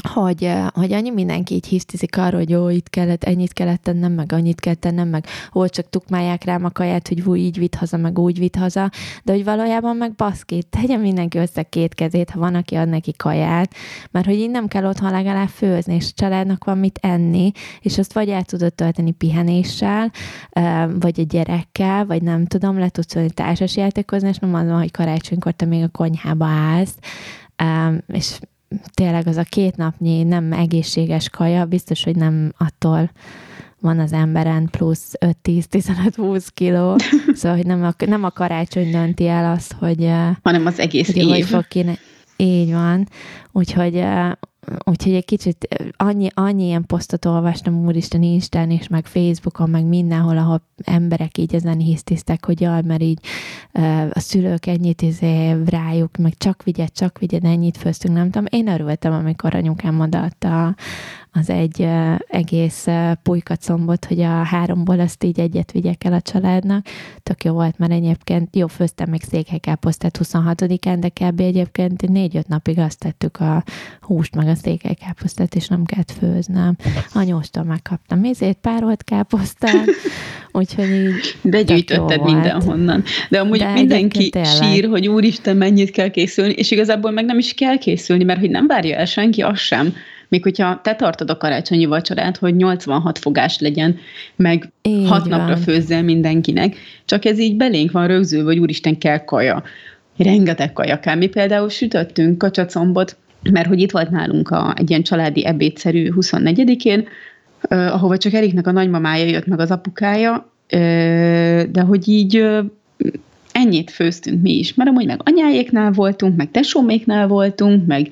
hogy, 0.03 0.53
hogy 0.73 0.93
annyi 0.93 1.11
mindenki 1.11 1.55
így 1.55 1.67
hisztizik 1.67 2.17
arról, 2.17 2.41
hogy 2.41 2.51
jó, 2.51 2.69
itt 2.69 2.91
kellett, 2.91 3.25
ennyit 3.25 3.53
kellett 3.53 3.83
tennem, 3.83 4.13
meg 4.13 4.33
annyit 4.33 4.61
kell 4.61 4.75
tennem, 4.75 5.09
meg 5.09 5.27
hol 5.51 5.69
csak 5.69 5.91
tukmálják 5.91 6.45
rám 6.45 6.65
a 6.65 6.71
kaját, 6.71 7.09
hogy 7.09 7.23
úgy 7.27 7.39
így 7.39 7.59
vitt 7.59 7.75
haza, 7.75 7.97
meg 7.97 8.19
úgy 8.19 8.39
vitt 8.39 8.57
haza, 8.57 8.91
de 9.25 9.33
hogy 9.33 9.45
valójában 9.45 9.97
meg 9.97 10.15
baszki, 10.15 10.63
tegyen 10.81 11.01
mindenki 11.01 11.39
össze 11.39 11.63
két 11.63 11.95
kezét, 11.95 12.31
ha 12.31 12.39
van, 12.39 12.55
aki 12.55 12.75
ad 12.75 12.89
neki 12.89 13.13
kaját, 13.17 13.75
mert 14.11 14.27
hogy 14.27 14.35
így 14.35 14.51
nem 14.51 14.69
kell 14.69 14.85
otthon 14.85 15.11
legalább 15.11 15.49
főzni, 15.49 15.95
és 15.95 16.15
családnak 16.15 16.65
van 16.65 16.79
mit 16.79 16.99
enni, 17.03 17.53
és 17.81 17.99
azt 17.99 18.13
vagy 18.13 18.29
el 18.29 18.45
tudod 18.45 18.75
tölteni 18.75 19.13
pihenéssel, 19.13 20.11
vagy 21.01 21.21
a 21.21 21.25
gyerekkel, 21.29 22.07
vagy 22.07 22.23
nem 22.23 22.47
tudom, 22.47 22.79
le 22.79 22.89
tudsz 22.89 23.15
venni 23.15 23.31
társas 23.31 23.77
játékozni, 23.77 24.29
és 24.29 24.39
nem 24.39 24.55
az 24.55 24.67
van, 24.67 24.79
hogy 24.79 24.91
karácsonykor 24.91 25.53
te 25.53 25.65
még 25.65 25.83
a 25.83 25.89
konyhába 25.89 26.47
állsz, 26.47 26.95
és 28.07 28.39
tényleg 28.95 29.27
az 29.27 29.37
a 29.37 29.43
két 29.43 29.77
napnyi 29.77 30.23
nem 30.23 30.53
egészséges 30.53 31.29
kaja, 31.29 31.65
biztos, 31.65 32.05
hogy 32.05 32.17
nem 32.17 32.53
attól 32.59 33.11
van 33.81 33.99
az 33.99 34.13
emberen 34.13 34.69
plusz 34.71 35.13
5-10-15-20 35.45 36.47
kiló, 36.55 36.97
szóval 37.35 37.57
hogy 37.57 37.67
nem 37.67 37.85
a, 37.85 38.05
nem 38.07 38.25
a 38.25 38.31
karácsony 38.31 38.91
dönti 38.91 39.27
el 39.27 39.53
azt, 39.53 39.73
hogy... 39.73 40.11
Hanem 40.43 40.67
az 40.67 40.79
egész 40.79 41.07
hogy 41.07 41.17
év. 41.17 41.29
Hogy 41.29 41.45
fog 41.45 41.69
kéne, 41.69 41.99
így 42.37 42.73
van. 42.73 43.09
Úgyhogy 43.53 44.05
Úgyhogy 44.85 45.15
egy 45.15 45.25
kicsit 45.25 45.93
annyi, 45.97 46.29
annyi 46.35 46.65
ilyen 46.65 46.87
posztot 46.87 47.25
olvastam, 47.25 47.87
úristen, 47.87 48.23
Instán 48.23 48.71
és 48.71 48.89
meg 48.89 49.07
Facebookon, 49.07 49.71
meg 49.71 49.85
mindenhol, 49.85 50.39
ahol 50.39 50.63
emberek 50.85 51.39
így 51.39 51.55
ezen 51.55 51.79
hisztiztek, 51.79 52.45
hogy 52.45 52.61
jaj, 52.61 52.83
mert 52.83 53.03
így 53.03 53.19
a 54.11 54.21
szülők 54.21 54.67
ennyit 54.67 55.03
izé, 55.03 55.57
rájuk, 55.67 56.17
meg 56.17 56.37
csak 56.37 56.63
vigyed, 56.63 56.93
csak 56.93 57.19
vigyed, 57.19 57.45
ennyit 57.45 57.77
főztünk, 57.77 58.15
nem 58.15 58.31
tudom. 58.31 58.47
Én 58.51 58.69
örültem, 58.69 59.13
amikor 59.13 59.55
anyukám 59.55 60.01
odaadta 60.01 60.75
az 61.39 61.51
egy 61.51 61.89
egész 62.29 62.87
pulykacombot, 63.23 64.05
hogy 64.05 64.21
a 64.21 64.43
háromból 64.43 65.01
azt 65.01 65.25
így 65.25 65.41
egyet 65.41 65.73
vigyek 65.73 66.05
el 66.05 66.13
a 66.13 66.21
családnak. 66.21 66.87
Tök 67.23 67.45
jó 67.45 67.53
volt, 67.53 67.79
mert 67.79 67.93
egyébként 67.93 68.57
jó, 68.57 68.67
főztem 68.67 69.11
még 69.11 69.23
székelykáposztát 69.23 70.19
26-án, 70.23 70.97
de 71.01 71.09
kb. 71.09 71.41
egyébként 71.41 72.09
négy-öt 72.09 72.49
napig 72.49 72.79
azt 72.79 72.99
tettük 72.99 73.37
a 73.41 73.65
húst, 74.01 74.35
meg 74.35 74.49
a 74.49 74.55
székelykáposztát, 74.55 75.55
és 75.55 75.69
nem 75.69 75.85
kellett 75.85 76.13
főznem. 76.19 76.77
Anyóstól 77.13 77.65
megkaptam 77.65 78.19
mézét, 78.19 78.59
párolt 78.61 79.05
káposztát, 79.05 79.87
úgyhogy 80.53 80.91
így 80.91 81.37
Begyűjtötted 81.43 82.23
mindenhonnan. 82.23 83.03
De 83.29 83.41
amúgy 83.41 83.59
de 83.59 83.73
mindenki 83.73 84.33
sír, 84.45 84.89
hogy 84.89 85.09
úristen, 85.09 85.57
mennyit 85.57 85.91
kell 85.91 86.09
készülni, 86.09 86.53
és 86.53 86.71
igazából 86.71 87.11
meg 87.11 87.25
nem 87.25 87.39
is 87.39 87.55
kell 87.55 87.79
készülni, 87.79 88.25
mert 88.25 88.41
hogy 88.41 88.51
nem 88.51 88.67
várja 88.67 88.97
el 88.97 89.05
senki, 89.05 89.43
az 89.43 89.59
sem, 89.59 89.95
még 90.29 90.43
hogyha 90.43 90.81
te 90.83 90.95
tartod 90.95 91.31
a 91.31 91.37
karácsonyi 91.37 91.85
vacsorát, 91.85 92.37
hogy 92.37 92.57
86 92.57 93.19
fogás 93.19 93.59
legyen, 93.59 93.97
meg 94.37 94.73
így 94.83 95.09
6 95.09 95.29
van. 95.29 95.39
napra 95.39 95.57
főzzel 95.57 96.03
mindenkinek, 96.03 96.77
csak 97.05 97.25
ez 97.25 97.39
így 97.39 97.57
belénk 97.57 97.91
van 97.91 98.07
rögzülve, 98.07 98.47
hogy 98.47 98.59
úristen 98.59 98.99
kell 98.99 99.25
kaja. 99.25 99.63
Rengeteg 100.19 100.73
kaja 100.73 101.01
kell. 101.01 101.15
Mi 101.15 101.27
például 101.27 101.69
sütöttünk 101.69 102.39
kacsacombot, 102.39 103.17
mert 103.51 103.67
hogy 103.69 103.81
itt 103.81 103.91
volt 103.91 104.11
nálunk 104.11 104.51
a, 104.51 104.75
egy 104.77 104.91
ilyen 104.91 105.03
családi 105.03 105.47
ebédszerű 105.47 106.09
24-én, 106.13 107.09
uh, 107.71 107.95
ahova 107.95 108.17
csak 108.17 108.33
Eriknek 108.33 108.67
a 108.67 108.73
nagymamája 108.73 109.25
jött 109.25 109.47
meg 109.47 109.61
az 109.61 109.71
apukája, 109.71 110.51
de 111.71 111.81
hogy 111.87 112.09
így 112.09 112.45
ennyit 113.53 113.91
főztünk 113.91 114.43
mi 114.43 114.59
is, 114.59 114.75
mert 114.75 114.91
amúgy 114.91 115.07
meg 115.07 115.21
anyáéknál 115.25 115.91
voltunk, 115.91 116.37
meg 116.37 116.51
tesóméknál 116.51 117.27
voltunk, 117.27 117.87
meg 117.87 118.11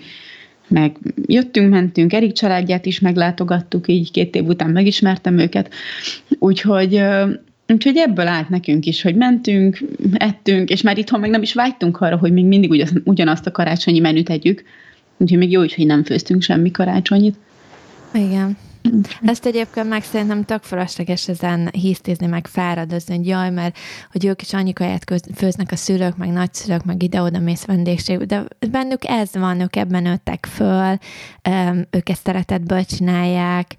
meg 0.68 0.96
jöttünk, 1.26 1.70
mentünk, 1.70 2.12
Erik 2.12 2.32
családját 2.32 2.86
is 2.86 3.00
meglátogattuk, 3.00 3.88
így 3.88 4.10
két 4.10 4.34
év 4.34 4.46
után 4.46 4.70
megismertem 4.70 5.38
őket, 5.38 5.70
úgyhogy 6.38 7.02
Úgyhogy 7.68 7.96
ebből 7.96 8.26
állt 8.26 8.48
nekünk 8.48 8.86
is, 8.86 9.02
hogy 9.02 9.14
mentünk, 9.14 9.78
ettünk, 10.12 10.70
és 10.70 10.82
már 10.82 10.98
itthon 10.98 11.20
meg 11.20 11.30
nem 11.30 11.42
is 11.42 11.54
vágytunk 11.54 12.00
arra, 12.00 12.16
hogy 12.16 12.32
még 12.32 12.44
mindig 12.44 12.86
ugyanazt 13.04 13.46
a 13.46 13.50
karácsonyi 13.50 13.98
menüt 13.98 14.30
együk. 14.30 14.62
Úgyhogy 15.16 15.38
még 15.38 15.50
jó 15.50 15.60
hogy 15.60 15.86
nem 15.86 16.04
főztünk 16.04 16.42
semmi 16.42 16.70
karácsonyit. 16.70 17.36
Igen. 18.14 18.56
Ezt 19.26 19.46
egyébként 19.46 19.88
meg 19.88 20.02
szerintem 20.02 20.44
tök 20.44 20.62
fölösleges 20.62 21.28
ezen 21.28 21.68
hisztézni, 21.72 22.26
meg 22.26 22.46
fáradozni, 22.46 23.16
hogy 23.16 23.26
jaj, 23.26 23.50
mert 23.50 23.78
hogy 24.12 24.24
ők 24.26 24.42
is 24.42 24.52
annyi 24.52 24.72
kaját 24.72 25.22
főznek 25.34 25.72
a 25.72 25.76
szülők, 25.76 26.16
meg 26.16 26.28
nagyszülők, 26.28 26.84
meg 26.84 27.02
ide-oda 27.02 27.38
mész 27.38 27.64
vendégség, 27.64 28.18
de 28.18 28.44
bennük 28.70 29.04
ez 29.04 29.32
van, 29.32 29.60
ők 29.60 29.76
ebben 29.76 30.02
nőttek 30.02 30.46
föl, 30.46 30.98
ők 31.90 32.08
ezt 32.08 32.24
szeretetből 32.24 32.84
csinálják, 32.84 33.74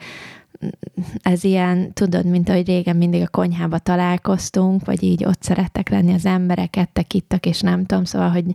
ez 1.21 1.43
ilyen, 1.43 1.93
tudod, 1.93 2.25
mint 2.25 2.49
ahogy 2.49 2.67
régen 2.67 2.95
mindig 2.95 3.21
a 3.21 3.27
konyhába 3.27 3.77
találkoztunk, 3.77 4.85
vagy 4.85 5.03
így 5.03 5.25
ott 5.25 5.43
szerettek 5.43 5.89
lenni 5.89 6.13
az 6.13 6.25
emberek, 6.25 6.75
ettek, 6.75 7.13
ittak, 7.13 7.45
és 7.45 7.59
nem 7.59 7.85
tudom, 7.85 8.03
szóval, 8.03 8.29
hogy 8.29 8.45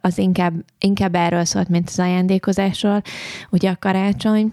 az 0.00 0.18
inkább, 0.18 0.54
inkább 0.78 1.14
erről 1.14 1.44
szólt, 1.44 1.68
mint 1.68 1.88
az 1.88 1.98
ajándékozásról, 1.98 3.02
ugye 3.50 3.70
a 3.70 3.76
karácsony, 3.78 4.52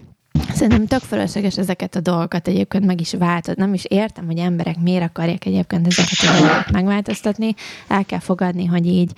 Szerintem 0.54 0.86
tök 0.86 1.00
fölösleges 1.00 1.58
ezeket 1.58 1.94
a 1.94 2.00
dolgokat 2.00 2.48
egyébként 2.48 2.84
meg 2.84 3.00
is 3.00 3.12
változni. 3.12 3.62
Nem 3.62 3.74
is 3.74 3.84
értem, 3.84 4.26
hogy 4.26 4.38
emberek 4.38 4.80
miért 4.80 5.04
akarják 5.04 5.46
egyébként 5.46 5.86
ezeket 5.86 6.28
a 6.28 6.38
dolgokat 6.38 6.70
megváltoztatni. 6.70 7.54
El 7.88 8.04
kell 8.04 8.18
fogadni, 8.18 8.64
hogy 8.64 8.86
így 8.86 9.12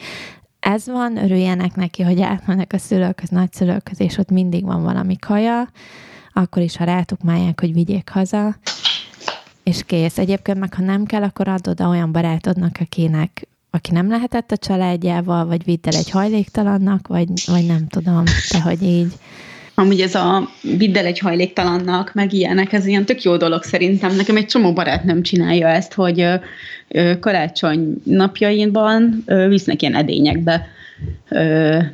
ez 0.60 0.86
van, 0.86 1.16
örüljenek 1.16 1.74
neki, 1.74 2.02
hogy 2.02 2.20
átmennek 2.20 2.72
a 2.72 2.78
szülőkhöz, 2.78 3.28
nagyszülőkhöz, 3.28 4.00
és 4.00 4.18
ott 4.18 4.30
mindig 4.30 4.64
van 4.64 4.82
valami 4.82 5.16
kaja, 5.16 5.68
akkor 6.32 6.62
is, 6.62 6.76
ha 6.76 6.84
rátukmálják, 6.84 7.60
hogy 7.60 7.72
vigyék 7.72 8.08
haza, 8.08 8.56
és 9.62 9.82
kész. 9.86 10.18
Egyébként 10.18 10.58
meg, 10.58 10.74
ha 10.74 10.82
nem 10.82 11.04
kell, 11.04 11.22
akkor 11.22 11.48
add 11.48 11.68
oda 11.68 11.88
olyan 11.88 12.12
barátodnak, 12.12 12.76
akinek 12.80 13.48
aki 13.70 13.92
nem 13.92 14.08
lehetett 14.08 14.50
a 14.50 14.56
családjával, 14.56 15.46
vagy 15.46 15.64
vidd 15.64 15.86
el 15.88 15.96
egy 15.96 16.10
hajléktalannak, 16.10 17.06
vagy, 17.06 17.28
vagy 17.46 17.66
nem 17.66 17.86
tudom, 17.88 18.22
de 18.50 18.60
hogy 18.60 18.82
így 18.82 19.12
Amúgy 19.78 20.00
ez 20.00 20.14
a 20.14 20.48
vidd 20.62 20.96
egy 20.96 21.18
hajléktalannak, 21.18 22.14
meg 22.14 22.32
ilyenek, 22.32 22.72
ez 22.72 22.86
ilyen 22.86 23.04
tök 23.04 23.22
jó 23.22 23.36
dolog 23.36 23.62
szerintem. 23.62 24.16
Nekem 24.16 24.36
egy 24.36 24.46
csomó 24.46 24.72
barát 24.72 25.04
nem 25.04 25.22
csinálja 25.22 25.68
ezt, 25.68 25.92
hogy 25.92 26.26
karácsony 27.20 28.02
napjainban 28.04 29.24
visznek 29.48 29.82
ilyen 29.82 29.94
edényekbe 29.94 30.66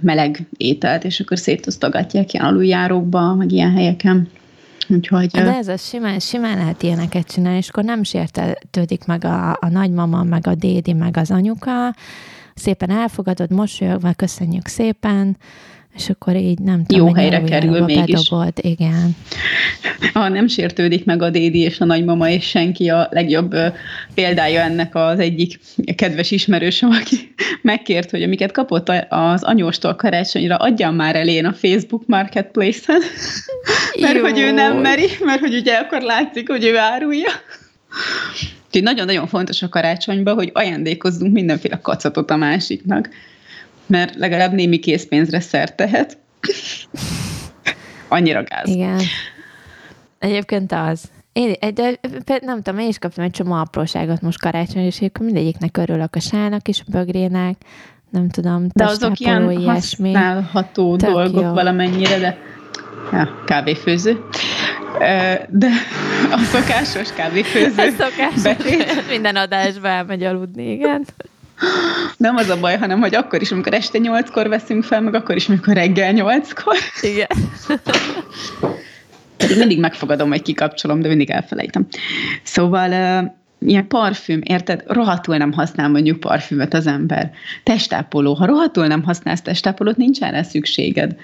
meleg 0.01 0.41
ételt, 0.57 1.05
és 1.05 1.21
akkor 1.21 1.39
szétosztogatják 1.39 2.33
ilyen 2.33 2.47
aluljárókba, 2.47 3.35
meg 3.35 3.53
ilyen 3.53 3.73
helyeken. 3.73 4.29
Úgyhogy, 4.89 5.27
De 5.27 5.57
ez 5.57 5.69
az 5.69 5.89
simán, 5.89 6.19
simán 6.19 6.57
lehet 6.57 6.83
ilyeneket 6.83 7.27
csinálni, 7.27 7.59
és 7.59 7.69
akkor 7.69 7.85
nem 7.85 8.03
sértetődik 8.03 9.05
meg 9.05 9.25
a, 9.25 9.51
a 9.51 9.69
nagymama, 9.71 10.23
meg 10.23 10.47
a 10.47 10.55
dédi, 10.55 10.93
meg 10.93 11.17
az 11.17 11.31
anyuka. 11.31 11.95
Szépen 12.55 12.91
elfogadod, 12.91 13.51
mosolyogva, 13.51 14.13
köszönjük 14.13 14.67
szépen, 14.67 15.37
és 15.97 16.09
akkor 16.09 16.37
így 16.37 16.59
nem 16.59 16.85
tudom, 16.85 17.07
Jó 17.07 17.15
helyre 17.15 17.43
kerül 17.43 17.85
mégis. 17.85 18.05
Bedobolt, 18.05 18.59
igen. 18.59 19.17
Ha 20.13 20.29
nem 20.29 20.49
sértődik 20.49 21.05
meg 21.05 21.23
a 21.23 21.31
dédi 21.31 21.59
és 21.59 21.81
a 21.81 21.85
nagymama, 21.85 22.29
és 22.29 22.49
senki 22.49 22.89
a 22.89 23.09
legjobb 23.11 23.55
példája 24.15 24.61
ennek 24.61 24.95
az 24.95 25.19
egyik 25.19 25.59
kedves 25.97 26.31
ismerősöm, 26.31 26.91
aki 26.91 27.35
megkért, 27.63 28.11
hogy 28.11 28.23
amiket 28.23 28.53
kapott 28.53 28.93
az 29.09 29.43
anyóstól 29.43 29.95
karácsonyra, 29.95 30.57
adjam 30.57 30.95
már 30.95 31.17
elén 31.17 31.45
a 31.45 31.53
Facebook 31.53 32.07
Marketplace-en, 32.07 33.01
mert 34.01 34.17
Jó. 34.17 34.23
hogy 34.23 34.39
ő 34.39 34.51
nem 34.51 34.77
meri, 34.77 35.07
mert 35.25 35.41
hogy 35.41 35.55
ugye 35.55 35.75
akkor 35.75 36.01
látszik, 36.01 36.49
hogy 36.49 36.65
ő 36.65 36.79
árulja. 36.79 37.31
Úgyhogy 38.67 38.83
nagyon-nagyon 38.83 39.27
fontos 39.27 39.63
a 39.63 39.69
karácsonyban, 39.69 40.35
hogy 40.35 40.51
ajándékozzunk 40.53 41.33
mindenféle 41.33 41.81
kacatot 41.81 42.31
a 42.31 42.37
másiknak 42.37 43.09
mert 43.93 44.15
legalább 44.15 44.53
némi 44.53 44.79
készpénzre 44.79 45.41
szert 45.41 45.77
tehet. 45.77 46.19
Annyira 48.09 48.43
gáz. 48.43 48.69
Igen. 48.69 49.01
Egyébként 50.19 50.73
az. 50.73 51.11
Én, 51.33 51.55
de 51.75 52.39
nem 52.41 52.63
tudom, 52.63 52.79
én 52.81 52.89
is 52.89 52.99
kaptam 52.99 53.25
egy 53.25 53.31
csomó 53.31 53.53
apróságot 53.53 54.21
most 54.21 54.41
karácsony, 54.41 54.83
és 54.85 55.03
mindegyiknek 55.21 55.77
örülök 55.77 56.17
a 56.17 56.21
sának 56.21 56.69
és 56.69 56.81
a 56.87 56.91
bögrének, 56.91 57.57
nem 58.11 58.29
tudom, 58.29 58.67
De 58.75 58.85
azok 58.85 59.19
ilyen 59.19 59.51
ilyesmi. 59.51 60.13
használható 60.13 60.97
Tök 60.97 61.11
dolgok 61.11 61.43
jó. 61.43 61.53
valamennyire, 61.53 62.19
de 62.19 62.39
ja, 63.13 63.43
kávéfőző. 63.47 64.25
De 65.49 65.69
a 66.31 66.39
szokásos 66.39 67.13
kávéfőző. 67.13 67.83
A 67.83 67.91
szokásos. 67.99 68.65
Minden 69.11 69.37
adásba 69.37 69.89
elmegy 69.89 70.23
aludni, 70.25 70.71
igen. 70.71 71.05
Nem 72.17 72.37
az 72.37 72.49
a 72.49 72.61
baj, 72.61 72.79
hanem 72.79 73.01
hogy 73.01 73.15
akkor 73.15 73.41
is, 73.41 73.53
amikor 73.53 73.75
este 73.75 73.99
nyolckor 73.99 74.49
veszünk 74.49 74.85
fel, 74.85 75.01
meg 75.01 75.15
akkor 75.15 75.37
is, 75.37 75.49
amikor 75.49 75.75
reggel 75.75 76.13
nyolckor. 76.13 76.77
Igen. 77.01 77.29
Pedig 79.37 79.59
mindig 79.59 79.81
megfogadom, 79.81 80.29
hogy 80.29 80.43
kikapcsolom, 80.43 81.01
de 81.01 81.09
mindig 81.09 81.31
elfelejtem. 81.31 81.87
Szóval 82.43 82.91
uh, 82.91 83.31
ilyen 83.69 83.87
parfüm, 83.87 84.41
érted? 84.45 84.83
Rohadtul 84.87 85.37
nem 85.37 85.53
használ 85.53 85.89
mondjuk 85.89 86.21
parfümöt 86.21 86.75
az 86.75 86.87
ember. 86.87 87.31
Testápoló. 87.63 88.35
Ha 88.35 88.47
rohadtul 88.47 88.87
nem 88.87 89.03
használsz 89.03 89.43
testápolót, 89.43 89.97
nincs 89.97 90.21
erre 90.21 90.43
szükséged. 90.43 91.17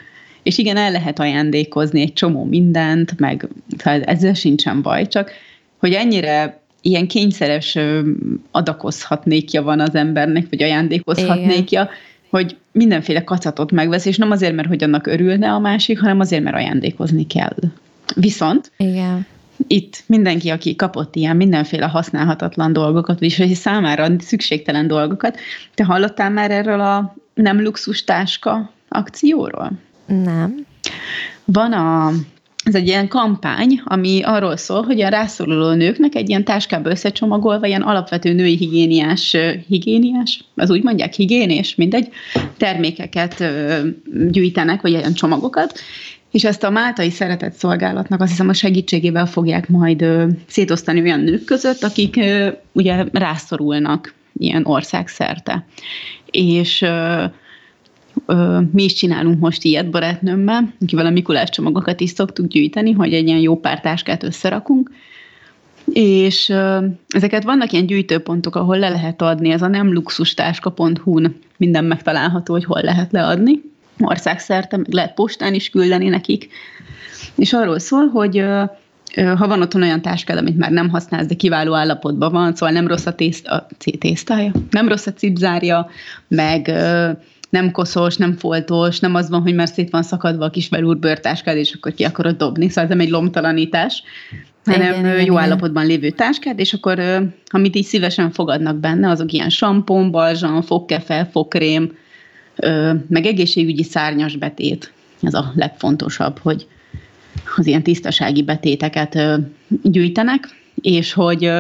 És 0.43 0.59
igen, 0.59 0.76
el 0.76 0.91
lehet 0.91 1.18
ajándékozni 1.18 2.01
egy 2.01 2.12
csomó 2.12 2.45
mindent, 2.45 3.18
meg 3.18 3.49
szóval 3.78 4.03
ezzel 4.03 4.34
sincsen 4.34 4.82
baj, 4.82 5.07
csak 5.07 5.30
hogy 5.78 5.93
ennyire 5.93 6.61
ilyen 6.83 7.07
kényszeres 7.07 7.79
adakozhatnékja 8.51 9.62
van 9.62 9.81
az 9.81 9.95
embernek, 9.95 10.47
vagy 10.51 10.62
ajándékozhatnékja, 10.62 11.89
hogy 12.31 12.57
mindenféle 12.72 13.24
kacatot 13.24 13.70
megvesz, 13.70 14.05
és 14.05 14.16
nem 14.16 14.31
azért, 14.31 14.55
mert 14.55 14.68
hogy 14.68 14.85
annak 14.85 15.07
örülne 15.07 15.53
a 15.53 15.59
másik, 15.59 16.01
hanem 16.01 16.20
azért, 16.20 16.43
mert 16.43 16.57
ajándékozni 16.57 17.26
kell. 17.26 17.57
Viszont 18.14 18.72
Igen. 18.76 19.26
itt 19.66 20.03
mindenki, 20.07 20.49
aki 20.49 20.76
kapott 20.76 21.16
ilyen 21.16 21.37
mindenféle 21.37 21.87
használhatatlan 21.87 22.72
dolgokat, 22.72 23.18
vagyis 23.18 23.59
számára 23.59 24.09
szükségtelen 24.18 24.87
dolgokat, 24.87 25.39
te 25.74 25.85
hallottál 25.85 26.31
már 26.31 26.51
erről 26.51 26.81
a 26.81 27.14
nem 27.35 27.62
luxus 27.62 28.05
táska 28.05 28.72
akcióról? 28.89 29.70
Nem. 30.07 30.66
Van 31.45 31.72
a 31.72 32.12
ez 32.69 32.75
egy 32.75 32.87
ilyen 32.87 33.09
kampány, 33.09 33.81
ami 33.85 34.23
arról 34.23 34.57
szól, 34.57 34.83
hogy 34.83 35.01
a 35.01 35.09
rászoruló 35.09 35.73
nőknek 35.73 36.14
egy 36.14 36.29
ilyen 36.29 36.45
táskába 36.45 36.91
összecsomagolva 36.91 37.66
ilyen 37.66 37.83
alapvető 37.83 38.33
női 38.33 38.57
higiéniás, 38.57 39.37
higiéniás, 39.69 40.45
az 40.57 40.71
úgy 40.71 40.83
mondják, 40.83 41.12
higiénés, 41.12 41.75
mindegy, 41.75 42.09
termékeket 42.57 43.45
gyűjtenek, 44.31 44.81
vagy 44.81 44.91
ilyen 44.91 45.14
csomagokat, 45.14 45.79
és 46.31 46.45
ezt 46.45 46.64
a 46.64 46.71
Máltai 46.71 47.11
Szeretett 47.11 47.53
Szolgálatnak 47.53 48.21
azt 48.21 48.31
hiszem 48.31 48.49
a 48.49 48.53
segítségével 48.53 49.27
fogják 49.27 49.69
majd 49.69 50.05
szétosztani 50.47 51.01
olyan 51.01 51.21
nők 51.21 51.45
között, 51.45 51.83
akik 51.83 52.21
ugye 52.73 53.05
rászorulnak 53.12 54.14
ilyen 54.39 54.66
országszerte. 54.66 55.66
És 56.31 56.85
mi 58.73 58.85
is 58.85 58.93
csinálunk 58.93 59.41
most 59.41 59.64
ilyet 59.64 59.91
barátnőmmel, 59.91 60.73
akivel 60.81 61.07
a 61.07 61.11
Mikulás 61.11 61.49
csomagokat 61.49 62.01
is 62.01 62.11
szoktuk 62.11 62.47
gyűjteni, 62.47 62.93
hogy 62.93 63.14
egy 63.14 63.27
ilyen 63.27 63.41
jó 63.41 63.57
pár 63.57 63.81
táskát 63.81 64.23
összerakunk, 64.23 64.91
és 65.93 66.55
ezeket 67.09 67.45
vannak 67.45 67.73
ilyen 67.73 67.87
gyűjtőpontok, 67.87 68.57
ahol 68.57 68.79
le 68.79 68.89
lehet 68.89 69.23
adni, 69.23 69.51
ez 69.51 69.62
a 69.62 69.69
nem 69.69 69.93
luxustáska.hu-n 69.93 71.37
minden 71.57 71.85
megtalálható, 71.85 72.53
hogy 72.53 72.64
hol 72.64 72.81
lehet 72.83 73.12
leadni, 73.12 73.61
országszerte, 73.99 74.77
meg 74.77 74.93
lehet 74.93 75.14
postán 75.14 75.55
is 75.55 75.71
küldeni 75.71 76.09
nekik, 76.09 76.49
és 77.35 77.53
arról 77.53 77.79
szól, 77.79 78.07
hogy 78.07 78.45
ha 79.14 79.49
van 79.49 79.61
otthon 79.61 79.83
olyan 79.83 80.03
táskád, 80.03 80.39
amit 80.39 80.59
már 80.59 80.71
nem 80.71 80.89
használsz, 80.89 81.27
de 81.27 81.35
kiváló 81.35 81.75
állapotban 81.75 82.33
van, 82.33 82.55
szóval 82.55 82.75
nem 82.75 82.87
rossz 82.87 83.07
a, 83.07 83.14
tészt, 83.14 83.47
a 83.47 83.66
tésztája, 83.99 84.53
nem 84.71 84.89
rossz 84.89 85.07
a 85.07 85.12
cipzárja, 85.12 85.89
meg 86.29 86.73
nem 87.49 87.70
koszos, 87.70 88.16
nem 88.16 88.36
foltos, 88.36 89.01
nem 89.01 89.14
az 89.14 89.28
van, 89.28 89.42
hogy 89.42 89.55
már 89.55 89.68
szét 89.68 89.90
van 89.90 90.03
szakadva 90.03 90.44
a 90.44 90.51
kis 90.51 90.68
velúr 90.68 90.99
bőrtáskád, 90.99 91.57
és 91.57 91.72
akkor 91.72 91.94
ki 91.94 92.05
akarod 92.05 92.36
dobni, 92.36 92.68
szóval 92.68 92.84
ez 92.84 92.88
nem 92.88 93.01
egy 93.01 93.09
lomtalanítás, 93.09 94.03
hanem 94.64 94.99
igen, 94.99 95.16
jó 95.16 95.20
igen, 95.20 95.36
állapotban 95.36 95.86
lévő 95.86 96.11
táskád, 96.11 96.59
és 96.59 96.72
akkor 96.72 97.01
amit 97.46 97.76
így 97.76 97.84
szívesen 97.84 98.30
fogadnak 98.30 98.76
benne, 98.76 99.11
azok 99.11 99.32
ilyen 99.32 99.51
sampon, 99.51 100.11
balzsam, 100.11 100.62
fogkefe, 100.62 101.28
fogkrém, 101.32 101.96
meg 103.09 103.26
egészségügyi 103.26 103.84
szárnyas 103.84 104.36
betét. 104.36 104.92
Ez 105.22 105.34
a 105.34 105.53
legfontosabb, 105.55 106.38
hogy 106.38 106.66
az 107.57 107.66
ilyen 107.66 107.82
tisztasági 107.82 108.42
betéteket 108.42 109.18
gyűjtenek, 109.82 110.49
és 110.74 111.12
hogy 111.12 111.51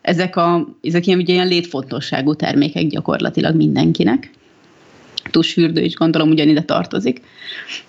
ezek, 0.00 0.36
a, 0.36 0.68
ezek 0.82 1.06
ilyen, 1.06 1.18
ugye 1.18 1.32
ilyen 1.32 1.46
létfontosságú 1.46 2.34
termékek 2.34 2.86
gyakorlatilag 2.86 3.54
mindenkinek 3.54 4.30
tusfürdő 5.36 5.80
is 5.80 5.94
gondolom 5.94 6.30
ugyanide 6.30 6.62
tartozik. 6.62 7.20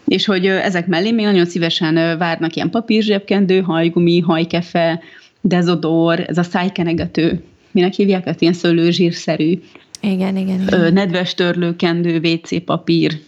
És 0.08 0.26
hogy 0.26 0.46
ezek 0.46 0.88
mellé 0.88 1.12
még 1.12 1.26
nagyon 1.26 1.46
szívesen 1.46 2.18
várnak 2.18 2.56
ilyen 2.56 2.70
papírzsebkendő, 2.70 3.62
hajgumi, 3.62 4.20
hajkefe, 4.20 5.00
dezodor, 5.42 6.20
ez 6.28 6.38
a 6.38 6.44
szájkenegető, 6.44 7.44
minek 7.72 7.94
hívják 7.94 8.28
ezt, 8.28 8.42
ilyen 8.42 8.54
szőlőzsírszerű. 8.54 9.60
Igen, 10.02 10.38
igen. 10.38 10.62
igen. 10.62 10.94
Nedves 10.94 11.34
törlőkendő, 11.34 12.20
WC 12.20 12.64
papír, 12.64 13.20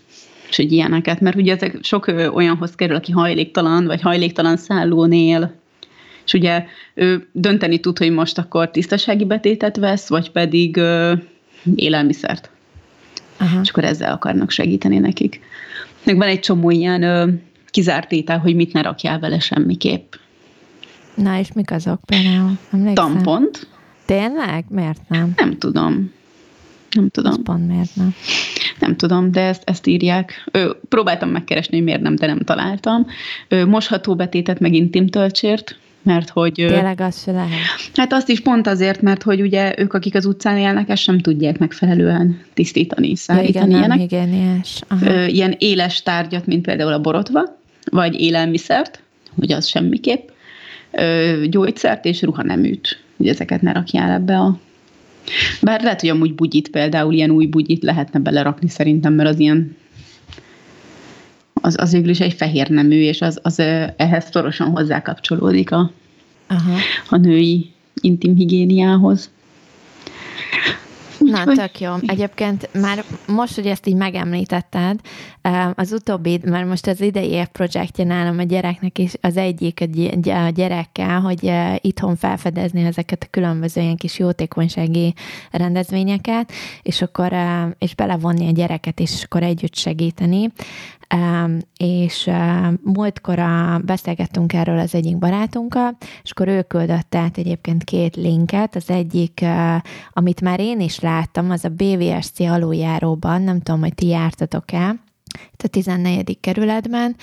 és 0.49 0.55
hogy 0.55 0.72
ilyeneket, 0.72 1.20
mert 1.20 1.36
ugye 1.36 1.53
ezek 1.53 1.78
sok 1.82 2.13
olyanhoz 2.34 2.76
kerül, 2.76 2.95
aki 2.95 3.11
hajléktalan, 3.11 3.86
vagy 3.86 4.01
hajléktalan 4.01 4.57
szállónél, 4.57 5.53
és 6.26 6.34
ugye 6.34 6.65
ő 6.93 7.28
dönteni 7.32 7.80
tud, 7.80 7.97
hogy 7.97 8.11
most 8.11 8.38
akkor 8.38 8.72
tisztasági 8.72 9.26
betétet 9.26 9.78
vesz, 9.78 10.09
vagy 10.09 10.32
pedig 10.32 10.78
ö, 10.78 11.13
élelmiszert. 11.76 12.49
Aha. 13.39 13.59
és 13.63 13.69
akkor 13.69 13.83
ezzel 13.83 14.11
akarnak 14.11 14.51
segíteni 14.51 14.97
nekik. 14.97 15.39
Meg 16.03 16.17
van 16.17 16.27
egy 16.27 16.39
csomó 16.39 16.69
ilyen 16.69 17.03
ö, 17.03 17.27
kizárt 17.65 18.11
étel, 18.11 18.39
hogy 18.39 18.55
mit 18.55 18.73
ne 18.73 18.81
rakjál 18.81 19.19
vele 19.19 19.39
semmiképp. 19.39 20.13
Na, 21.15 21.39
és 21.39 21.53
mik 21.53 21.71
azok 21.71 21.99
például? 22.05 22.57
Emlékszem? 22.71 22.93
Tampont. 23.11 23.67
Tényleg? 24.05 24.65
Miért 24.69 25.01
nem? 25.07 25.33
Nem 25.35 25.57
tudom. 25.57 26.11
Nem 26.91 27.09
tudom. 27.09 27.31
Az 27.31 27.39
pont 27.43 27.67
miért 27.67 27.95
nem? 27.95 28.15
Nem 28.79 28.95
tudom, 28.95 29.31
de 29.31 29.41
ezt, 29.41 29.61
ezt 29.65 29.87
írják. 29.87 30.47
Ö, 30.51 30.71
próbáltam 30.89 31.29
megkeresni, 31.29 31.75
hogy 31.75 31.85
miért 31.85 32.01
nem, 32.01 32.15
de 32.15 32.25
nem 32.25 32.39
találtam. 32.39 33.05
Ö, 33.47 33.65
mosható 33.65 34.15
betétet 34.15 34.59
meg 34.59 34.73
intim 34.73 35.07
töltsért 35.07 35.77
mert 36.04 36.30
hogy... 36.30 36.54
Tényleg 36.54 37.02
az 37.02 37.22
se 37.22 37.32
lehet. 37.32 37.60
Hát 37.95 38.14
azt 38.14 38.30
is 38.30 38.39
pont 38.39 38.68
azért, 38.68 39.02
mert 39.02 39.24
hogy 39.24 39.41
ugye 39.41 39.74
ők, 39.78 39.93
akik 39.93 40.16
az 40.16 40.26
utcán 40.26 40.58
élnek, 40.58 40.89
ezt 40.89 41.02
sem 41.02 41.20
tudják 41.20 41.58
megfelelően 41.58 42.41
tisztítani, 42.54 43.16
szállítani 43.16 43.72
ja, 43.72 43.78
igen, 43.78 43.80
ilyenek. 43.80 44.00
Ö, 45.02 45.26
ilyen 45.26 45.56
éles 45.58 46.04
tárgyat, 46.04 46.45
mint 46.45 46.66
például 46.66 46.93
a 46.93 47.02
borotva, 47.02 47.58
vagy 47.91 48.22
élelmiszert, 48.22 49.02
hogy 49.39 49.52
az 49.52 49.68
semmiképp, 49.68 50.30
ö, 50.91 51.43
gyógyszert 51.50 52.06
és 52.06 52.22
ruhaneműt, 52.22 53.04
hogy 53.18 53.28
ezeket 53.28 53.62
ne 53.62 53.72
rakjál 53.72 54.12
ebbe 54.12 54.38
a 54.38 54.60
bár 55.62 55.82
lehet, 55.82 56.00
hogy 56.00 56.10
amúgy 56.10 56.36
bugyit 56.36 56.70
például, 56.70 57.14
ilyen 57.14 57.30
új 57.30 57.45
bugyit 57.45 57.84
lehetne 57.84 58.20
belerakni 58.20 58.70
szerintem, 58.70 59.14
mert 59.14 59.30
az 59.30 59.39
ilyen 59.39 59.76
az, 61.62 61.76
az 61.80 61.91
végül 61.91 62.10
is 62.10 62.20
egy 62.20 62.34
fehér 62.34 62.70
nemű, 62.70 63.01
és 63.01 63.22
az, 63.22 63.39
az 63.41 63.60
ehhez 63.95 64.30
szorosan 64.32 64.70
hozzákapcsolódik 64.70 65.72
a, 65.72 65.91
Aha. 66.47 66.76
a 67.10 67.18
női 67.18 67.72
intim 68.01 68.36
higiéniához. 68.36 69.30
Na, 71.20 71.43
tök 71.43 71.80
jó. 71.80 71.93
Egyébként 72.05 72.70
már 72.74 73.03
most, 73.28 73.55
hogy 73.55 73.66
ezt 73.66 73.88
így 73.88 73.95
megemlítetted, 73.95 74.99
az 75.76 75.91
utóbbi, 75.91 76.39
mert 76.43 76.68
most 76.68 76.88
az 76.88 77.01
idei 77.01 77.30
év 77.30 77.45
projektje 77.45 78.03
nálam 78.03 78.39
a 78.39 78.43
gyereknek 78.43 78.97
is 78.97 79.14
az 79.22 79.38
egyik 79.38 79.84
a 80.24 80.49
gyerekkel, 80.49 81.20
hogy 81.20 81.51
itthon 81.82 82.16
felfedezni 82.16 82.84
ezeket 82.84 83.24
a 83.24 83.28
különböző 83.30 83.82
ilyen 83.82 83.95
kis 83.95 84.20
jótékonysági 84.20 85.14
rendezvényeket, 85.51 86.51
és 86.82 87.01
akkor 87.01 87.34
és 87.78 87.95
belevonni 87.95 88.47
a 88.47 88.51
gyereket, 88.51 88.99
és 88.99 89.24
akkor 89.24 89.43
együtt 89.43 89.76
segíteni 89.76 90.51
és 91.78 92.30
múltkor 92.84 93.41
beszélgettünk 93.84 94.53
erről 94.53 94.80
az 94.80 94.95
egyik 94.95 95.18
barátunkkal, 95.18 95.97
és 96.24 96.32
akkor 96.32 96.47
ő 96.47 96.62
küldött 96.62 97.16
át 97.16 97.38
egyébként 97.38 97.84
két 97.84 98.16
linket, 98.16 98.76
az 98.76 98.89
egyik, 98.89 99.45
amit 100.12 100.41
már 100.41 100.60
én 100.60 100.80
is 100.80 100.99
láttam, 100.99 101.51
az 101.51 101.66
a 101.66 101.70
BVSC 101.70 102.39
aluljáróban, 102.39 103.41
nem 103.41 103.62
tudom, 103.62 103.80
hogy 103.80 103.93
ti 103.93 104.07
jártatok 104.07 104.72
el, 104.72 104.99
itt 105.53 105.63
a 105.63 105.67
14. 105.67 106.38
kerületben, 106.39 107.15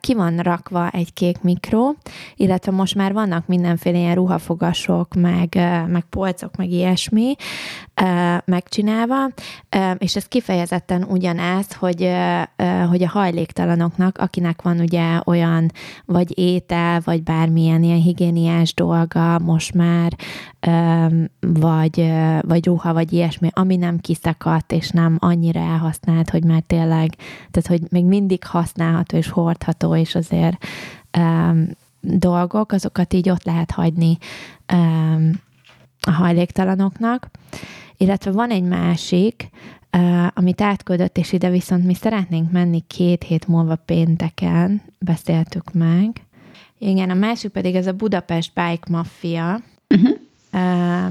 ki 0.00 0.14
van 0.14 0.36
rakva 0.36 0.90
egy 0.90 1.12
kék 1.12 1.40
mikro, 1.40 1.92
illetve 2.36 2.72
most 2.72 2.94
már 2.94 3.12
vannak 3.12 3.46
mindenféle 3.46 3.98
ilyen 3.98 4.14
ruhafogasok, 4.14 5.14
meg, 5.14 5.54
meg 5.88 6.04
polcok, 6.10 6.56
meg 6.56 6.70
ilyesmi 6.70 7.34
megcsinálva, 8.44 9.28
és 9.98 10.16
ez 10.16 10.24
kifejezetten 10.24 11.02
ugyanez, 11.02 11.72
hogy, 11.72 12.12
hogy 12.88 13.02
a 13.02 13.08
hajléktalanoknak, 13.08 14.18
akinek 14.18 14.62
van 14.62 14.80
ugye 14.80 15.20
olyan 15.24 15.70
vagy 16.04 16.38
étel, 16.38 17.00
vagy 17.04 17.22
bármilyen 17.22 17.82
ilyen 17.82 18.00
higiéniás 18.00 18.74
dolga 18.74 19.38
most 19.38 19.74
már, 19.74 20.12
vagy, 21.40 22.12
vagy 22.40 22.66
ruha, 22.66 22.92
vagy 22.92 23.12
ilyesmi, 23.12 23.48
ami 23.52 23.76
nem 23.76 23.98
kiszakadt, 23.98 24.72
és 24.72 24.90
nem 24.90 25.16
annyira 25.20 25.60
elhasznált, 25.60 26.30
hogy 26.30 26.44
már 26.44 26.62
tényleg, 26.66 26.95
tehát 27.50 27.66
hogy 27.66 27.82
még 27.88 28.04
mindig 28.04 28.44
használható 28.44 29.16
és 29.16 29.28
hordható, 29.28 29.96
és 29.96 30.14
azért 30.14 30.64
dolgok, 32.00 32.72
azokat 32.72 33.12
így 33.12 33.30
ott 33.30 33.44
lehet 33.44 33.70
hagyni 33.70 34.18
a 36.00 36.10
hajléktalanoknak. 36.10 37.30
Illetve 37.96 38.30
van 38.30 38.50
egy 38.50 38.62
másik, 38.62 39.50
amit 40.34 40.60
átküldött, 40.60 41.18
és 41.18 41.32
ide 41.32 41.50
viszont 41.50 41.84
mi 41.84 41.94
szeretnénk 41.94 42.50
menni 42.50 42.84
két 42.86 43.22
hét 43.22 43.48
múlva 43.48 43.76
pénteken, 43.76 44.82
beszéltük 44.98 45.72
meg. 45.72 46.20
Igen, 46.78 47.10
a 47.10 47.14
másik 47.14 47.50
pedig 47.50 47.74
ez 47.74 47.86
a 47.86 47.92
Budapest 47.92 48.52
Bike 48.54 48.86
Mafia. 48.90 49.60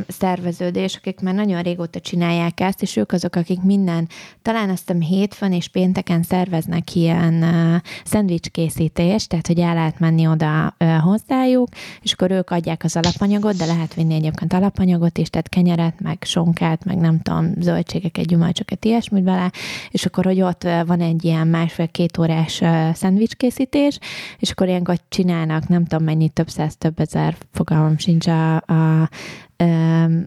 Szerveződés, 0.07 0.95
akik 0.95 1.19
már 1.19 1.33
nagyon 1.33 1.61
régóta 1.61 1.99
csinálják 1.99 2.59
ezt, 2.59 2.81
és 2.81 2.95
ők 2.95 3.11
azok, 3.11 3.35
akik 3.35 3.61
minden, 3.61 4.07
talán 4.41 4.69
azt 4.69 4.83
hiszem 4.87 5.01
hétfőn 5.01 5.51
és 5.51 5.67
pénteken 5.67 6.23
szerveznek 6.23 6.95
ilyen 6.95 7.33
uh, 7.33 7.81
szendvics 8.03 8.47
készítést, 8.47 9.29
tehát 9.29 9.47
hogy 9.47 9.59
el 9.59 9.73
lehet 9.73 9.99
menni 9.99 10.27
oda 10.27 10.75
hozzájuk, 11.01 11.67
és 12.01 12.13
akkor 12.13 12.31
ők 12.31 12.49
adják 12.49 12.83
az 12.83 12.95
alapanyagot, 12.95 13.57
de 13.57 13.65
lehet 13.65 13.93
vinni 13.93 14.13
egyébként 14.13 14.53
alapanyagot 14.53 15.17
is, 15.17 15.29
tehát 15.29 15.49
kenyeret, 15.49 15.99
meg 15.99 16.17
sonkát, 16.21 16.85
meg 16.85 16.97
nem 16.97 17.21
tudom, 17.21 17.53
zöldségeket, 17.59 18.25
gyümölcsöket, 18.25 18.85
ilyesmit 18.85 19.23
bele, 19.23 19.51
és 19.89 20.05
akkor, 20.05 20.25
hogy 20.25 20.41
ott 20.41 20.67
van 20.85 21.01
egy 21.01 21.23
ilyen 21.23 21.47
másfél-két 21.47 22.17
órás 22.17 22.61
uh, 22.61 22.93
szendvics 22.93 23.33
készítés, 23.33 23.99
és 24.39 24.51
akkor 24.51 24.67
ilyenkor 24.67 24.99
csinálnak, 25.09 25.67
nem 25.67 25.85
tudom 25.85 26.05
mennyi, 26.05 26.29
több 26.29 26.49
száz, 26.49 26.75
több 26.77 26.99
ezer, 26.99 27.35
fogalmam 27.51 27.97
sincs 27.97 28.27
a, 28.27 28.55
a 28.55 29.09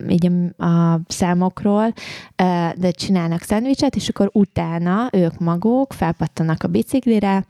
így 0.08 0.30
a 0.56 1.00
számokról, 1.06 1.92
de 2.76 2.90
csinálnak 2.90 3.42
szendvicset, 3.42 3.96
és 3.96 4.08
akkor 4.08 4.30
utána 4.32 5.08
ők 5.12 5.38
maguk 5.38 5.92
felpattanak 5.92 6.62
a 6.62 6.68
biciklire, 6.68 7.44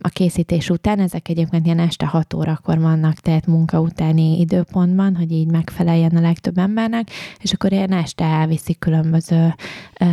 a 0.00 0.08
készítés 0.08 0.70
után, 0.70 0.98
ezek 1.00 1.28
egyébként 1.28 1.66
ilyen 1.66 1.78
este 1.78 2.06
6 2.06 2.34
órakor 2.34 2.78
vannak, 2.78 3.14
tehát 3.14 3.46
munka 3.46 3.80
utáni 3.80 4.40
időpontban, 4.40 5.16
hogy 5.16 5.32
így 5.32 5.50
megfeleljen 5.50 6.16
a 6.16 6.20
legtöbb 6.20 6.58
embernek, 6.58 7.10
és 7.40 7.52
akkor 7.52 7.72
ilyen 7.72 7.92
este 7.92 8.24
elviszik 8.24 8.78
különböző 8.78 9.54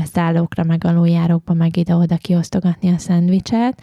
szállókra, 0.03 0.63
meg 0.63 0.83
aluljárókba, 0.83 1.53
meg 1.53 1.77
ide-oda 1.77 2.17
kiosztogatni 2.17 2.89
a 2.89 2.97
szendvicset, 2.97 3.81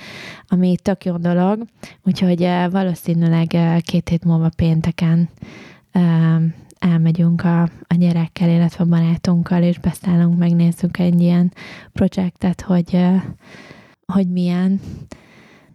ami 0.48 0.76
tök 0.82 1.04
jó 1.04 1.16
dolog, 1.16 1.64
úgyhogy 2.04 2.48
valószínűleg 2.70 3.46
két 3.80 4.08
hét 4.08 4.24
múlva 4.24 4.50
pénteken 4.56 5.28
elmegyünk 6.78 7.44
a, 7.44 7.62
a 7.62 7.94
gyerekkel, 7.98 8.48
illetve 8.48 8.84
a 8.84 8.86
barátunkkal, 8.86 9.62
és 9.62 9.78
beszállunk, 9.78 10.38
megnézzük 10.38 10.98
egy 10.98 11.20
ilyen 11.20 11.52
projektet, 11.92 12.60
hogy, 12.60 12.98
hogy 14.06 14.28
milyen, 14.28 14.80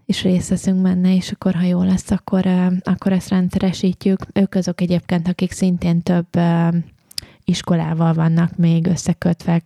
és 0.05 0.23
részt 0.23 0.49
veszünk 0.49 0.81
benne, 0.81 1.15
és 1.15 1.31
akkor, 1.31 1.53
ha 1.53 1.65
jó 1.65 1.83
lesz, 1.83 2.11
akkor, 2.11 2.45
akkor 2.83 3.11
ezt 3.11 3.29
rendszeresítjük. 3.29 4.19
Ők 4.33 4.55
azok 4.55 4.81
egyébként, 4.81 5.27
akik 5.27 5.51
szintén 5.51 6.01
több 6.01 6.27
iskolával 7.43 8.13
vannak 8.13 8.57
még 8.57 8.87
összekötve, 8.87 9.61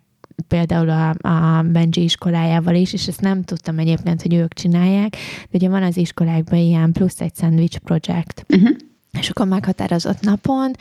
például 0.48 0.90
a, 0.90 1.10
a 1.10 1.62
Benji 1.62 2.04
iskolájával 2.04 2.76
is, 2.76 2.94
és 2.94 3.08
ezt 3.08 3.22
nem 3.22 3.44
tudtam 3.44 3.80
egyébként, 3.80 4.22
hogy 4.22 4.34
ők 4.34 4.54
csinálják, 4.54 5.12
de 5.50 5.58
ugye 5.58 5.70
van 5.70 5.84
az 5.84 5.98
iskolákban 5.98 6.60
ilyen 6.60 6.92
plusz 6.92 7.22
egy 7.22 7.36
szendvics 7.36 7.78
projekt. 7.78 8.46
Uh-huh 8.50 8.76
és 9.20 9.30
akkor 9.30 9.48
meghatározott 9.48 10.22
napon 10.22 10.72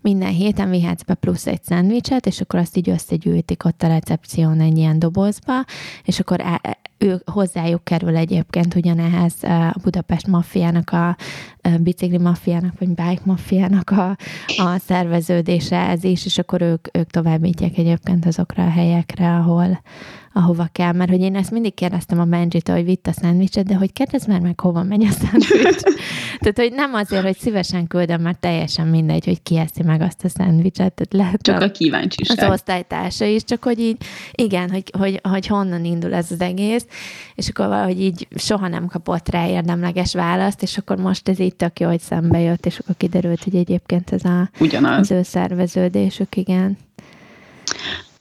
minden 0.00 0.32
héten 0.32 0.70
vihetsz 0.70 1.02
be 1.02 1.14
plusz 1.14 1.46
egy 1.46 1.62
szendvicset, 1.62 2.26
és 2.26 2.40
akkor 2.40 2.60
azt 2.60 2.76
így 2.76 2.90
összegyűjtik 2.90 3.64
ott 3.64 3.82
a 3.82 3.86
recepción 3.86 4.60
egy 4.60 4.78
ilyen 4.78 4.98
dobozba, 4.98 5.64
és 6.04 6.20
akkor 6.20 6.40
e, 6.40 6.60
ő, 6.98 7.22
hozzájuk 7.24 7.84
kerül 7.84 8.16
egyébként 8.16 8.74
ugyanehhez 8.74 9.42
a 9.42 9.74
Budapest 9.82 10.26
maffiának, 10.26 10.90
a, 10.90 11.08
a 11.62 11.68
bicikli 11.80 12.18
maffiának, 12.18 12.78
vagy 12.78 12.88
bike 12.88 13.22
maffiának 13.24 13.90
a, 13.90 14.16
a 14.46 14.78
szerveződése 14.78 15.76
ez 15.76 16.04
is, 16.04 16.24
és 16.24 16.38
akkor 16.38 16.60
ők, 16.62 16.96
ők 16.96 17.10
továbbítják 17.10 17.78
egyébként 17.78 18.26
azokra 18.26 18.64
a 18.64 18.70
helyekre, 18.70 19.34
ahol, 19.34 19.80
ahova 20.32 20.68
kell, 20.72 20.92
mert 20.92 21.10
hogy 21.10 21.20
én 21.20 21.36
ezt 21.36 21.50
mindig 21.50 21.74
kérdeztem 21.74 22.20
a 22.20 22.24
benji 22.24 22.60
hogy 22.64 22.84
vitt 22.84 23.06
a 23.06 23.12
szendvicset, 23.12 23.66
de 23.66 23.74
hogy 23.74 23.92
kérdezz 23.92 24.26
már 24.26 24.40
meg, 24.40 24.60
hova 24.60 24.82
megy 24.82 25.04
a 25.04 25.10
szendvics. 25.10 25.82
Tehát, 26.40 26.58
hogy 26.58 26.72
nem 26.72 26.94
azért, 26.94 27.22
hogy 27.22 27.36
szívesen 27.38 27.86
küldöm, 27.86 28.20
mert 28.20 28.38
teljesen 28.38 28.86
mindegy, 28.86 29.24
hogy 29.24 29.42
ki 29.42 29.56
eszi 29.56 29.82
meg 29.82 30.00
azt 30.00 30.24
a 30.24 30.28
szendvicset. 30.28 30.92
Tehát 30.92 31.12
lehet 31.12 31.42
csak 31.42 31.60
a, 31.60 31.64
a 31.64 31.70
kíváncsiság. 31.70 32.38
Az 32.38 32.52
osztálytársa 32.52 33.24
is, 33.24 33.44
csak 33.44 33.64
hogy 33.64 33.78
így, 33.78 33.96
igen, 34.32 34.70
hogy, 34.70 34.90
hogy, 34.98 35.20
hogy 35.22 35.46
honnan 35.46 35.84
indul 35.84 36.14
ez 36.14 36.30
az 36.30 36.40
egész, 36.40 36.86
és 37.34 37.48
akkor 37.48 37.66
valahogy 37.66 38.00
így 38.00 38.28
soha 38.36 38.68
nem 38.68 38.86
kapott 38.86 39.28
rá 39.28 39.48
érdemleges 39.48 40.14
választ, 40.14 40.62
és 40.62 40.78
akkor 40.78 40.96
most 40.96 41.28
ez 41.28 41.38
így 41.38 41.56
tök 41.56 41.80
jó, 41.80 41.88
hogy 41.88 42.00
szembe 42.00 42.40
jött, 42.40 42.66
és 42.66 42.78
akkor 42.78 42.96
kiderült, 42.96 43.44
hogy 43.44 43.56
egyébként 43.56 44.10
ez 44.12 44.24
a, 44.24 44.50
Ugyanaz. 44.60 44.98
az 44.98 45.10
ő 45.10 45.22
szerveződésük, 45.22 46.36
igen. 46.36 46.78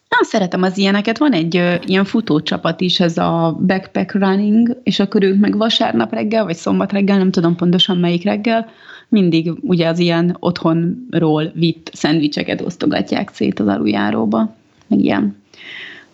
Na, 0.09 0.17
szeretem 0.25 0.63
az 0.63 0.77
ilyeneket. 0.77 1.17
Van 1.17 1.33
egy 1.33 1.57
ö, 1.57 1.75
ilyen 1.85 2.05
futócsapat 2.05 2.81
is, 2.81 2.99
ez 2.99 3.17
a 3.17 3.57
backpack 3.65 4.13
running, 4.13 4.77
és 4.83 4.99
akkor 4.99 5.23
ők 5.23 5.39
meg 5.39 5.57
vasárnap 5.57 6.13
reggel, 6.13 6.45
vagy 6.45 6.55
szombat 6.55 6.91
reggel, 6.91 7.17
nem 7.17 7.31
tudom 7.31 7.55
pontosan 7.55 7.97
melyik 7.97 8.23
reggel, 8.23 8.69
mindig 9.09 9.51
ugye 9.61 9.87
az 9.87 9.99
ilyen 9.99 10.37
otthonról 10.39 11.51
vitt 11.53 11.89
szendvicseket 11.93 12.61
osztogatják 12.61 13.29
szét 13.33 13.59
az 13.59 13.67
aluljáróba, 13.67 14.55
meg 14.87 14.99
ilyen 14.99 15.35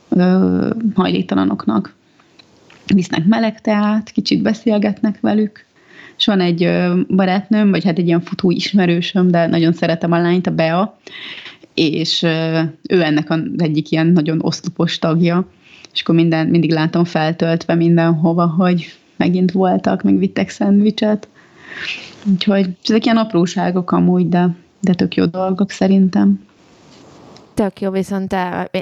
ö, 0.10 0.70
hajléktalanoknak. 0.96 1.94
Visznek 2.94 3.26
meleg 3.26 3.62
teát, 3.62 4.12
kicsit 4.12 4.41
beszélgetnek 4.41 5.20
velük, 5.20 5.66
és 6.18 6.26
van 6.26 6.39
egy 6.39 6.70
barátnőm, 7.08 7.70
vagy 7.70 7.84
hát 7.84 7.98
egy 7.98 8.08
ilyen 8.08 8.22
futó 8.22 8.52
ismerősöm, 8.52 9.32
de 9.32 9.48
nagyon 9.48 9.74
szeretem 9.74 10.12
a 10.12 10.22
lányt, 10.22 10.48
a 10.48 10.52
Bea, 10.52 10.98
és 11.74 12.24
ő 12.89 13.01
ennek 13.01 13.30
az 13.30 13.39
egyik 13.57 13.91
ilyen 13.91 14.07
nagyon 14.07 14.39
oszlopos 14.41 14.99
tagja, 14.99 15.47
és 15.93 16.01
akkor 16.01 16.15
minden, 16.15 16.47
mindig 16.47 16.71
látom 16.71 17.03
feltöltve 17.03 17.76
mindenhova, 17.76 18.47
hogy 18.47 18.86
megint 19.17 19.51
voltak, 19.51 20.03
meg 20.03 20.17
vittek 20.17 20.49
szendvicset. 20.49 21.28
Úgyhogy 22.32 22.69
ezek 22.84 23.05
ilyen 23.05 23.17
apróságok 23.17 23.91
amúgy, 23.91 24.30
de, 24.30 24.55
de 24.80 24.93
tök 24.93 25.15
jó 25.15 25.26
dolgok 25.26 25.69
szerintem. 25.69 26.39
Tök 27.54 27.82
jó, 27.82 27.91
viszont 27.91 28.36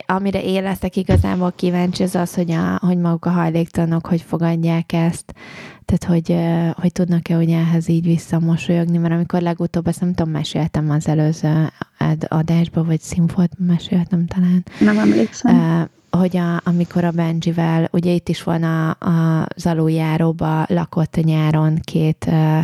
amire 0.05 0.43
én 0.43 0.63
leszek 0.63 0.95
igazából 0.95 1.51
kíváncsi, 1.55 2.03
az 2.03 2.15
az, 2.15 2.33
hogy, 2.33 2.51
a, 2.51 2.77
hogy 2.81 2.97
maguk 2.97 3.25
a 3.25 3.29
hajléktalanok 3.29 4.05
hogy 4.05 4.21
fogadják 4.21 4.93
ezt. 4.93 5.33
Tehát, 5.85 6.03
hogy, 6.03 6.35
hogy 6.81 6.91
tudnak-e 6.91 7.37
ugye 7.37 7.57
ehhez 7.57 7.89
így 7.89 8.05
visszamosolyogni, 8.05 8.97
mert 8.97 9.13
amikor 9.13 9.41
legutóbb, 9.41 9.87
ezt 9.87 9.99
nem 10.01 10.13
tudom, 10.13 10.31
meséltem 10.31 10.89
az 10.89 11.07
előző 11.07 11.71
adásban, 12.27 12.85
vagy 12.85 12.99
színfoltban 13.01 13.67
meséltem 13.67 14.25
talán. 14.25 14.63
Nem 14.79 14.99
emlékszem. 14.99 15.89
Hogy 16.09 16.37
a, 16.37 16.61
amikor 16.63 17.03
a 17.03 17.11
Benjivel, 17.11 17.89
ugye 17.91 18.11
itt 18.11 18.29
is 18.29 18.43
van 18.43 18.63
a, 18.63 18.89
a, 18.89 19.45
az 19.55 19.65
aluljáróba 19.65 20.65
lakott 20.67 21.15
nyáron 21.15 21.79
két 21.83 22.25
uh, 22.27 22.59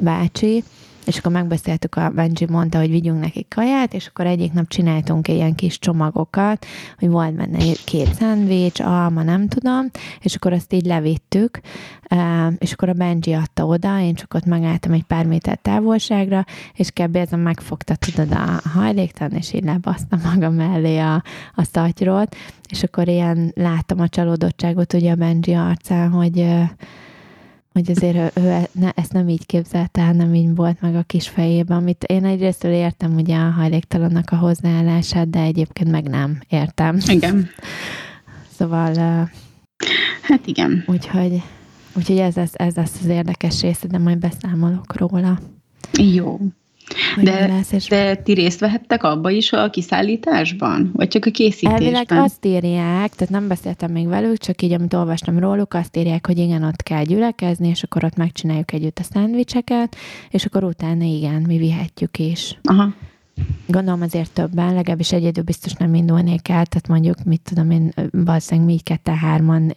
bácsi, 0.00 0.64
és 1.08 1.18
akkor 1.18 1.32
megbeszéltük, 1.32 1.94
a 1.94 2.10
Benji 2.10 2.46
mondta, 2.48 2.78
hogy 2.78 2.90
vigyünk 2.90 3.20
nekik 3.20 3.48
kaját, 3.48 3.94
és 3.94 4.06
akkor 4.06 4.26
egyik 4.26 4.52
nap 4.52 4.68
csináltunk 4.68 5.28
ilyen 5.28 5.54
kis 5.54 5.78
csomagokat, 5.78 6.66
hogy 6.98 7.08
volt 7.08 7.34
benne 7.34 7.58
két 7.84 8.14
szendvics, 8.14 8.80
alma, 8.80 9.22
nem 9.22 9.48
tudom, 9.48 9.90
és 10.20 10.34
akkor 10.34 10.52
azt 10.52 10.72
így 10.72 10.84
levittük, 10.84 11.60
és 12.58 12.72
akkor 12.72 12.88
a 12.88 12.92
Benji 12.92 13.32
adta 13.32 13.66
oda, 13.66 14.00
én 14.00 14.14
csak 14.14 14.34
ott 14.34 14.44
megálltam 14.44 14.92
egy 14.92 15.04
pár 15.04 15.26
méter 15.26 15.58
távolságra, 15.62 16.44
és 16.74 16.90
a 17.30 17.36
megfogta, 17.36 17.94
tudod, 17.94 18.32
a 18.32 18.60
hajléktalan, 18.68 19.36
és 19.36 19.52
így 19.52 19.64
lebaszta 19.64 20.18
maga 20.24 20.50
mellé 20.50 20.98
a, 20.98 21.22
a 21.54 21.62
szatyrót, 21.72 22.36
és 22.70 22.82
akkor 22.82 23.08
ilyen 23.08 23.52
láttam 23.54 24.00
a 24.00 24.08
csalódottságot 24.08 24.92
ugye 24.92 25.10
a 25.10 25.14
Benji 25.14 25.54
arcán, 25.54 26.10
hogy 26.10 26.46
hogy 27.78 27.90
azért 27.96 28.36
ő, 28.36 28.42
ő 28.42 28.62
ne, 28.72 28.90
ezt 28.90 29.12
nem 29.12 29.28
így 29.28 29.46
képzelte, 29.46 30.02
hanem 30.04 30.34
így 30.34 30.54
volt 30.54 30.80
meg 30.80 30.94
a 30.96 31.02
kis 31.02 31.28
fejében, 31.28 31.76
amit 31.76 32.04
én 32.04 32.24
egyrésztől 32.24 32.72
értem 32.72 33.14
ugye 33.14 33.36
a 33.36 33.50
hajléktalannak 33.50 34.30
a 34.30 34.36
hozzáállását, 34.36 35.30
de 35.30 35.40
egyébként 35.40 35.90
meg 35.90 36.08
nem 36.08 36.40
értem. 36.48 36.98
Igen. 37.06 37.46
Szóval... 38.58 38.94
Hát 40.22 40.46
igen. 40.46 40.84
Úgyhogy, 40.86 41.42
úgyhogy 41.96 42.18
ez, 42.18 42.34
lesz, 42.34 42.52
ez 42.54 42.74
lesz 42.74 42.98
az 43.00 43.06
érdekes 43.06 43.60
része, 43.60 43.86
de 43.86 43.98
majd 43.98 44.18
beszámolok 44.18 44.96
róla. 44.96 45.38
Jó. 45.92 46.38
De, 47.22 47.62
de 47.88 48.14
ti 48.14 48.32
részt 48.32 48.60
vehettek 48.60 49.02
abba 49.02 49.30
is 49.30 49.52
a 49.52 49.70
kiszállításban? 49.70 50.90
Vagy 50.94 51.08
csak 51.08 51.26
a 51.26 51.30
készítésben? 51.30 51.72
Elvileg 51.72 52.06
azt 52.10 52.44
írják, 52.44 53.14
tehát 53.14 53.30
nem 53.30 53.48
beszéltem 53.48 53.92
még 53.92 54.06
velük, 54.06 54.38
csak 54.38 54.62
így, 54.62 54.72
amit 54.72 54.94
olvastam 54.94 55.38
róluk, 55.38 55.74
azt 55.74 55.96
írják, 55.96 56.26
hogy 56.26 56.38
igen, 56.38 56.62
ott 56.62 56.82
kell 56.82 57.04
gyülekezni, 57.04 57.68
és 57.68 57.82
akkor 57.82 58.04
ott 58.04 58.16
megcsináljuk 58.16 58.72
együtt 58.72 58.98
a 58.98 59.02
szendvicseket, 59.02 59.96
és 60.30 60.44
akkor 60.44 60.64
utána 60.64 61.04
igen, 61.04 61.44
mi 61.46 61.58
vihetjük 61.58 62.18
is. 62.18 62.58
Aha. 62.62 62.94
Gondolom 63.66 64.02
azért 64.02 64.32
többen, 64.32 64.74
legalábbis 64.74 65.12
egyedül 65.12 65.44
biztos 65.44 65.72
nem 65.72 65.94
indulnék 65.94 66.48
el, 66.48 66.66
tehát 66.66 66.88
mondjuk, 66.88 67.24
mit 67.24 67.40
tudom 67.40 67.70
én, 67.70 67.92
valószínűleg 68.10 68.70
mi 68.70 68.78
kette 68.78 69.16
hárman 69.16 69.76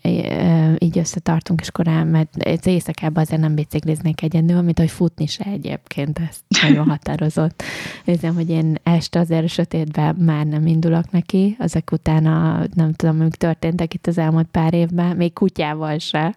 így 0.77 0.97
összetartunk, 0.97 1.61
és 1.61 1.67
akkor 1.67 1.85
mert 1.85 2.35
az 2.43 2.67
éjszakában 2.67 3.23
azért 3.23 3.41
nem 3.41 3.55
bicikliznék 3.55 4.21
egyedül, 4.21 4.61
mint 4.61 4.79
hogy 4.79 4.89
futni 4.89 5.25
se 5.25 5.43
egyébként, 5.43 6.19
ez 6.19 6.37
nagyon 6.61 6.89
határozott. 6.95 7.63
Érzem, 8.05 8.33
hogy 8.33 8.49
én 8.49 8.75
este 8.83 9.19
azért 9.19 9.47
sötétben 9.47 10.15
már 10.15 10.45
nem 10.45 10.67
indulok 10.67 11.11
neki, 11.11 11.55
azek 11.59 11.91
utána 11.91 12.63
nem 12.73 12.93
tudom, 12.93 13.19
amik 13.19 13.35
történtek 13.35 13.93
itt 13.93 14.07
az 14.07 14.17
elmúlt 14.17 14.47
pár 14.51 14.73
évben, 14.73 15.15
még 15.15 15.33
kutyával 15.33 15.97
se 15.97 16.35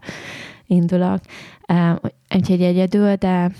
indulok. 0.66 1.20
Úgyhogy 2.34 2.62
egyedül, 2.62 3.14
de 3.14 3.50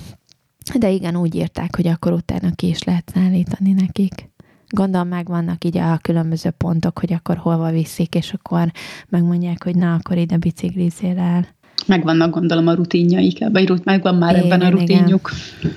de 0.79 0.91
igen, 0.91 1.17
úgy 1.17 1.35
írták, 1.35 1.77
hogy 1.77 1.87
akkor 1.87 2.12
utána 2.12 2.51
ki 2.55 2.67
is 2.67 2.83
lehet 2.83 3.11
szállítani 3.15 3.73
nekik. 3.73 4.33
Gondolom 4.69 5.09
meg 5.09 5.27
vannak 5.27 5.65
így 5.65 5.79
a 5.79 5.99
különböző 6.03 6.51
pontok, 6.51 6.99
hogy 6.99 7.12
akkor 7.12 7.37
hova 7.37 7.71
viszik, 7.71 8.15
és 8.15 8.33
akkor 8.33 8.73
megmondják, 9.09 9.65
hogy 9.65 9.77
na, 9.77 9.95
akkor 9.95 10.17
ide 10.17 10.37
biciklizél 10.37 11.19
el. 11.19 11.47
Megvannak 11.87 12.31
gondolom 12.31 12.67
a 12.67 12.75
rutinjaik, 12.75 13.39
vagy 13.53 13.81
megvan 13.85 14.15
már 14.15 14.37
igen, 14.37 14.45
ebben 14.45 14.61
a 14.61 14.71
rutinjuk. 14.71 15.31
Igen. 15.61 15.75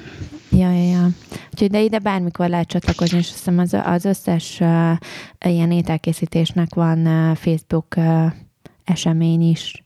Ja, 0.51 0.71
ja, 0.71 0.89
ja. 0.89 1.09
Úgyhogy 1.51 1.69
de 1.69 1.81
ide 1.81 1.99
bármikor 1.99 2.49
lehet 2.49 2.67
csatlakozni, 2.67 3.17
és 3.17 3.27
azt 3.27 3.35
hiszem 3.37 3.59
az, 3.59 3.73
az 3.85 4.05
összes 4.05 4.59
uh, 4.59 4.91
ilyen 5.45 5.71
ételkészítésnek 5.71 6.73
van 6.75 7.07
uh, 7.07 7.35
Facebook 7.35 7.95
uh, 7.97 8.25
esemény 8.83 9.49
is 9.49 9.83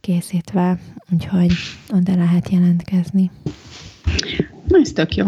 készítve, 0.00 0.78
úgyhogy 1.12 1.52
oda 1.92 2.14
lehet 2.16 2.48
jelentkezni. 2.48 3.30
Na, 4.68 4.78
ez 4.78 4.92
tök 4.92 5.14
jó. 5.14 5.26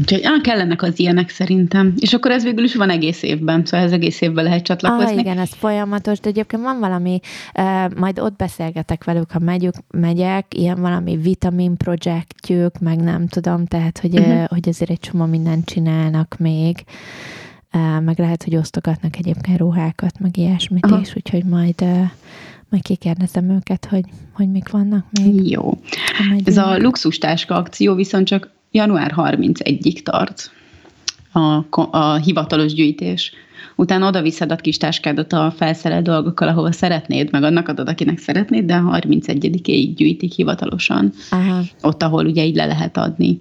Úgyhogy 0.00 0.20
á, 0.22 0.40
kellenek 0.42 0.82
az 0.82 0.98
ilyenek 0.98 1.28
szerintem. 1.28 1.94
És 1.98 2.12
akkor 2.12 2.30
ez 2.30 2.42
végül 2.42 2.64
is 2.64 2.74
van 2.74 2.90
egész 2.90 3.22
évben, 3.22 3.64
szóval 3.64 3.86
ez 3.86 3.92
egész 3.92 4.20
évben 4.20 4.44
lehet 4.44 4.62
csatlakozni. 4.62 5.12
Ah, 5.12 5.18
igen, 5.18 5.38
ez 5.38 5.50
folyamatos, 5.52 6.20
de 6.20 6.28
egyébként 6.28 6.62
van 6.62 6.78
valami, 6.78 7.20
uh, 7.54 7.94
majd 7.94 8.18
ott 8.18 8.36
beszélgetek 8.36 9.04
velük, 9.04 9.30
ha 9.30 9.38
megyük, 9.38 9.74
megyek, 9.90 10.54
ilyen 10.54 10.80
valami 10.80 11.16
vitamin 11.16 11.76
projektjük, 11.76 12.78
meg 12.78 13.00
nem 13.00 13.26
tudom, 13.26 13.66
tehát, 13.66 13.98
hogy, 13.98 14.18
uh-huh. 14.18 14.34
uh, 14.34 14.44
hogy 14.44 14.68
azért 14.68 14.90
egy 14.90 15.00
csomó 15.00 15.24
mindent 15.24 15.66
csinálnak 15.66 16.36
még, 16.38 16.84
uh, 17.72 18.00
meg 18.04 18.18
lehet, 18.18 18.42
hogy 18.42 18.56
osztogatnak 18.56 19.16
egyébként 19.16 19.58
ruhákat, 19.58 20.18
meg 20.18 20.36
ilyesmit 20.36 20.86
uh-huh. 20.86 21.00
is, 21.00 21.16
úgyhogy 21.16 21.44
majd 21.44 21.80
uh, 21.80 22.10
majd 22.72 22.84
kikérdezem 22.84 23.50
őket, 23.50 23.84
hogy, 23.84 24.04
hogy 24.32 24.50
mik 24.50 24.68
vannak 24.68 25.06
még. 25.22 25.50
Jó. 25.50 25.80
Ez 26.44 26.56
a 26.56 26.78
luxustáska 26.78 27.54
akció 27.54 27.94
viszont 27.94 28.26
csak 28.26 28.50
január 28.70 29.14
31-ig 29.16 30.02
tart 30.02 30.50
a, 31.32 31.64
a 31.90 32.14
hivatalos 32.16 32.72
gyűjtés. 32.72 33.32
Utána 33.76 34.06
oda 34.06 34.22
viszed 34.22 34.52
a 34.52 34.56
kis 34.56 34.76
táskádat 34.76 35.32
a 35.32 35.52
felszerelt 35.56 36.04
dolgokkal, 36.04 36.48
ahova 36.48 36.72
szeretnéd, 36.72 37.30
meg 37.30 37.42
annak 37.42 37.68
adod, 37.68 37.88
akinek 37.88 38.18
szeretnéd, 38.18 38.64
de 38.64 38.82
31-ig 38.84 39.92
gyűjtik 39.96 40.32
hivatalosan. 40.32 41.12
Aha. 41.30 41.60
Ott, 41.82 42.02
ahol 42.02 42.26
ugye 42.26 42.44
így 42.44 42.56
le 42.56 42.66
lehet 42.66 42.96
adni. 42.96 43.40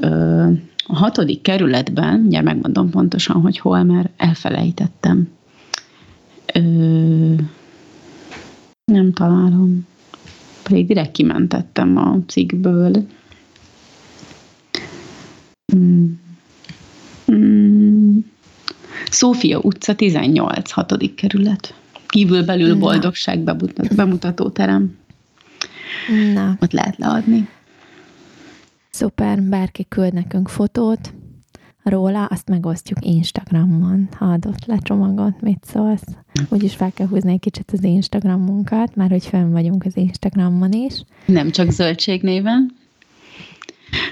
Ö, 0.00 0.46
a 0.86 0.96
hatodik 0.96 1.40
kerületben, 1.40 2.24
ugye 2.26 2.42
megmondom 2.42 2.90
pontosan, 2.90 3.40
hogy 3.40 3.58
hol, 3.58 3.82
mert 3.82 4.10
elfelejtettem. 4.16 5.28
Ö, 6.54 7.34
nem 8.92 9.12
találom. 9.12 9.86
Pedig 10.62 10.86
direkt 10.86 11.12
kimentettem 11.12 11.96
a 11.96 12.18
cikkből. 12.26 13.06
Mm. 15.76 16.06
Mm. 17.32 18.18
Szófia 19.10 19.58
utca 19.58 19.94
18, 19.94 20.70
6. 20.70 21.14
kerület. 21.14 21.74
Kívül 22.06 22.44
belül 22.44 22.78
boldogság 22.78 23.38
bemutató 23.96 24.48
terem. 24.50 24.96
Na. 26.34 26.56
Ott 26.60 26.72
lehet 26.72 26.96
leadni. 26.96 27.48
Szuper, 28.90 29.42
bárki 29.42 29.86
küld 29.88 30.12
nekünk 30.12 30.48
fotót, 30.48 31.12
róla, 31.88 32.24
azt 32.24 32.48
megosztjuk 32.48 33.04
Instagramon, 33.04 34.08
ha 34.16 34.24
adott 34.24 34.64
le 34.66 34.78
csomagot, 34.82 35.40
mit 35.40 35.64
szólsz. 35.64 36.06
Úgyis 36.48 36.74
fel 36.74 36.92
kell 36.92 37.06
húzni 37.06 37.32
egy 37.32 37.40
kicsit 37.40 37.70
az 37.72 37.84
Instagramunkat, 37.84 38.96
már 38.96 39.10
hogy 39.10 39.26
fenn 39.26 39.50
vagyunk 39.50 39.84
az 39.84 39.96
Instagramon 39.96 40.72
is. 40.72 41.02
Nem 41.26 41.50
csak 41.50 41.70
zöldség 41.70 42.22
néven. 42.22 42.74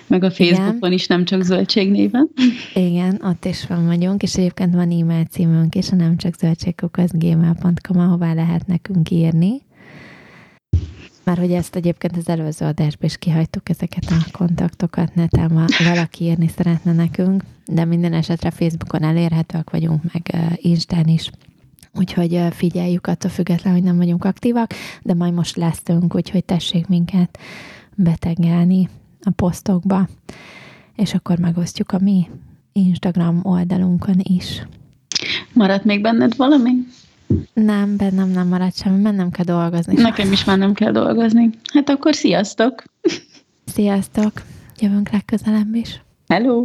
Meg 0.07 0.23
a 0.23 0.31
Facebookon 0.31 0.77
Igen. 0.77 0.93
is 0.93 1.07
nem 1.07 1.25
csak 1.25 1.43
zöldség 1.43 1.91
néven. 1.91 2.31
Igen, 2.75 3.21
ott 3.25 3.45
is 3.45 3.67
van 3.67 3.87
vagyunk, 3.87 4.23
és 4.23 4.35
egyébként 4.35 4.75
van 4.75 4.91
e-mail 4.91 5.25
címünk 5.25 5.75
is, 5.75 5.91
a 5.91 5.95
nem 5.95 6.17
csak 6.17 6.35
zöldségkukaszgmail.com, 6.35 7.99
ahová 7.99 8.35
lehet 8.35 8.67
nekünk 8.67 9.11
írni. 9.11 9.63
Már 11.25 11.39
hogy 11.39 11.53
ezt 11.53 11.77
egyébként 11.77 12.17
az 12.17 12.29
előző 12.29 12.65
adásban 12.65 13.09
is 13.09 13.17
kihagytuk 13.17 13.69
ezeket 13.69 14.05
a 14.09 14.37
kontaktokat, 14.37 15.15
neten 15.15 15.67
valaki 15.85 16.25
írni 16.25 16.49
szeretne 16.57 16.93
nekünk, 16.93 17.45
de 17.67 17.85
minden 17.85 18.13
esetre 18.13 18.51
Facebookon 18.51 19.03
elérhetőek 19.03 19.71
vagyunk, 19.71 20.03
meg 20.13 20.35
Instán 20.57 21.07
is. 21.07 21.31
Úgyhogy 21.95 22.41
figyeljük 22.51 23.07
attól 23.07 23.31
függetlenül, 23.31 23.79
hogy 23.79 23.89
nem 23.89 23.97
vagyunk 23.97 24.25
aktívak, 24.25 24.73
de 25.03 25.15
majd 25.15 25.33
most 25.33 25.57
leszünk, 25.57 26.15
úgyhogy 26.15 26.45
tessék 26.45 26.87
minket 26.87 27.39
betegelni 27.95 28.89
a 29.21 29.31
posztokba, 29.31 30.09
és 30.97 31.15
akkor 31.15 31.39
megosztjuk 31.39 31.93
a 31.93 31.99
mi 31.99 32.29
Instagram 32.73 33.41
oldalunkon 33.43 34.17
is. 34.19 34.67
Maradt 35.53 35.85
még 35.85 36.01
benned 36.01 36.37
valami? 36.37 36.71
Nem, 37.53 37.97
bennem 37.97 38.29
nem 38.29 38.49
maradt 38.49 38.77
semmi, 38.77 39.01
mennem 39.01 39.31
kell 39.31 39.45
dolgozni. 39.45 40.01
Nekem 40.01 40.33
is 40.33 40.45
már 40.45 40.59
nem 40.59 40.73
kell 40.73 40.93
dolgozni. 40.93 41.51
Hát 41.73 41.89
akkor 41.89 42.15
sziasztok! 42.15 42.83
Sziasztok! 43.65 44.33
Jövünk 44.79 45.11
legközelebb 45.11 45.75
is. 45.75 46.03
Hello! 46.29 46.63